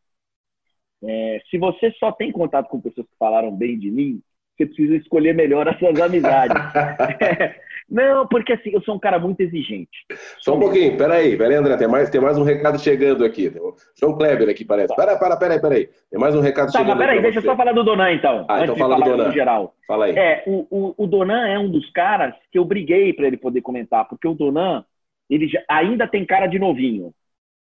É... 1.05 1.41
se 1.49 1.57
você 1.57 1.93
só 1.93 2.11
tem 2.13 2.33
contato 2.33 2.69
com 2.69 2.81
pessoas 2.81 3.07
que 3.07 3.17
falaram 3.19 3.55
bem 3.55 3.79
de 3.79 3.91
mim, 3.91 4.21
você 4.57 4.67
precisa 4.67 4.97
escolher 4.97 5.33
melhor 5.33 5.69
as 5.69 5.79
suas 5.79 5.99
amizades. 6.01 6.57
Não, 7.91 8.27
porque 8.27 8.53
assim, 8.53 8.71
eu 8.71 8.83
sou 8.83 8.97
um 8.97 8.99
cara 8.99 9.19
muito 9.19 9.41
exigente. 9.41 10.05
Só 10.41 10.55
um 10.55 10.61
pouquinho, 10.61 10.97
peraí, 10.99 11.39
peraí, 11.39 11.57
André, 11.57 11.77
tem 11.79 11.89
mais, 11.89 12.11
tem 12.11 12.21
mais 12.21 12.37
um 12.37 12.43
recado 12.43 12.79
chegando 12.79 13.25
aqui. 13.25 13.51
João 13.99 14.17
Kleber 14.17 14.49
aqui, 14.49 14.63
parece. 14.65 14.95
Para, 14.95 15.17
para, 15.17 15.37
peraí, 15.39 15.61
peraí. 15.61 15.89
Tem 16.11 16.21
mais 16.21 16.35
um 16.35 16.41
recado 16.41 16.71
tá, 16.71 16.79
chegando. 16.81 16.93
Tá, 16.93 16.99
peraí, 16.99 17.23
deixa 17.23 17.39
eu 17.39 17.43
só 17.43 17.57
falar 17.57 17.73
do 17.73 17.83
Donan, 17.83 18.13
então. 18.13 18.45
Ah, 18.49 18.63
então 18.63 18.77
fala 18.77 18.97
do 18.97 19.05
Donan. 19.05 19.33
geral. 19.33 19.75
Fala 19.87 20.05
aí. 20.05 20.19
É, 20.19 20.45
o, 20.47 20.67
o, 20.71 20.95
o 20.99 21.07
Donan 21.07 21.49
é 21.49 21.59
um 21.59 21.71
dos 21.71 21.91
caras 21.93 22.35
que 22.53 22.59
eu 22.59 22.65
briguei 22.65 23.15
para 23.15 23.27
ele 23.27 23.39
poder 23.39 23.63
comentar, 23.63 24.07
porque 24.07 24.29
o 24.29 24.35
Donan, 24.35 24.85
ele 25.31 25.49
já, 25.49 25.63
ainda 25.67 26.07
tem 26.07 26.27
cara 26.27 26.47
de 26.47 26.59
novinho. 26.59 27.15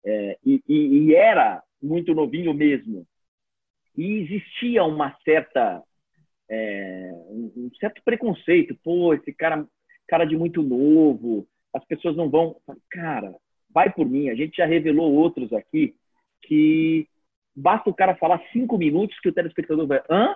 É, 0.06 0.38
e, 0.44 0.62
e, 0.68 0.98
e 0.98 1.14
era 1.14 1.60
muito 1.82 2.14
novinho 2.14 2.54
mesmo. 2.54 3.04
E 3.96 4.20
existia 4.20 4.84
uma 4.84 5.16
certa 5.24 5.82
é, 6.48 7.10
um, 7.28 7.70
certo 7.80 8.02
preconceito. 8.04 8.76
Pô, 8.82 9.14
esse 9.14 9.32
cara 9.32 9.66
cara 10.06 10.24
de 10.24 10.36
muito 10.36 10.62
novo, 10.62 11.46
as 11.72 11.84
pessoas 11.84 12.16
não 12.16 12.30
vão. 12.30 12.56
Cara, 12.90 13.34
vai 13.70 13.92
por 13.92 14.06
mim. 14.08 14.28
A 14.28 14.34
gente 14.34 14.56
já 14.56 14.66
revelou 14.66 15.12
outros 15.12 15.52
aqui 15.52 15.94
que 16.42 17.06
basta 17.54 17.90
o 17.90 17.94
cara 17.94 18.14
falar 18.16 18.40
cinco 18.52 18.78
minutos 18.78 19.18
que 19.20 19.28
o 19.28 19.32
telespectador 19.32 19.86
vai. 19.86 20.02
Hã? 20.08 20.34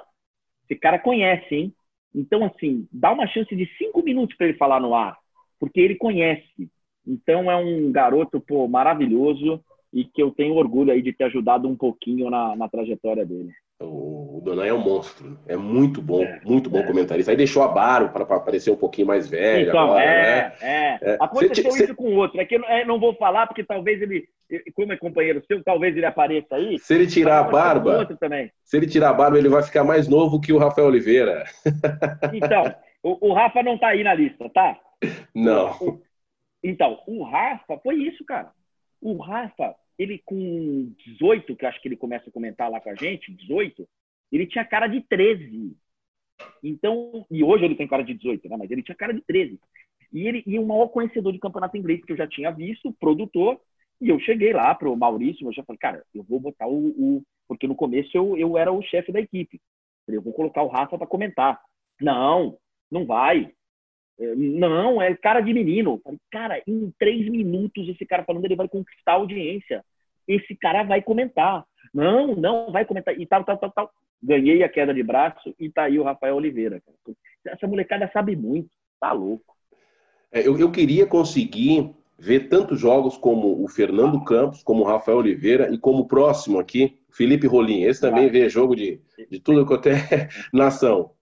Esse 0.64 0.78
cara 0.78 0.98
conhece, 0.98 1.54
hein? 1.54 1.74
Então, 2.14 2.44
assim, 2.44 2.88
dá 2.92 3.12
uma 3.12 3.26
chance 3.26 3.54
de 3.54 3.66
cinco 3.76 4.02
minutos 4.02 4.36
para 4.36 4.48
ele 4.48 4.58
falar 4.58 4.80
no 4.80 4.94
ar, 4.94 5.16
porque 5.60 5.80
ele 5.80 5.94
conhece. 5.94 6.70
Então, 7.06 7.50
é 7.50 7.56
um 7.56 7.90
garoto 7.92 8.40
pô, 8.40 8.66
maravilhoso 8.66 9.62
e 9.92 10.04
que 10.04 10.22
eu 10.22 10.30
tenho 10.30 10.54
orgulho 10.54 10.92
aí 10.92 11.00
de 11.00 11.12
ter 11.12 11.24
ajudado 11.24 11.68
um 11.68 11.76
pouquinho 11.76 12.28
na, 12.28 12.56
na 12.56 12.68
trajetória 12.68 13.24
dele. 13.24 13.52
O 13.80 14.40
Donan 14.44 14.66
é 14.66 14.74
um 14.74 14.80
monstro, 14.80 15.38
é 15.46 15.56
muito 15.56 16.02
bom, 16.02 16.24
é, 16.24 16.40
muito 16.44 16.68
bom 16.68 16.80
é. 16.80 16.82
comentarista. 16.86 17.30
Aí 17.30 17.36
deixou 17.36 17.62
a 17.62 17.68
Baro 17.68 18.08
para 18.08 18.26
parecer 18.40 18.72
um 18.72 18.76
pouquinho 18.76 19.06
mais 19.06 19.28
velho. 19.28 19.68
Então, 19.68 19.84
agora, 19.84 20.02
é, 20.02 20.48
né? 20.48 20.56
é, 20.60 20.98
é. 21.02 21.16
Aconteceu 21.20 21.70
cê, 21.70 21.78
isso 21.78 21.86
cê... 21.86 21.94
com 21.94 22.16
outro. 22.16 22.40
É 22.40 22.44
que 22.44 22.56
eu 22.56 22.86
não 22.86 22.98
vou 22.98 23.14
falar, 23.14 23.46
porque 23.46 23.62
talvez 23.62 24.02
ele, 24.02 24.28
como 24.74 24.92
é 24.92 24.96
companheiro 24.96 25.40
seu, 25.46 25.62
talvez 25.62 25.96
ele 25.96 26.06
apareça 26.06 26.56
aí. 26.56 26.76
Se 26.80 26.92
ele 26.92 27.06
tirar 27.06 27.38
a 27.38 27.44
barba, 27.44 28.08
se 28.64 28.76
ele 28.76 28.88
tirar 28.88 29.10
a 29.10 29.14
barba, 29.14 29.38
ele 29.38 29.48
vai 29.48 29.62
ficar 29.62 29.84
mais 29.84 30.08
novo 30.08 30.40
que 30.40 30.52
o 30.52 30.58
Rafael 30.58 30.88
Oliveira. 30.88 31.44
Então, 32.32 32.74
o, 33.02 33.28
o 33.28 33.32
Rafa 33.32 33.62
não 33.62 33.78
tá 33.78 33.88
aí 33.88 34.02
na 34.02 34.12
lista, 34.12 34.48
tá? 34.50 34.76
Não. 35.32 35.70
O, 35.80 36.02
então, 36.64 36.98
o 37.06 37.22
Rafa 37.22 37.78
foi 37.82 37.94
isso, 37.94 38.24
cara. 38.24 38.50
O 39.00 39.16
Rafa 39.18 39.76
ele 39.98 40.20
com 40.24 40.92
18, 41.04 41.56
que 41.56 41.66
acho 41.66 41.80
que 41.80 41.88
ele 41.88 41.96
começa 41.96 42.28
a 42.28 42.32
comentar 42.32 42.70
lá 42.70 42.80
com 42.80 42.90
a 42.90 42.94
gente, 42.94 43.32
18, 43.32 43.88
ele 44.30 44.46
tinha 44.46 44.64
cara 44.64 44.86
de 44.86 45.00
13. 45.00 45.76
Então, 46.62 47.26
e 47.30 47.42
hoje 47.42 47.64
ele 47.64 47.74
tem 47.74 47.88
cara 47.88 48.04
de 48.04 48.14
18, 48.14 48.48
né? 48.48 48.56
Mas 48.56 48.70
ele 48.70 48.82
tinha 48.82 48.94
cara 48.94 49.12
de 49.12 49.20
13. 49.22 49.58
E 50.12 50.26
ele 50.26 50.42
e 50.46 50.58
o 50.58 50.66
maior 50.66 50.88
conhecedor 50.88 51.32
de 51.32 51.38
campeonato 51.38 51.76
inglês 51.76 52.04
que 52.04 52.12
eu 52.12 52.16
já 52.16 52.26
tinha 52.26 52.50
visto, 52.50 52.92
produtor, 52.94 53.60
e 54.00 54.08
eu 54.08 54.18
cheguei 54.20 54.52
lá 54.52 54.74
pro 54.74 54.96
Maurício, 54.96 55.46
eu 55.46 55.52
já 55.52 55.64
falei, 55.64 55.78
cara, 55.78 56.04
eu 56.14 56.22
vou 56.22 56.38
botar 56.40 56.66
o, 56.68 56.88
o 57.18 57.22
porque 57.48 57.66
no 57.66 57.74
começo 57.74 58.10
eu, 58.14 58.36
eu 58.36 58.56
era 58.58 58.70
o 58.72 58.82
chefe 58.82 59.10
da 59.10 59.20
equipe. 59.20 59.56
Eu 59.56 59.60
falei, 60.06 60.18
eu 60.18 60.22
vou 60.22 60.32
colocar 60.32 60.62
o 60.62 60.68
Rafa 60.68 60.96
para 60.98 61.06
comentar. 61.06 61.60
Não, 62.00 62.58
Não 62.90 63.06
vai. 63.06 63.52
Não, 64.36 65.00
é 65.00 65.14
cara 65.14 65.40
de 65.40 65.52
menino. 65.52 66.00
Cara, 66.30 66.60
em 66.66 66.92
três 66.98 67.28
minutos 67.28 67.88
esse 67.88 68.04
cara 68.04 68.24
falando, 68.24 68.44
ele 68.44 68.56
vai 68.56 68.68
conquistar 68.68 69.12
a 69.12 69.16
audiência. 69.16 69.84
Esse 70.26 70.56
cara 70.56 70.82
vai 70.82 71.00
comentar. 71.00 71.64
Não, 71.94 72.34
não, 72.34 72.72
vai 72.72 72.84
comentar. 72.84 73.18
E 73.18 73.26
tal, 73.26 73.44
tal, 73.44 73.56
tal, 73.58 73.70
tal. 73.70 73.90
Ganhei 74.22 74.62
a 74.62 74.68
queda 74.68 74.92
de 74.92 75.02
braço 75.02 75.54
e 75.58 75.70
tá 75.70 75.84
aí 75.84 75.98
o 75.98 76.02
Rafael 76.02 76.36
Oliveira. 76.36 76.82
Essa 77.46 77.66
molecada 77.66 78.10
sabe 78.12 78.34
muito. 78.34 78.68
Tá 79.00 79.12
louco. 79.12 79.56
É, 80.32 80.46
eu, 80.46 80.58
eu 80.58 80.70
queria 80.70 81.06
conseguir 81.06 81.94
ver 82.18 82.48
tantos 82.48 82.80
jogos 82.80 83.16
como 83.16 83.62
o 83.62 83.68
Fernando 83.68 84.22
Campos, 84.24 84.62
como 84.62 84.82
o 84.82 84.86
Rafael 84.86 85.18
Oliveira 85.18 85.72
e 85.72 85.78
como 85.78 86.00
o 86.00 86.08
próximo 86.08 86.58
aqui, 86.58 87.00
Felipe 87.12 87.46
Rolim. 87.46 87.84
Esse 87.84 88.00
também 88.00 88.28
vê 88.28 88.48
jogo 88.48 88.74
de, 88.74 89.00
de 89.30 89.38
tudo 89.40 89.64
quanto 89.64 89.88
é 89.88 90.28
nação. 90.52 91.12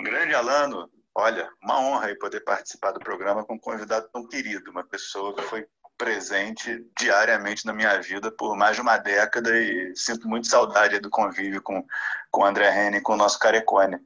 Grande 0.00 0.34
Alano, 0.34 0.88
olha, 1.16 1.48
uma 1.62 1.80
honra 1.80 2.06
aí 2.08 2.14
poder 2.14 2.40
participar 2.40 2.92
do 2.92 3.00
programa 3.00 3.42
com 3.42 3.54
um 3.54 3.58
convidado 3.58 4.06
tão 4.12 4.28
querido, 4.28 4.70
uma 4.70 4.84
pessoa 4.84 5.34
que 5.34 5.42
foi 5.42 5.66
presente 5.96 6.86
diariamente 6.98 7.64
na 7.64 7.72
minha 7.72 7.98
vida 8.02 8.30
por 8.30 8.54
mais 8.54 8.76
de 8.76 8.82
uma 8.82 8.98
década 8.98 9.58
e 9.58 9.96
sinto 9.96 10.28
muito 10.28 10.46
saudade 10.46 10.98
do 11.00 11.08
convívio 11.08 11.62
com, 11.62 11.82
com 12.30 12.42
o 12.42 12.44
André 12.44 12.68
Henning, 12.68 13.00
com 13.00 13.14
o 13.14 13.16
nosso 13.16 13.38
Carecone. 13.38 13.96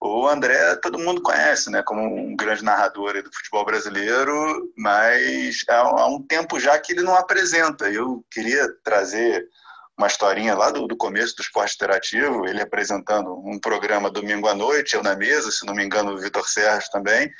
O 0.00 0.28
André, 0.28 0.76
todo 0.76 0.98
mundo 0.98 1.20
conhece, 1.22 1.70
né, 1.70 1.82
como 1.82 2.02
um 2.02 2.36
grande 2.36 2.62
narrador 2.62 3.20
do 3.20 3.32
futebol 3.32 3.64
brasileiro, 3.64 4.72
mas 4.76 5.64
há 5.68 6.06
um 6.06 6.22
tempo 6.22 6.60
já 6.60 6.78
que 6.78 6.92
ele 6.92 7.02
não 7.02 7.16
apresenta. 7.16 7.90
Eu 7.90 8.24
queria 8.30 8.68
trazer 8.84 9.48
uma 9.96 10.06
historinha 10.06 10.54
lá 10.54 10.70
do, 10.70 10.86
do 10.86 10.96
começo 10.96 11.36
do 11.36 11.42
esporte 11.42 11.74
interativo, 11.74 12.46
ele 12.46 12.60
apresentando 12.60 13.32
um 13.46 13.58
programa 13.58 14.10
domingo 14.10 14.48
à 14.48 14.54
noite, 14.54 14.94
eu 14.94 15.02
na 15.02 15.14
mesa, 15.14 15.50
se 15.50 15.64
não 15.64 15.74
me 15.74 15.84
engano, 15.84 16.12
o 16.12 16.18
Vitor 16.18 16.48
Sérgio 16.48 16.90
também, 16.90 17.32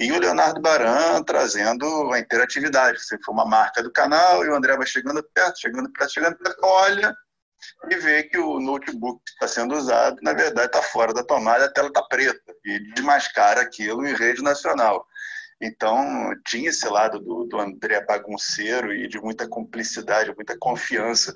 e 0.00 0.10
o 0.10 0.18
Leonardo 0.18 0.60
Baran 0.60 1.22
trazendo 1.22 2.12
a 2.12 2.18
interatividade. 2.18 3.00
Você 3.00 3.16
foi 3.24 3.32
uma 3.32 3.46
marca 3.46 3.82
do 3.82 3.92
canal 3.92 4.44
e 4.44 4.48
o 4.48 4.54
André 4.54 4.76
vai 4.76 4.86
chegando 4.86 5.22
perto, 5.34 5.60
chegando 5.60 5.92
perto, 5.92 6.12
chegando 6.12 6.36
perto, 6.36 6.58
olha, 6.64 7.14
e 7.88 7.96
vê 7.96 8.24
que 8.24 8.38
o 8.38 8.58
notebook 8.58 9.22
que 9.24 9.32
está 9.32 9.46
sendo 9.46 9.76
usado, 9.76 10.16
na 10.22 10.32
verdade, 10.32 10.66
está 10.66 10.82
fora 10.82 11.14
da 11.14 11.22
tomada, 11.22 11.66
a 11.66 11.72
tela 11.72 11.88
está 11.88 12.02
preta, 12.02 12.52
e 12.64 12.92
desmascara 12.94 13.60
aquilo 13.60 14.04
em 14.04 14.14
rede 14.14 14.42
nacional. 14.42 15.06
Então, 15.62 16.34
tinha 16.44 16.70
esse 16.70 16.88
lado 16.88 17.20
do, 17.20 17.44
do 17.44 17.60
André 17.60 18.04
bagunceiro 18.04 18.92
e 18.92 19.06
de 19.06 19.20
muita 19.20 19.48
cumplicidade, 19.48 20.34
muita 20.34 20.58
confiança 20.58 21.32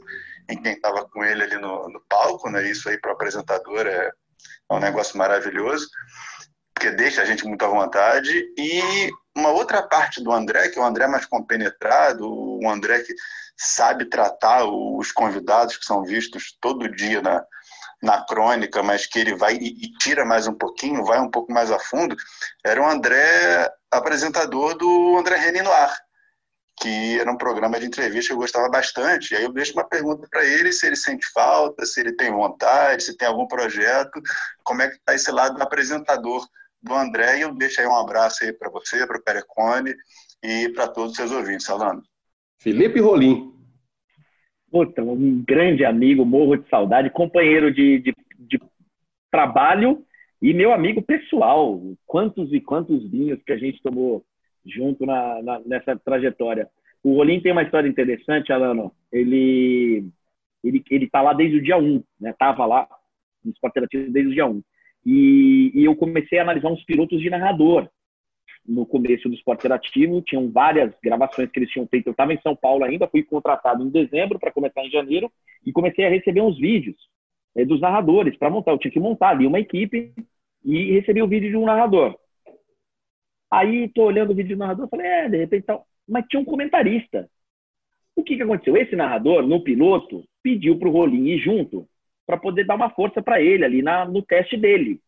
em 0.49 0.61
quem 0.61 0.73
estava 0.73 1.09
com 1.09 1.25
ele 1.25 1.45
ali 1.45 1.57
no, 1.57 1.89
no, 1.89 2.01
palco, 2.09 2.51
né? 2.51 2.69
Isso 2.69 2.89
aí 2.89 2.99
para 2.99 3.13
o 3.13 3.15
apresentador 3.15 3.87
é, 3.87 4.11
é 4.69 4.75
um 4.75 4.81
negócio 4.81 5.17
maravilhoso, 5.17 5.89
porque 6.75 6.91
deixa 6.91 7.23
a 7.23 7.25
gente 7.25 7.47
muito 7.47 7.65
à 7.65 7.69
vontade. 7.69 8.53
E 8.59 9.11
uma 9.37 9.51
outra 9.51 9.81
parte 9.87 10.21
do 10.21 10.33
André, 10.33 10.71
que 10.71 10.79
é 10.79 10.83
o 10.83 10.85
André 10.85 11.07
mais 11.07 11.25
compenetrado, 11.25 12.29
o 12.29 12.69
André 12.69 13.05
que 13.05 13.15
sabe 13.57 14.07
tratar 14.07 14.65
os 14.65 15.13
convidados 15.13 15.77
que 15.77 15.85
são 15.85 16.03
vistos 16.03 16.57
todo 16.61 16.91
dia 16.91 17.23
na, 17.23 17.45
na 18.07 18.25
crônica, 18.25 18.83
mas 18.83 19.05
que 19.05 19.19
ele 19.19 19.35
vai 19.35 19.57
e, 19.57 19.93
tira 19.99 20.25
mais 20.25 20.47
um 20.47 20.55
pouquinho, 20.55 21.05
vai 21.05 21.21
um 21.21 21.31
pouco 21.31 21.53
mais 21.53 21.71
a 21.71 21.79
fundo, 21.79 22.17
era 22.65 22.81
o 22.81 22.89
André, 22.89 23.69
apresentador 23.91 24.77
do 24.79 25.19
André 25.19 25.37
Reni 25.37 25.61
no 25.61 25.73
Ar, 25.73 25.95
que 26.81 27.19
era 27.19 27.31
um 27.31 27.37
programa 27.37 27.81
de 27.81 27.87
entrevista 27.87 28.29
que 28.29 28.35
eu 28.35 28.39
gostava 28.39 28.69
bastante. 28.69 29.33
E 29.33 29.37
aí 29.37 29.43
eu 29.43 29.53
deixo 29.53 29.73
uma 29.73 29.89
pergunta 29.89 30.27
para 30.31 30.45
ele 30.45 30.73
se 30.73 30.87
ele 30.87 30.97
sente 30.97 31.27
falta, 31.33 31.85
se 31.85 32.01
ele 32.01 32.13
tem 32.13 32.31
vontade, 32.31 33.03
se 33.03 33.17
tem 33.17 33.27
algum 33.27 33.47
projeto, 33.47 34.23
como 34.63 34.83
é 34.83 34.89
que 34.89 34.97
está 34.97 35.15
esse 35.15 35.31
lado 35.31 35.57
do 35.57 35.63
apresentador 35.63 36.47
do 36.81 36.95
André. 36.95 37.39
E 37.39 37.41
eu 37.43 37.55
deixo 37.55 37.81
aí 37.81 37.87
um 37.87 37.97
abraço 37.97 38.45
aí 38.45 38.53
para 38.53 38.71
você, 38.71 39.07
para 39.07 39.19
o 39.19 39.23
Perecone 39.23 39.95
e 40.43 40.69
para 40.69 40.87
todos 40.87 41.13
os 41.13 41.17
seus 41.17 41.33
ouvintes, 41.33 41.69
Alano. 41.69 42.03
Felipe 42.61 43.01
Rolim. 43.01 43.56
Puta, 44.71 45.03
um 45.03 45.43
grande 45.47 45.85
amigo, 45.85 46.25
morro 46.25 46.57
de 46.57 46.69
saudade, 46.69 47.11
companheiro 47.11 47.73
de, 47.73 48.01
de, 48.01 48.15
de 48.39 48.61
trabalho 49.31 50.05
e 50.43 50.53
meu 50.53 50.73
amigo 50.73 51.01
pessoal. 51.03 51.81
Quantos 52.07 52.53
e 52.53 52.61
quantos 52.61 53.09
vinhos 53.09 53.43
que 53.43 53.53
a 53.53 53.57
gente 53.57 53.81
tomou 53.83 54.25
junto 54.65 55.07
na, 55.07 55.43
na, 55.43 55.61
nessa 55.61 55.97
trajetória. 55.97 56.69
O 57.03 57.15
Rolim 57.15 57.41
tem 57.41 57.53
uma 57.53 57.63
história 57.63 57.89
interessante, 57.89 58.53
Alano. 58.53 58.93
Ele 59.13 60.05
ele 60.65 60.83
ele 60.91 61.09
tá 61.09 61.23
lá 61.23 61.33
desde 61.33 61.59
o 61.59 61.63
dia 61.63 61.77
1, 61.77 62.03
né? 62.21 62.35
Tava 62.37 62.67
lá 62.67 62.89
no 63.45 63.53
Esporte 63.53 63.81
desde 63.91 64.31
o 64.31 64.35
dia 64.35 64.47
1. 64.47 64.63
E, 65.05 65.71
e 65.73 65.85
eu 65.85 65.95
comecei 65.95 66.39
a 66.39 66.43
analisar 66.43 66.69
uns 66.69 66.85
pilotos 66.85 67.21
de 67.21 67.31
narrador 67.31 67.89
no 68.69 68.85
começo 68.87 69.29
do 69.29 69.35
esporte 69.35 69.61
interativo, 69.61 70.23
tinham 70.23 70.51
várias 70.51 70.93
gravações 71.03 71.51
que 71.51 71.59
eles 71.59 71.71
tinham 71.71 71.87
feito. 71.87 72.09
Eu 72.09 72.13
estava 72.13 72.33
em 72.33 72.41
São 72.41 72.55
Paulo 72.55 72.85
ainda, 72.85 73.09
fui 73.09 73.23
contratado 73.23 73.83
em 73.83 73.91
dezembro 73.91 74.39
para 74.39 74.53
começar 74.53 74.85
em 74.85 74.91
janeiro 74.91 75.31
e 75.65 75.73
comecei 75.73 76.05
a 76.05 76.11
receber 76.11 76.41
uns 76.41 76.59
vídeos 76.59 76.97
é, 77.57 77.65
dos 77.65 77.81
narradores 77.81 78.37
para 78.37 78.51
montar. 78.51 78.73
Eu 78.73 78.79
tinha 78.79 78.93
que 78.93 79.01
montar 79.01 79.31
ali 79.31 79.47
uma 79.47 79.61
equipe 79.61 80.13
e 80.65 80.93
recebi 80.93 81.23
o 81.23 81.29
vídeo 81.29 81.51
de 81.51 81.57
um 81.57 81.65
narrador. 81.65 82.17
Aí 83.51 83.89
tô 83.89 84.05
olhando 84.05 84.33
o 84.33 84.35
vídeo 84.35 84.57
do 84.57 84.61
narrador, 84.61 84.89
falei, 84.89 85.07
é, 85.07 85.29
de 85.29 85.37
repente 85.37 85.67
tal. 85.67 85.87
Mas 86.09 86.27
tinha 86.29 86.41
um 86.41 86.45
comentarista. 86.45 87.29
O 88.15 88.23
que, 88.23 88.37
que 88.37 88.43
aconteceu? 88.43 88.77
Esse 88.77 88.97
narrador, 88.97 89.47
no 89.47 89.63
piloto, 89.63 90.25
pediu 90.43 90.79
para 90.79 90.89
o 90.89 90.93
Rolim 90.93 91.29
ir 91.29 91.39
junto 91.39 91.89
para 92.27 92.37
poder 92.37 92.65
dar 92.65 92.75
uma 92.75 92.91
força 92.91 93.23
para 93.23 93.41
ele 93.41 93.65
ali 93.65 93.83
na, 93.83 94.05
no 94.05 94.23
teste 94.23 94.57
dele. 94.57 95.01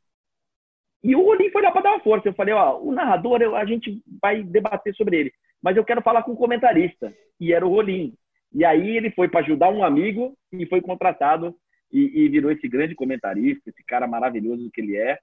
E 1.02 1.14
o 1.14 1.22
Rolim 1.22 1.50
foi 1.50 1.62
lá 1.62 1.70
para 1.70 1.82
dar 1.82 1.90
uma 1.92 2.00
força. 2.00 2.28
Eu 2.28 2.34
falei, 2.34 2.54
ó, 2.54 2.78
o 2.80 2.92
narrador, 2.92 3.40
a 3.54 3.64
gente 3.64 4.02
vai 4.20 4.42
debater 4.42 4.94
sobre 4.94 5.16
ele, 5.16 5.32
mas 5.62 5.76
eu 5.76 5.84
quero 5.84 6.02
falar 6.02 6.22
com 6.22 6.32
o 6.32 6.36
comentarista. 6.36 7.12
E 7.40 7.52
era 7.52 7.66
o 7.66 7.70
Rolim. 7.70 8.14
E 8.52 8.64
aí 8.64 8.96
ele 8.96 9.10
foi 9.10 9.28
para 9.28 9.40
ajudar 9.40 9.70
um 9.70 9.84
amigo 9.84 10.36
e 10.52 10.66
foi 10.66 10.80
contratado 10.80 11.54
e, 11.92 12.24
e, 12.24 12.28
virou 12.28 12.50
esse 12.50 12.66
grande 12.68 12.94
comentarista, 12.94 13.68
esse 13.68 13.82
cara 13.84 14.06
maravilhoso 14.06 14.70
que 14.72 14.80
ele 14.80 14.96
é. 14.96 15.18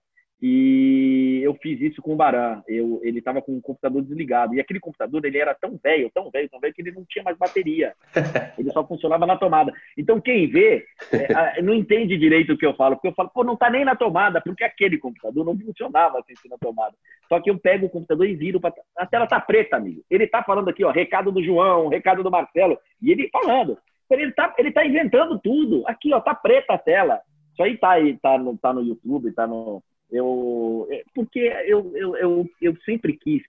E 0.48 1.42
eu 1.42 1.56
fiz 1.56 1.82
isso 1.82 2.04
com 2.04 2.14
o 2.14 2.16
Baran. 2.16 2.62
Eu, 2.68 3.00
ele 3.02 3.18
estava 3.18 3.42
com 3.42 3.58
o 3.58 3.62
computador 3.62 4.04
desligado. 4.04 4.54
E 4.54 4.60
aquele 4.60 4.80
computador 4.80 5.26
ele 5.26 5.40
era 5.40 5.56
tão 5.56 5.76
velho, 5.84 6.12
tão 6.14 6.30
velho, 6.30 6.48
tão 6.48 6.60
velho, 6.60 6.72
que 6.72 6.84
ele 6.84 6.92
não 6.92 7.04
tinha 7.04 7.24
mais 7.24 7.36
bateria. 7.36 7.96
Ele 8.56 8.70
só 8.72 8.86
funcionava 8.86 9.26
na 9.26 9.38
tomada. 9.38 9.74
Então, 9.98 10.22
quem 10.22 10.48
vê, 10.48 10.86
é, 11.12 11.62
não 11.64 11.74
entende 11.74 12.16
direito 12.16 12.54
o 12.54 12.58
que 12.58 12.66
eu 12.66 12.76
falo. 12.76 12.96
Porque 12.96 13.08
eu 13.08 13.14
falo, 13.14 13.30
pô, 13.30 13.44
não 13.44 13.56
está 13.56 13.72
nem 13.72 13.84
na 13.84 13.96
tomada, 13.96 14.40
porque 14.40 14.64
aquele 14.64 15.00
computador 15.00 15.44
não 15.44 15.58
funcionava 15.58 16.22
sem 16.28 16.36
ser 16.36 16.48
na 16.48 16.60
tomada. 16.60 16.94
Só 17.28 17.42
que 17.42 17.50
eu 17.50 17.58
pego 17.58 17.88
o 17.88 17.90
computador 17.90 18.28
e 18.28 18.36
viro 18.36 18.60
para. 18.60 18.72
A 18.96 19.08
tela 19.08 19.26
tá 19.26 19.40
preta, 19.40 19.78
amigo. 19.78 20.04
Ele 20.12 20.26
está 20.26 20.44
falando 20.44 20.70
aqui, 20.70 20.86
ó, 20.86 20.92
recado 20.92 21.32
do 21.32 21.44
João, 21.44 21.88
recado 21.88 22.22
do 22.22 22.30
Marcelo. 22.30 22.78
E 23.02 23.12
ele 23.12 23.30
falando. 23.30 23.80
Ele 24.12 24.26
está 24.26 24.54
ele 24.60 24.72
tá 24.72 24.86
inventando 24.86 25.40
tudo. 25.40 25.84
Aqui, 25.88 26.14
ó, 26.14 26.20
tá 26.20 26.36
preta 26.36 26.74
a 26.74 26.78
tela. 26.78 27.20
Isso 27.52 27.64
aí 27.64 27.78
tá, 27.78 27.92
aí, 27.92 28.16
tá, 28.20 28.38
no, 28.38 28.56
tá 28.58 28.72
no 28.72 28.84
YouTube, 28.84 29.32
tá 29.32 29.48
no, 29.48 29.82
eu, 30.16 30.88
é, 30.90 31.04
porque 31.14 31.40
eu, 31.66 31.92
eu, 31.96 32.16
eu, 32.16 32.50
eu 32.62 32.78
sempre 32.86 33.18
quis 33.18 33.42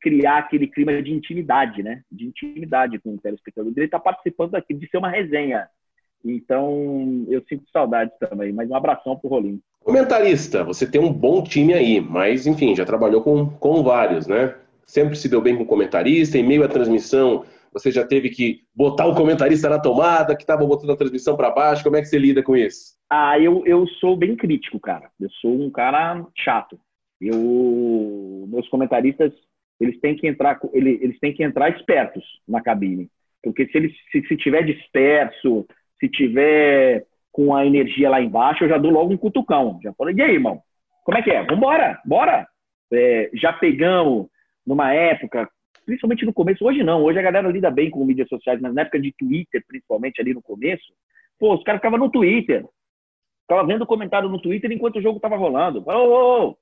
criar 0.00 0.38
aquele 0.38 0.66
clima 0.66 1.02
de 1.02 1.12
intimidade, 1.12 1.82
né? 1.82 2.02
De 2.10 2.26
intimidade 2.26 2.98
com 2.98 3.14
o 3.14 3.18
telespectador. 3.18 3.72
Ele 3.76 3.86
está 3.86 3.98
participando 3.98 4.54
aqui 4.54 4.72
de 4.72 4.88
ser 4.88 4.98
uma 4.98 5.10
resenha. 5.10 5.68
Então, 6.24 7.24
eu 7.28 7.42
sinto 7.48 7.68
saudade 7.70 8.10
também. 8.18 8.52
Mas 8.52 8.70
um 8.70 8.74
abração 8.74 9.16
pro 9.16 9.28
Rolim. 9.28 9.60
Comentarista, 9.80 10.64
você 10.64 10.90
tem 10.90 11.00
um 11.00 11.12
bom 11.12 11.42
time 11.42 11.74
aí, 11.74 12.00
mas 12.00 12.46
enfim, 12.46 12.74
já 12.74 12.84
trabalhou 12.84 13.22
com, 13.22 13.46
com 13.46 13.82
vários, 13.82 14.26
né? 14.26 14.54
Sempre 14.84 15.16
se 15.16 15.28
deu 15.28 15.40
bem 15.40 15.56
com 15.56 15.64
comentarista, 15.64 16.38
em 16.38 16.42
meio 16.42 16.64
à 16.64 16.68
transmissão, 16.68 17.44
você 17.76 17.90
já 17.90 18.06
teve 18.06 18.30
que 18.30 18.62
botar 18.74 19.06
o 19.06 19.14
comentarista 19.14 19.68
na 19.68 19.78
tomada, 19.78 20.34
que 20.34 20.42
estava 20.42 20.64
botando 20.64 20.92
a 20.92 20.96
transmissão 20.96 21.36
para 21.36 21.50
baixo. 21.50 21.84
Como 21.84 21.94
é 21.94 22.00
que 22.00 22.06
você 22.06 22.18
lida 22.18 22.42
com 22.42 22.56
isso? 22.56 22.96
Ah, 23.10 23.38
eu, 23.38 23.64
eu 23.66 23.86
sou 24.00 24.16
bem 24.16 24.34
crítico, 24.34 24.80
cara. 24.80 25.10
Eu 25.20 25.28
sou 25.42 25.52
um 25.52 25.70
cara 25.70 26.24
chato. 26.34 26.78
Eu, 27.20 28.46
meus 28.48 28.66
comentaristas, 28.68 29.30
eles 29.78 30.00
têm 30.00 30.16
que 30.16 30.26
entrar, 30.26 30.58
eles, 30.72 31.02
eles 31.02 31.20
têm 31.20 31.34
que 31.34 31.44
entrar 31.44 31.68
espertos 31.68 32.24
na 32.48 32.62
cabine, 32.62 33.10
porque 33.42 33.66
se 33.66 33.76
eles 33.76 33.92
se, 34.10 34.26
se 34.26 34.36
tiver 34.36 34.62
disperso, 34.62 35.66
se 36.00 36.08
tiver 36.08 37.04
com 37.30 37.54
a 37.54 37.66
energia 37.66 38.08
lá 38.08 38.22
embaixo, 38.22 38.64
eu 38.64 38.68
já 38.70 38.78
dou 38.78 38.90
logo 38.90 39.12
um 39.12 39.18
cutucão. 39.18 39.78
Já 39.82 39.92
falei, 39.92 40.14
e 40.16 40.22
aí, 40.22 40.32
irmão? 40.32 40.62
Como 41.04 41.18
é 41.18 41.22
que 41.22 41.30
é? 41.30 41.42
Vambora, 41.42 42.00
bora. 42.06 42.48
É, 42.90 43.30
já 43.34 43.52
pegamos 43.52 44.28
numa 44.66 44.92
época, 44.94 45.48
principalmente 45.86 46.26
no 46.26 46.32
começo, 46.32 46.64
hoje 46.64 46.82
não, 46.82 47.02
hoje 47.02 47.18
a 47.18 47.22
galera 47.22 47.48
lida 47.48 47.70
bem 47.70 47.88
com 47.88 48.04
mídias 48.04 48.28
sociais, 48.28 48.60
mas 48.60 48.74
na 48.74 48.82
época 48.82 49.00
de 49.00 49.14
Twitter, 49.16 49.64
principalmente 49.66 50.20
ali 50.20 50.34
no 50.34 50.42
começo, 50.42 50.92
pô, 51.38 51.54
os 51.54 51.62
caras 51.62 51.78
ficavam 51.78 51.98
no 51.98 52.10
Twitter, 52.10 52.66
Tava 53.46 53.64
vendo 53.64 53.86
comentário 53.86 54.28
no 54.28 54.40
Twitter 54.40 54.70
enquanto 54.72 54.96
o 54.96 55.02
jogo 55.02 55.20
tava 55.20 55.36
rolando. 55.36 55.82
Ô, 55.86 55.92
ô, 55.92 56.48
ô, 56.48 56.58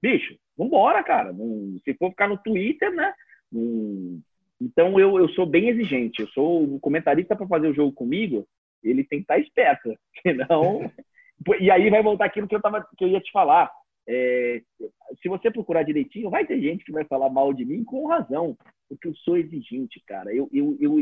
bicho, 0.00 0.36
vambora, 0.56 1.02
cara. 1.02 1.34
Se 1.84 1.94
for 1.94 2.10
ficar 2.10 2.28
no 2.28 2.38
Twitter, 2.38 2.94
né? 2.94 3.12
Então 4.60 4.98
eu, 5.00 5.18
eu 5.18 5.28
sou 5.30 5.44
bem 5.44 5.68
exigente. 5.68 6.22
Eu 6.22 6.28
sou 6.28 6.76
o 6.76 6.80
comentarista 6.80 7.34
para 7.34 7.48
fazer 7.48 7.68
o 7.68 7.74
jogo 7.74 7.92
comigo, 7.92 8.46
ele 8.82 9.02
tem 9.02 9.18
que 9.18 9.24
estar 9.24 9.34
tá 9.34 9.40
esperto. 9.40 9.98
Senão. 10.22 10.90
e 11.58 11.70
aí 11.70 11.90
vai 11.90 12.02
voltar 12.02 12.26
aquilo 12.26 12.46
que 12.46 12.54
eu, 12.54 12.62
tava, 12.62 12.86
que 12.96 13.04
eu 13.04 13.08
ia 13.08 13.20
te 13.20 13.32
falar. 13.32 13.70
É, 14.08 14.62
se 15.20 15.28
você 15.28 15.50
procurar 15.50 15.82
direitinho, 15.82 16.30
vai 16.30 16.46
ter 16.46 16.60
gente 16.60 16.84
que 16.84 16.92
vai 16.92 17.04
falar 17.04 17.30
mal 17.30 17.52
de 17.52 17.64
mim 17.64 17.84
com 17.84 18.06
razão, 18.06 18.56
porque 18.88 19.08
eu 19.08 19.14
sou 19.16 19.36
exigente, 19.36 20.02
cara. 20.06 20.34
Eu, 20.34 20.48
eu, 20.52 20.76
eu 20.80 20.96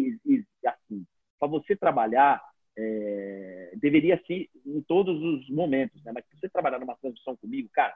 assim, 0.67 1.05
para 1.39 1.49
você 1.49 1.75
trabalhar, 1.75 2.43
é, 2.77 3.73
deveria 3.77 4.21
ser 4.27 4.49
em 4.67 4.83
todos 4.83 5.21
os 5.23 5.49
momentos, 5.51 6.03
né? 6.05 6.13
Mas 6.15 6.25
se 6.27 6.39
você 6.39 6.49
trabalhar 6.49 6.79
numa 6.79 6.97
transmissão 6.97 7.37
comigo, 7.37 7.69
cara, 7.73 7.95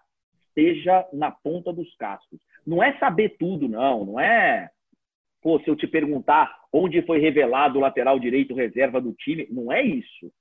esteja 0.48 1.06
na 1.12 1.30
ponta 1.30 1.72
dos 1.72 1.94
cascos. 1.96 2.40
Não 2.66 2.82
é 2.82 2.96
saber 2.98 3.36
tudo, 3.38 3.68
não. 3.68 4.04
Não 4.04 4.20
é, 4.20 4.70
pô, 5.42 5.60
se 5.60 5.68
eu 5.68 5.76
te 5.76 5.86
perguntar 5.86 6.58
onde 6.72 7.02
foi 7.02 7.18
revelado 7.18 7.78
o 7.78 7.82
lateral 7.82 8.18
direito 8.18 8.54
reserva 8.54 9.00
do 9.00 9.12
time, 9.12 9.46
não 9.50 9.70
é 9.72 9.82
isso. 9.82 10.32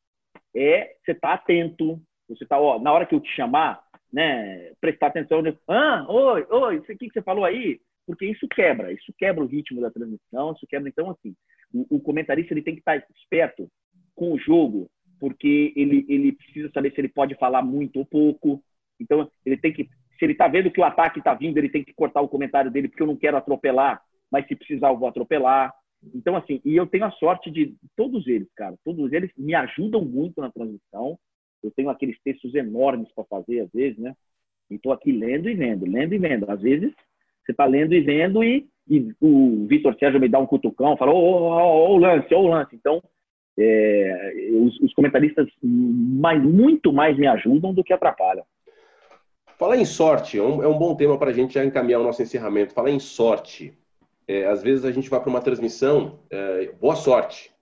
É 0.56 0.96
você 1.04 1.14
tá 1.14 1.34
atento, 1.34 2.02
você 2.30 2.46
tá, 2.46 2.60
ó, 2.60 2.80
na 2.80 2.94
hora 2.94 3.06
que 3.06 3.14
eu 3.14 3.20
te 3.20 3.30
chamar, 3.36 3.84
né, 4.14 4.72
prestar 4.80 5.08
atenção, 5.08 5.42
né? 5.42 5.58
ah, 5.68 6.06
oi, 6.08 6.46
oi, 6.50 6.78
isso 6.78 6.92
aqui 6.92 7.08
que 7.08 7.14
você 7.14 7.22
falou 7.24 7.44
aí, 7.44 7.82
porque 8.06 8.28
isso 8.28 8.48
quebra, 8.48 8.92
isso 8.94 9.12
quebra 9.18 9.44
o 9.44 9.48
ritmo 9.48 9.82
da 9.82 9.90
transmissão, 9.90 10.54
isso 10.54 10.68
quebra, 10.68 10.88
então, 10.88 11.10
assim, 11.10 11.36
o, 11.74 11.98
o 11.98 12.00
comentarista 12.00 12.54
ele 12.54 12.62
tem 12.62 12.76
que 12.76 12.82
estar 12.82 12.96
esperto 13.16 13.68
com 14.14 14.32
o 14.34 14.38
jogo, 14.38 14.88
porque 15.20 15.74
ele, 15.76 16.06
ele 16.08 16.34
precisa 16.34 16.70
saber 16.72 16.94
se 16.94 17.02
ele 17.02 17.08
pode 17.08 17.34
falar 17.36 17.64
muito 17.64 17.98
ou 17.98 18.06
pouco, 18.06 18.64
então 19.00 19.28
ele 19.44 19.58
tem 19.58 19.74
que, 19.74 19.86
se 20.20 20.26
ele 20.26 20.34
está 20.34 20.48
vendo 20.48 20.70
que 20.70 20.80
o 20.80 20.86
ataque 20.86 21.18
está 21.18 21.34
vindo, 21.34 21.58
ele 21.58 21.70
tem 21.70 21.84
que 21.84 21.94
cortar 21.94 22.22
o 22.22 22.30
comentário 22.30 22.70
dele, 22.70 22.90
porque 22.90 23.02
eu 23.02 23.08
não 23.08 23.18
quero 23.18 23.36
atropelar, 23.36 24.00
mas 24.32 24.48
se 24.48 24.56
precisar 24.56 24.90
eu 24.90 24.98
vou 24.98 25.08
atropelar, 25.08 25.74
então, 26.14 26.36
assim, 26.36 26.62
e 26.66 26.76
eu 26.76 26.86
tenho 26.86 27.06
a 27.06 27.12
sorte 27.12 27.50
de 27.50 27.76
todos 27.96 28.28
eles, 28.28 28.48
cara, 28.56 28.76
todos 28.84 29.12
eles 29.12 29.32
me 29.38 29.56
ajudam 29.56 30.04
muito 30.04 30.40
na 30.42 30.52
transmissão, 30.52 31.18
eu 31.64 31.72
tenho 31.72 31.90
aqueles 31.90 32.18
textos 32.24 32.54
enormes 32.54 33.10
para 33.16 33.24
fazer, 33.24 33.62
às 33.62 33.72
vezes, 33.72 33.98
né? 33.98 34.14
E 34.70 34.76
estou 34.76 34.92
aqui 34.92 35.12
lendo 35.12 35.50
e 35.50 35.56
vendo, 35.56 35.86
lendo 35.86 36.14
e 36.14 36.18
vendo. 36.18 36.50
Às 36.50 36.62
vezes, 36.62 36.92
você 37.44 37.52
está 37.52 37.66
lendo 37.66 37.94
e 37.94 38.02
vendo 38.02 38.44
e, 38.44 38.68
e 38.88 39.14
o 39.22 39.66
Vitor 39.68 39.96
Sérgio 39.98 40.20
me 40.20 40.30
dá 40.30 40.40
um 40.40 40.46
cutucão, 40.46 40.98
fala, 40.98 41.14
ô, 41.14 41.96
o 41.96 41.98
lance, 41.98 42.34
ô, 42.34 42.40
o 42.40 42.48
lance. 42.48 42.76
Então, 42.76 43.02
é, 43.58 44.34
os, 44.54 44.80
os, 44.80 44.94
comentaristas 44.94 45.48
mais, 45.62 46.42
muito 46.44 46.92
mais 46.92 47.18
me 47.18 47.28
ajudam 47.28 47.74
do 47.74 47.84
que 47.84 47.94
atrapalham. 47.94 48.44
Falar 49.58 49.78
em 49.78 49.86
sorte, 49.86 50.38
é 50.38 50.44
um, 50.44 50.64
é 50.64 50.68
um 50.68 50.78
bom 50.78 50.96
tema 50.96 51.18
para 51.18 51.30
a 51.30 51.34
gente 51.34 51.54
já 51.54 51.64
encaminhar 51.64 52.02
o 52.02 52.04
nosso 52.04 52.22
encerramento. 52.22 52.74
Falar 52.74 52.90
em 52.90 53.00
sorte. 53.00 53.78
É, 54.28 54.46
às 54.46 54.64
vezes 54.64 54.86
a 54.86 54.92
gente 54.92 55.10
vai 55.10 55.20
para 55.20 55.30
uma 55.30 55.42
transmissão, 55.42 56.20
é, 56.30 56.72
boa 56.80 56.96
sorte. 56.96 57.53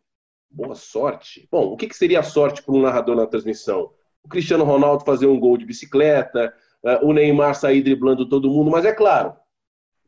Boa 0.54 0.76
sorte. 0.76 1.48
Bom, 1.50 1.72
o 1.72 1.78
que, 1.78 1.88
que 1.88 1.96
seria 1.96 2.20
a 2.20 2.24
sorte 2.24 2.62
para 2.62 2.76
um 2.76 2.82
narrador 2.82 3.16
na 3.16 3.26
transmissão? 3.26 3.90
O 4.22 4.28
Cristiano 4.28 4.66
Ronaldo 4.66 5.06
fazer 5.06 5.26
um 5.26 5.40
gol 5.40 5.58
de 5.58 5.66
bicicleta, 5.66 6.54
uh, 6.84 7.08
o 7.08 7.14
Neymar 7.14 7.56
sair 7.56 7.82
driblando 7.82 8.28
todo 8.28 8.50
mundo, 8.50 8.70
mas 8.70 8.84
é 8.84 8.92
claro, 8.92 9.34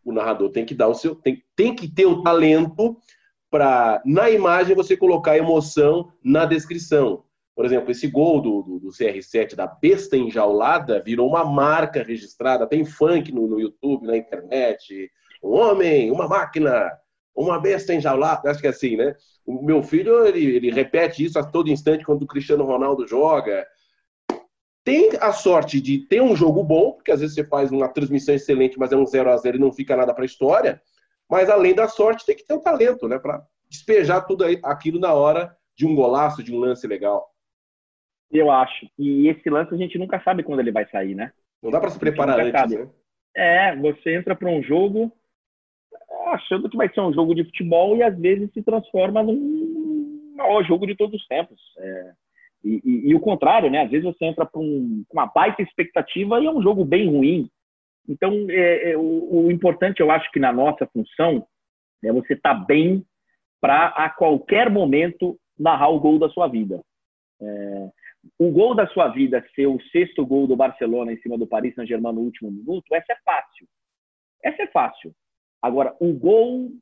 o 0.03 0.11
narrador 0.11 0.49
tem 0.49 0.65
que 0.65 0.75
dar 0.75 0.89
o 0.89 0.93
seu, 0.93 1.15
tem, 1.15 1.41
tem 1.55 1.73
que 1.73 1.87
ter 1.87 2.05
o 2.05 2.21
talento 2.21 2.97
para 3.49 4.01
na 4.05 4.29
imagem 4.29 4.75
você 4.75 4.97
colocar 4.97 5.37
emoção 5.37 6.11
na 6.21 6.45
descrição. 6.45 7.23
Por 7.55 7.63
exemplo, 7.63 7.91
esse 7.91 8.07
gol 8.07 8.41
do, 8.41 8.63
do, 8.63 8.79
do, 8.79 8.89
CR7 8.89 9.55
da 9.55 9.67
besta 9.67 10.17
enjaulada 10.17 11.01
virou 11.01 11.29
uma 11.29 11.45
marca 11.45 12.03
registrada, 12.03 12.67
tem 12.67 12.83
funk 12.83 13.31
no, 13.31 13.47
no 13.47 13.59
YouTube, 13.61 14.07
na 14.07 14.17
internet. 14.17 15.09
Um 15.41 15.51
homem, 15.51 16.11
uma 16.11 16.27
máquina, 16.27 16.91
uma 17.35 17.59
besta 17.59 17.93
enjaulada, 17.93 18.49
acho 18.49 18.61
que 18.61 18.67
é 18.67 18.69
assim, 18.69 18.95
né? 18.95 19.15
O 19.45 19.63
meu 19.63 19.83
filho, 19.83 20.25
ele, 20.25 20.55
ele 20.55 20.71
repete 20.71 21.23
isso 21.23 21.37
a 21.37 21.43
todo 21.43 21.69
instante 21.69 22.05
quando 22.05 22.23
o 22.23 22.27
Cristiano 22.27 22.63
Ronaldo 22.63 23.07
joga. 23.07 23.65
Tem 24.83 25.11
a 25.19 25.31
sorte 25.31 25.81
de 25.81 25.99
ter 26.07 26.21
um 26.21 26.35
jogo 26.35 26.63
bom, 26.63 26.91
porque 26.93 27.11
às 27.11 27.21
vezes 27.21 27.35
você 27.35 27.43
faz 27.43 27.71
uma 27.71 27.87
transmissão 27.87 28.35
excelente, 28.35 28.77
mas 28.77 28.91
é 28.91 28.95
um 28.95 29.05
0 29.05 29.31
a 29.31 29.37
0 29.37 29.57
e 29.57 29.59
não 29.59 29.71
fica 29.71 29.95
nada 29.95 30.13
para 30.13 30.23
a 30.23 30.25
história. 30.25 30.81
Mas 31.29 31.49
além 31.49 31.73
da 31.73 31.87
sorte, 31.87 32.25
tem 32.25 32.35
que 32.35 32.45
ter 32.45 32.53
o 32.53 32.57
um 32.57 32.61
talento, 32.61 33.07
né? 33.07 33.17
Para 33.17 33.43
despejar 33.69 34.25
tudo 34.25 34.45
aquilo 34.63 34.99
na 34.99 35.13
hora 35.13 35.55
de 35.75 35.85
um 35.85 35.95
golaço, 35.95 36.43
de 36.43 36.53
um 36.53 36.59
lance 36.59 36.85
legal. 36.85 37.27
Eu 38.31 38.51
acho. 38.51 38.87
E 38.97 39.27
esse 39.27 39.49
lance 39.49 39.73
a 39.73 39.77
gente 39.77 39.97
nunca 39.97 40.21
sabe 40.21 40.43
quando 40.43 40.59
ele 40.59 40.71
vai 40.71 40.87
sair, 40.89 41.15
né? 41.15 41.31
Não 41.61 41.71
dá 41.71 41.79
para 41.79 41.89
se 41.89 41.99
preparar 41.99 42.39
antes, 42.39 42.59
sabe. 42.59 42.77
né? 42.77 42.89
É, 43.35 43.75
você 43.77 44.15
entra 44.15 44.35
para 44.35 44.49
um 44.49 44.61
jogo 44.61 45.11
achando 46.29 46.69
que 46.69 46.77
vai 46.77 46.91
ser 46.93 47.01
um 47.01 47.13
jogo 47.13 47.33
de 47.33 47.43
futebol 47.43 47.95
e 47.95 48.03
às 48.03 48.17
vezes 48.17 48.51
se 48.53 48.61
transforma 48.61 49.23
num 49.23 50.33
maior 50.35 50.63
jogo 50.63 50.85
de 50.85 50.95
todos 50.95 51.19
os 51.19 51.27
tempos. 51.27 51.59
É, 51.77 52.13
e, 52.63 52.81
e, 52.83 53.09
e, 53.09 53.15
o 53.15 53.19
contrário, 53.19 53.69
né? 53.69 53.83
Às 53.83 53.91
vezes 53.91 54.05
você 54.05 54.25
entra 54.25 54.45
com 54.45 54.63
um, 54.63 55.03
uma 55.11 55.25
baita 55.25 55.61
expectativa 55.61 56.39
e 56.39 56.45
é 56.45 56.51
um 56.51 56.61
jogo 56.61 56.85
bem 56.85 57.09
ruim. 57.09 57.49
Então, 58.07 58.31
é, 58.49 58.91
é, 58.91 58.97
o, 58.97 59.45
o, 59.45 59.51
importante, 59.51 59.99
eu 59.99 60.11
acho 60.11 60.29
que 60.31 60.39
na 60.39 60.51
nossa 60.51 60.85
função 60.87 61.45
é 62.03 62.11
você 62.11 62.33
estar 62.33 62.55
tá 62.55 62.65
bem 62.65 63.05
para 63.61 63.87
a 63.87 64.09
qualquer 64.09 64.69
momento 64.69 65.37
narrar 65.57 65.89
o 65.89 65.99
gol 65.99 66.19
da 66.19 66.29
sua 66.29 66.47
vida. 66.47 66.81
É, 67.41 67.89
o 68.39 68.49
gol 68.51 68.73
da 68.75 68.87
sua 68.87 69.09
vida 69.09 69.45
ser 69.55 69.67
o 69.67 69.81
sexto 69.91 70.25
gol 70.25 70.47
do 70.47 70.55
Barcelona 70.55 71.11
em 71.11 71.17
cima 71.17 71.37
do 71.37 71.47
Paris 71.47 71.75
Saint-Germain 71.75 72.13
no 72.13 72.21
último 72.21 72.51
minuto, 72.51 72.93
essa 72.93 73.13
é 73.13 73.17
fácil. 73.23 73.67
Essa 74.43 74.63
é 74.63 74.67
fácil. 74.67 75.13
Agora, 75.63 75.95
o 76.01 76.11
gol 76.11 76.73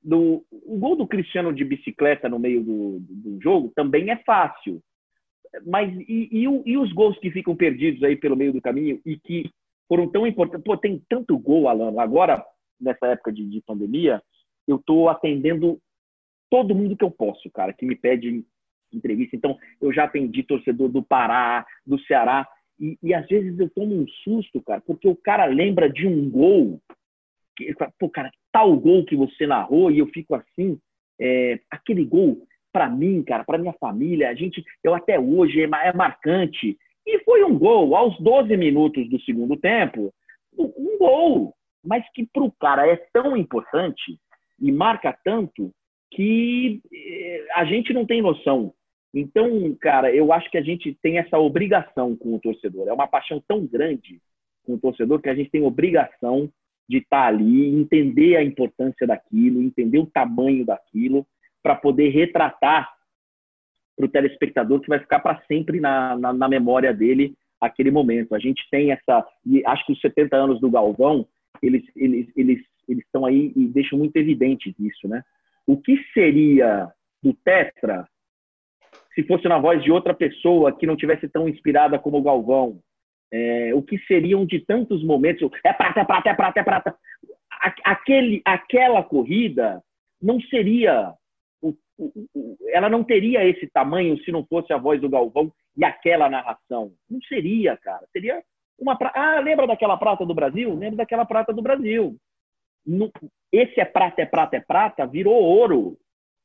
do, 0.00 0.44
o 0.52 0.78
gol 0.78 0.94
do 0.94 1.08
Cristiano 1.08 1.52
de 1.52 1.64
bicicleta 1.64 2.28
no 2.28 2.38
meio 2.38 2.62
do, 2.62 2.98
do 3.00 3.42
jogo 3.42 3.72
também 3.74 4.10
é 4.10 4.16
fácil. 4.18 4.80
Mas 5.66 5.92
e, 5.92 6.28
e, 6.30 6.44
e, 6.44 6.78
os 6.78 6.92
gols 6.92 7.18
que 7.18 7.32
ficam 7.32 7.56
perdidos 7.56 8.04
aí 8.04 8.14
pelo 8.14 8.36
meio 8.36 8.52
do 8.52 8.62
caminho 8.62 9.00
e 9.04 9.18
que 9.18 9.50
foram 9.88 10.08
tão 10.08 10.24
importantes? 10.24 10.64
Pô, 10.64 10.76
tem 10.76 11.02
tanto 11.08 11.36
gol, 11.36 11.68
Alan. 11.68 12.00
Agora, 12.00 12.44
nessa 12.80 13.08
época 13.08 13.32
de, 13.32 13.44
de 13.44 13.60
pandemia, 13.62 14.22
eu 14.68 14.76
estou 14.76 15.08
atendendo 15.08 15.80
todo 16.48 16.74
mundo 16.74 16.96
que 16.96 17.04
eu 17.04 17.10
posso, 17.10 17.50
cara, 17.50 17.72
que 17.72 17.84
me 17.84 17.96
pede 17.96 18.44
entrevista. 18.92 19.34
Então, 19.34 19.58
eu 19.80 19.92
já 19.92 20.04
atendi 20.04 20.44
torcedor 20.44 20.88
do 20.88 21.02
Pará, 21.02 21.66
do 21.84 21.98
Ceará. 22.02 22.46
E, 22.78 22.96
e 23.02 23.12
às 23.12 23.26
vezes 23.26 23.58
eu 23.58 23.68
tomo 23.70 23.96
um 23.96 24.06
susto, 24.22 24.62
cara, 24.62 24.80
porque 24.80 25.08
o 25.08 25.16
cara 25.16 25.46
lembra 25.46 25.90
de 25.90 26.06
um 26.06 26.30
gol 26.30 26.80
pô, 27.98 28.08
cara, 28.08 28.30
tal 28.52 28.76
gol 28.76 29.04
que 29.04 29.16
você 29.16 29.46
narrou 29.46 29.90
e 29.90 29.98
eu 29.98 30.06
fico 30.08 30.34
assim, 30.34 30.78
é, 31.20 31.60
aquele 31.70 32.04
gol 32.04 32.46
para 32.72 32.90
mim, 32.90 33.22
cara, 33.22 33.44
para 33.44 33.58
minha 33.58 33.72
família, 33.74 34.28
a 34.28 34.34
gente, 34.34 34.62
eu 34.84 34.94
até 34.94 35.18
hoje 35.18 35.62
é, 35.62 35.64
é, 35.64 35.92
marcante. 35.92 36.76
E 37.06 37.18
foi 37.20 37.42
um 37.44 37.58
gol 37.58 37.96
aos 37.96 38.18
12 38.20 38.54
minutos 38.56 39.08
do 39.08 39.20
segundo 39.22 39.56
tempo, 39.56 40.12
um 40.58 40.98
gol, 40.98 41.54
mas 41.84 42.04
que 42.12 42.26
para 42.26 42.42
o 42.42 42.52
cara 42.52 42.86
é 42.86 42.96
tão 43.12 43.36
importante 43.36 44.18
e 44.60 44.72
marca 44.72 45.16
tanto 45.24 45.72
que 46.10 46.80
é, 46.92 47.46
a 47.54 47.64
gente 47.64 47.92
não 47.92 48.04
tem 48.04 48.20
noção. 48.20 48.74
Então, 49.14 49.74
cara, 49.80 50.14
eu 50.14 50.30
acho 50.30 50.50
que 50.50 50.58
a 50.58 50.62
gente 50.62 50.94
tem 51.00 51.16
essa 51.16 51.38
obrigação 51.38 52.14
com 52.14 52.34
o 52.34 52.40
torcedor. 52.40 52.88
É 52.88 52.92
uma 52.92 53.08
paixão 53.08 53.42
tão 53.48 53.66
grande 53.66 54.20
com 54.64 54.74
o 54.74 54.78
torcedor 54.78 55.22
que 55.22 55.30
a 55.30 55.34
gente 55.34 55.50
tem 55.50 55.62
obrigação 55.62 56.50
de 56.88 56.98
estar 56.98 57.22
tá 57.22 57.26
ali, 57.26 57.74
entender 57.74 58.36
a 58.36 58.44
importância 58.44 59.06
daquilo, 59.06 59.62
entender 59.62 59.98
o 59.98 60.06
tamanho 60.06 60.64
daquilo, 60.64 61.26
para 61.62 61.74
poder 61.74 62.10
retratar 62.10 62.88
para 63.96 64.06
o 64.06 64.08
telespectador 64.08 64.80
que 64.80 64.88
vai 64.88 64.98
ficar 64.98 65.20
para 65.20 65.40
sempre 65.48 65.80
na, 65.80 66.16
na, 66.16 66.32
na, 66.32 66.48
memória 66.48 66.92
dele 66.92 67.34
aquele 67.60 67.90
momento. 67.90 68.34
A 68.34 68.38
gente 68.38 68.62
tem 68.70 68.92
essa, 68.92 69.26
acho 69.66 69.86
que 69.86 69.92
os 69.92 70.00
70 70.00 70.36
anos 70.36 70.60
do 70.60 70.70
Galvão, 70.70 71.26
eles 71.62 71.82
eles 71.96 72.28
eles 72.36 72.62
eles 72.86 73.04
estão 73.04 73.24
aí 73.24 73.52
e 73.56 73.66
deixam 73.66 73.98
muito 73.98 74.14
evidente 74.16 74.74
isso, 74.78 75.08
né? 75.08 75.22
O 75.66 75.76
que 75.80 75.98
seria 76.12 76.88
do 77.22 77.32
Tetra 77.32 78.06
se 79.14 79.22
fosse 79.24 79.48
na 79.48 79.58
voz 79.58 79.82
de 79.82 79.90
outra 79.90 80.14
pessoa 80.14 80.76
que 80.76 80.86
não 80.86 80.94
tivesse 80.94 81.26
tão 81.28 81.48
inspirada 81.48 81.98
como 81.98 82.18
o 82.18 82.22
Galvão? 82.22 82.78
É, 83.32 83.74
o 83.74 83.82
que 83.82 83.98
seriam 84.06 84.44
de 84.46 84.60
tantos 84.60 85.02
momentos, 85.04 85.50
é 85.64 85.72
prata, 85.72 86.00
é 86.00 86.04
prata, 86.04 86.30
é 86.30 86.34
prata, 86.34 86.60
é 86.60 86.62
prata. 86.62 86.96
Aquele, 87.84 88.42
aquela 88.44 89.02
corrida 89.02 89.82
não 90.22 90.40
seria, 90.42 91.12
ela 92.68 92.88
não 92.88 93.02
teria 93.02 93.44
esse 93.44 93.66
tamanho 93.68 94.18
se 94.22 94.30
não 94.30 94.44
fosse 94.46 94.72
a 94.72 94.78
voz 94.78 95.00
do 95.00 95.08
Galvão 95.08 95.52
e 95.76 95.84
aquela 95.84 96.28
narração. 96.28 96.92
Não 97.10 97.20
seria, 97.22 97.76
cara. 97.76 98.06
Seria 98.12 98.42
uma 98.78 98.96
prata. 98.96 99.18
Ah, 99.18 99.40
lembra 99.40 99.66
daquela 99.66 99.96
prata 99.96 100.24
do 100.24 100.34
Brasil? 100.34 100.74
Lembra 100.74 100.98
daquela 100.98 101.24
prata 101.24 101.52
do 101.52 101.62
Brasil. 101.62 102.16
Esse 103.50 103.80
é 103.80 103.84
prata, 103.84 104.22
é 104.22 104.26
prata, 104.26 104.56
é 104.56 104.60
prata, 104.60 105.06
virou 105.06 105.34
ouro 105.34 105.98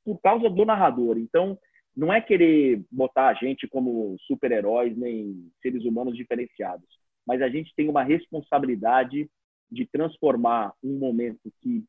por 0.04 0.20
causa 0.20 0.50
do 0.50 0.66
narrador. 0.66 1.18
Então, 1.18 1.58
não 1.96 2.12
é 2.12 2.22
querer 2.22 2.82
botar 2.92 3.28
a 3.28 3.34
gente 3.34 3.68
como 3.68 4.16
super-heróis 4.22 4.96
nem 4.98 5.50
seres 5.62 5.84
humanos 5.84 6.16
diferenciados, 6.16 6.88
mas 7.26 7.42
a 7.42 7.50
gente 7.50 7.74
tem 7.76 7.90
uma 7.90 8.04
responsabilidade 8.04 9.30
de 9.70 9.86
transformar 9.86 10.74
um 10.84 10.98
momento 10.98 11.52
que 11.62 11.84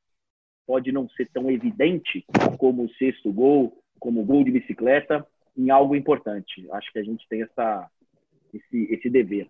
pode 0.66 0.92
não 0.92 1.08
ser 1.10 1.28
tão 1.32 1.50
evidente 1.50 2.24
como 2.58 2.84
o 2.84 2.90
sexto 2.94 3.32
gol, 3.32 3.82
como 3.98 4.22
o 4.22 4.24
gol 4.24 4.44
de 4.44 4.52
bicicleta, 4.52 5.26
em 5.56 5.70
algo 5.70 5.94
importante. 5.94 6.68
Acho 6.72 6.92
que 6.92 6.98
a 6.98 7.04
gente 7.04 7.26
tem 7.28 7.42
essa, 7.42 7.90
esse, 8.54 8.92
esse 8.92 9.10
dever. 9.10 9.48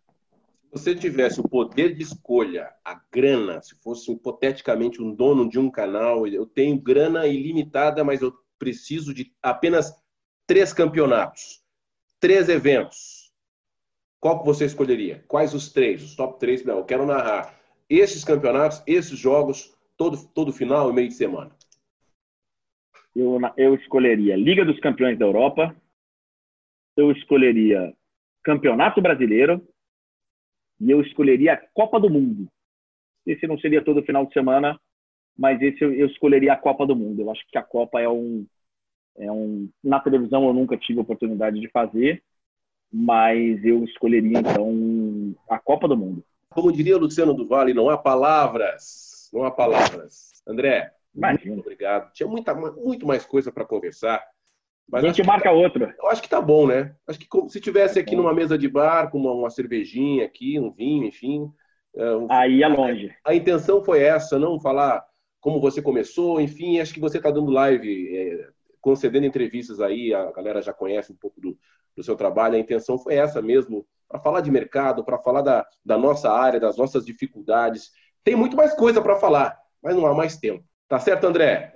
você 0.71 0.95
tivesse 0.95 1.41
o 1.41 1.49
poder 1.49 1.95
de 1.95 2.03
escolha, 2.03 2.73
a 2.85 3.01
grana, 3.13 3.61
se 3.63 3.75
fosse 3.83 4.11
hipoteticamente 4.11 5.03
um 5.03 5.15
dono 5.15 5.49
de 5.49 5.59
um 5.59 5.71
canal, 5.71 6.27
eu 6.27 6.47
tenho 6.47 6.81
grana 6.81 7.27
ilimitada, 7.27 8.03
mas 8.03 8.23
eu 8.23 8.33
preciso 8.59 9.13
de 9.13 9.33
apenas 9.43 10.02
três 10.47 10.73
campeonatos, 10.73 11.63
três 12.21 12.49
eventos. 12.49 13.33
Qual 14.21 14.41
que 14.41 14.47
você 14.47 14.67
escolheria? 14.67 15.25
Quais 15.27 15.53
os 15.55 15.73
três? 15.73 16.03
Os 16.03 16.15
top 16.15 16.39
três? 16.39 16.65
Não, 16.65 16.79
eu 16.79 16.85
quero 16.85 17.07
narrar 17.07 17.59
esses 17.89 18.25
campeonatos, 18.25 18.83
esses 18.87 19.19
jogos, 19.19 19.77
todo, 19.97 20.17
todo 20.33 20.53
final 20.53 20.91
e 20.91 20.93
meio 20.93 21.09
de 21.09 21.15
semana. 21.15 21.51
Eu, 23.15 23.39
eu 23.57 23.75
escolheria 23.75 24.37
Liga 24.37 24.65
dos 24.65 24.81
Campeões 24.81 25.19
da 25.19 25.27
Europa, 25.27 25.77
eu 26.97 27.11
escolheria 27.13 27.95
Campeonato 28.43 29.03
Brasileiro 29.03 29.67
e 30.81 30.91
eu 30.91 31.01
escolheria 31.03 31.55
a 31.55 31.57
Copa 31.57 32.01
do 32.01 32.09
Mundo. 32.09 32.49
Esse 33.27 33.47
não 33.47 33.59
seria 33.59 33.85
todo 33.85 34.03
final 34.03 34.27
de 34.27 34.33
semana, 34.33 34.81
mas 35.37 35.61
esse 35.61 35.83
eu, 35.83 35.93
eu 35.93 36.07
escolheria 36.07 36.55
a 36.55 36.59
Copa 36.59 36.87
do 36.87 36.97
Mundo. 36.97 37.23
Eu 37.23 37.31
acho 37.31 37.45
que 37.49 37.59
a 37.59 37.63
Copa 37.63 38.01
é 38.01 38.09
um, 38.09 38.47
é 39.17 39.31
um. 39.31 39.69
Na 39.83 40.01
televisão 40.01 40.47
eu 40.47 40.53
nunca 40.53 40.77
tive 40.77 40.99
a 40.99 41.03
oportunidade 41.03 41.61
de 41.61 41.69
fazer, 41.69 42.23
mas 42.93 43.65
eu 43.65 43.85
escolheria 43.85 44.39
então 44.39 45.35
a 45.49 45.59
Copa 45.59 45.89
do 45.89 45.97
Mundo. 45.97 46.25
Como 46.51 46.73
diria 46.73 46.99
Luciano 46.99 47.35
do 47.35 47.47
Vale, 47.47 47.73
não 47.73 47.89
há 47.89 47.97
palavras. 47.97 49.31
Não 49.33 49.45
há 49.45 49.51
palavras. 49.51 50.43
André, 50.47 50.93
Imagina. 51.15 51.55
muito 51.55 51.61
obrigado. 51.61 52.13
Tinha 52.13 52.29
muita, 52.29 52.55
muito 52.55 53.07
mais 53.07 53.25
coisa 53.25 53.51
para 53.51 53.65
conversar. 53.65 54.23
Mas 54.91 55.05
a 55.05 55.07
gente 55.07 55.27
marca 55.27 55.49
tá, 55.49 55.53
outra. 55.53 55.95
Eu 55.99 56.09
acho 56.09 56.21
que 56.21 56.29
tá 56.29 56.41
bom, 56.41 56.67
né? 56.67 56.95
Acho 57.07 57.19
que 57.19 57.27
se 57.49 57.61
tivesse 57.61 57.99
aqui 57.99 58.15
numa 58.15 58.35
mesa 58.35 58.59
de 58.59 58.69
bar, 58.69 59.11
com 59.11 59.19
uma, 59.19 59.33
uma 59.33 59.51
cervejinha 59.51 60.25
aqui, 60.25 60.59
um 60.59 60.71
vinho, 60.71 61.05
enfim. 61.05 61.51
É, 61.95 62.17
um... 62.17 62.27
Aí 62.31 62.63
é 62.63 62.69
longe. 62.69 63.15
A, 63.25 63.31
a, 63.31 63.35
intenção 63.35 63.83
foi 63.83 64.03
essa, 64.03 64.39
não 64.39 64.61
falar 64.61 65.03
como 65.41 65.61
você 65.61 65.81
começou, 65.81 66.41
enfim. 66.41 66.79
Acho 66.79 66.93
que 66.93 67.01
você 67.01 67.17
está 67.19 67.31
dando 67.31 67.51
live, 67.51 68.17
é, 68.17 68.49
concedendo 68.83 69.25
entrevistas 69.25 69.81
aí, 69.81 70.13
a 70.13 70.31
galera 70.31 70.61
já 70.61 70.75
conhece 70.75 71.11
um 71.11 71.17
pouco 71.17 71.41
do, 71.41 71.57
do 71.97 72.03
seu 72.03 72.15
trabalho. 72.15 72.57
A 72.57 72.59
intenção 72.59 72.99
foi 72.99 73.15
essa 73.15 73.41
mesmo, 73.41 73.87
para 74.07 74.21
falar 74.21 74.43
de 74.43 74.51
mercado, 74.51 75.05
para 75.05 75.19
falar 75.19 75.41
da, 75.41 75.67
da 75.83 75.97
nossa 75.97 76.31
área, 76.31 76.61
das 76.61 76.77
nossas 76.77 77.07
dificuldades. 77.07 77.91
Tem 78.23 78.37
muito 78.37 78.57
mais 78.57 78.75
coisa 78.75 79.01
para 79.01 79.17
falar, 79.17 79.59
mas 79.83 79.97
não 79.97 80.05
há 80.05 80.13
mais 80.13 80.37
tempo. 80.37 80.63
Tá 80.87 80.99
certo, 80.99 81.25
André? 81.25 81.75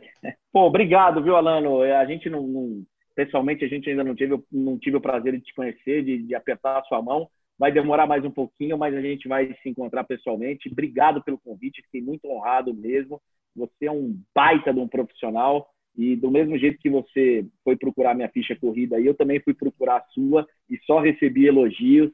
Pô, 0.52 0.66
obrigado, 0.66 1.22
viu, 1.22 1.36
Alano? 1.36 1.80
A 1.80 2.04
gente 2.04 2.28
não, 2.28 2.46
não 2.46 2.84
Pessoalmente, 3.16 3.64
a 3.64 3.68
gente 3.68 3.88
ainda 3.88 4.04
não 4.04 4.14
tive, 4.14 4.38
não 4.52 4.78
tive 4.78 4.98
o 4.98 5.00
prazer 5.00 5.32
de 5.32 5.40
te 5.40 5.54
conhecer, 5.54 6.04
de, 6.04 6.18
de 6.18 6.34
apertar 6.34 6.78
a 6.78 6.84
sua 6.84 7.00
mão. 7.00 7.26
Vai 7.58 7.72
demorar 7.72 8.06
mais 8.06 8.22
um 8.22 8.30
pouquinho, 8.30 8.76
mas 8.76 8.94
a 8.94 9.00
gente 9.00 9.26
vai 9.26 9.54
se 9.62 9.70
encontrar 9.70 10.04
pessoalmente. 10.04 10.68
Obrigado 10.70 11.24
pelo 11.24 11.38
convite, 11.38 11.80
fiquei 11.80 12.02
muito 12.02 12.28
honrado 12.28 12.74
mesmo. 12.74 13.18
Você 13.56 13.86
é 13.86 13.90
um 13.90 14.20
baita 14.34 14.70
de 14.70 14.78
um 14.78 14.86
profissional 14.86 15.66
e 15.96 16.14
do 16.14 16.30
mesmo 16.30 16.58
jeito 16.58 16.78
que 16.78 16.90
você 16.90 17.46
foi 17.64 17.76
procurar 17.76 18.14
minha 18.14 18.28
ficha 18.28 18.54
corrida, 18.54 19.00
eu 19.00 19.14
também 19.14 19.40
fui 19.40 19.54
procurar 19.54 19.96
a 19.96 20.04
sua 20.12 20.46
e 20.68 20.78
só 20.84 21.00
recebi 21.00 21.46
elogios. 21.46 22.10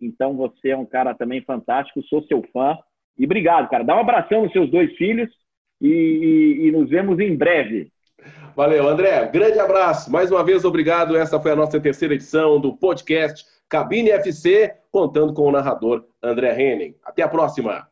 Então 0.00 0.34
você 0.34 0.70
é 0.70 0.76
um 0.76 0.86
cara 0.86 1.14
também 1.14 1.42
fantástico, 1.42 2.02
sou 2.04 2.22
seu 2.24 2.42
fã. 2.52 2.78
E 3.18 3.24
obrigado, 3.24 3.68
cara. 3.68 3.84
Dá 3.84 3.96
um 3.96 4.00
abração 4.00 4.42
nos 4.42 4.52
seus 4.52 4.70
dois 4.70 4.94
filhos 4.96 5.30
e, 5.80 5.88
e, 5.88 6.66
e 6.66 6.72
nos 6.72 6.88
vemos 6.88 7.18
em 7.18 7.36
breve. 7.36 7.90
Valeu, 8.54 8.88
André. 8.88 9.26
Grande 9.26 9.58
abraço. 9.58 10.10
Mais 10.10 10.30
uma 10.30 10.42
vez, 10.42 10.64
obrigado. 10.64 11.16
Essa 11.16 11.38
foi 11.40 11.52
a 11.52 11.56
nossa 11.56 11.78
terceira 11.78 12.14
edição 12.14 12.58
do 12.58 12.74
podcast 12.74 13.44
Cabine 13.68 14.10
FC, 14.10 14.74
contando 14.90 15.34
com 15.34 15.42
o 15.42 15.52
narrador 15.52 16.04
André 16.22 16.58
Henning. 16.58 16.94
Até 17.04 17.22
a 17.22 17.28
próxima. 17.28 17.86